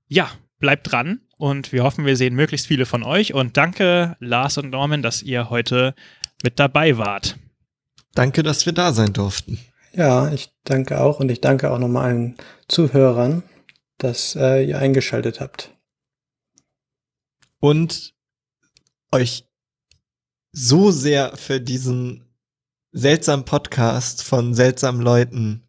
[0.07, 0.29] ja,
[0.59, 3.33] bleibt dran und wir hoffen, wir sehen möglichst viele von euch.
[3.33, 5.95] Und danke, Lars und Norman, dass ihr heute
[6.43, 7.37] mit dabei wart.
[8.13, 9.57] Danke, dass wir da sein durften.
[9.93, 12.37] Ja, ich danke auch und ich danke auch nochmal allen
[12.67, 13.43] Zuhörern
[14.01, 15.75] dass äh, ihr eingeschaltet habt.
[17.59, 18.15] Und
[19.11, 19.47] euch
[20.51, 22.25] so sehr für diesen
[22.91, 25.67] seltsamen Podcast von seltsamen Leuten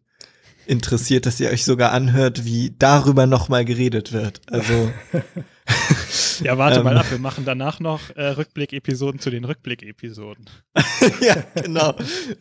[0.65, 4.41] interessiert, dass ihr euch sogar anhört, wie darüber nochmal geredet wird.
[4.51, 4.91] Also.
[6.43, 10.49] ja, warte ähm, mal ab, wir machen danach noch äh, Rückblick-Episoden zu den Rückblick-Episoden.
[11.21, 11.95] ja, genau.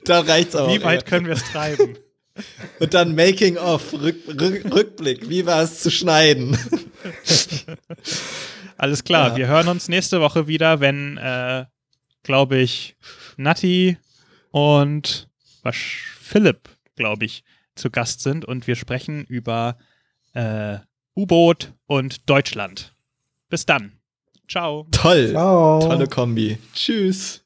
[0.04, 0.72] Da reicht's auch.
[0.72, 1.08] Wie weit ja.
[1.08, 1.96] können wir es treiben?
[2.80, 6.56] Und dann Making of, Rück, Rück, Rückblick, wie war es zu schneiden?
[8.78, 9.36] Alles klar, ja.
[9.36, 11.66] wir hören uns nächste Woche wieder, wenn, äh,
[12.22, 12.96] glaube ich,
[13.36, 13.98] Nati
[14.50, 15.28] und
[15.62, 17.44] was, Philipp, glaube ich,
[17.82, 19.76] zu Gast sind und wir sprechen über
[20.32, 20.78] äh,
[21.14, 22.94] U-Boot und Deutschland.
[23.50, 23.98] Bis dann.
[24.48, 24.86] Ciao.
[24.92, 25.30] Toll.
[25.30, 25.80] Ciao.
[25.80, 26.58] Tolle Kombi.
[26.72, 27.41] Tschüss.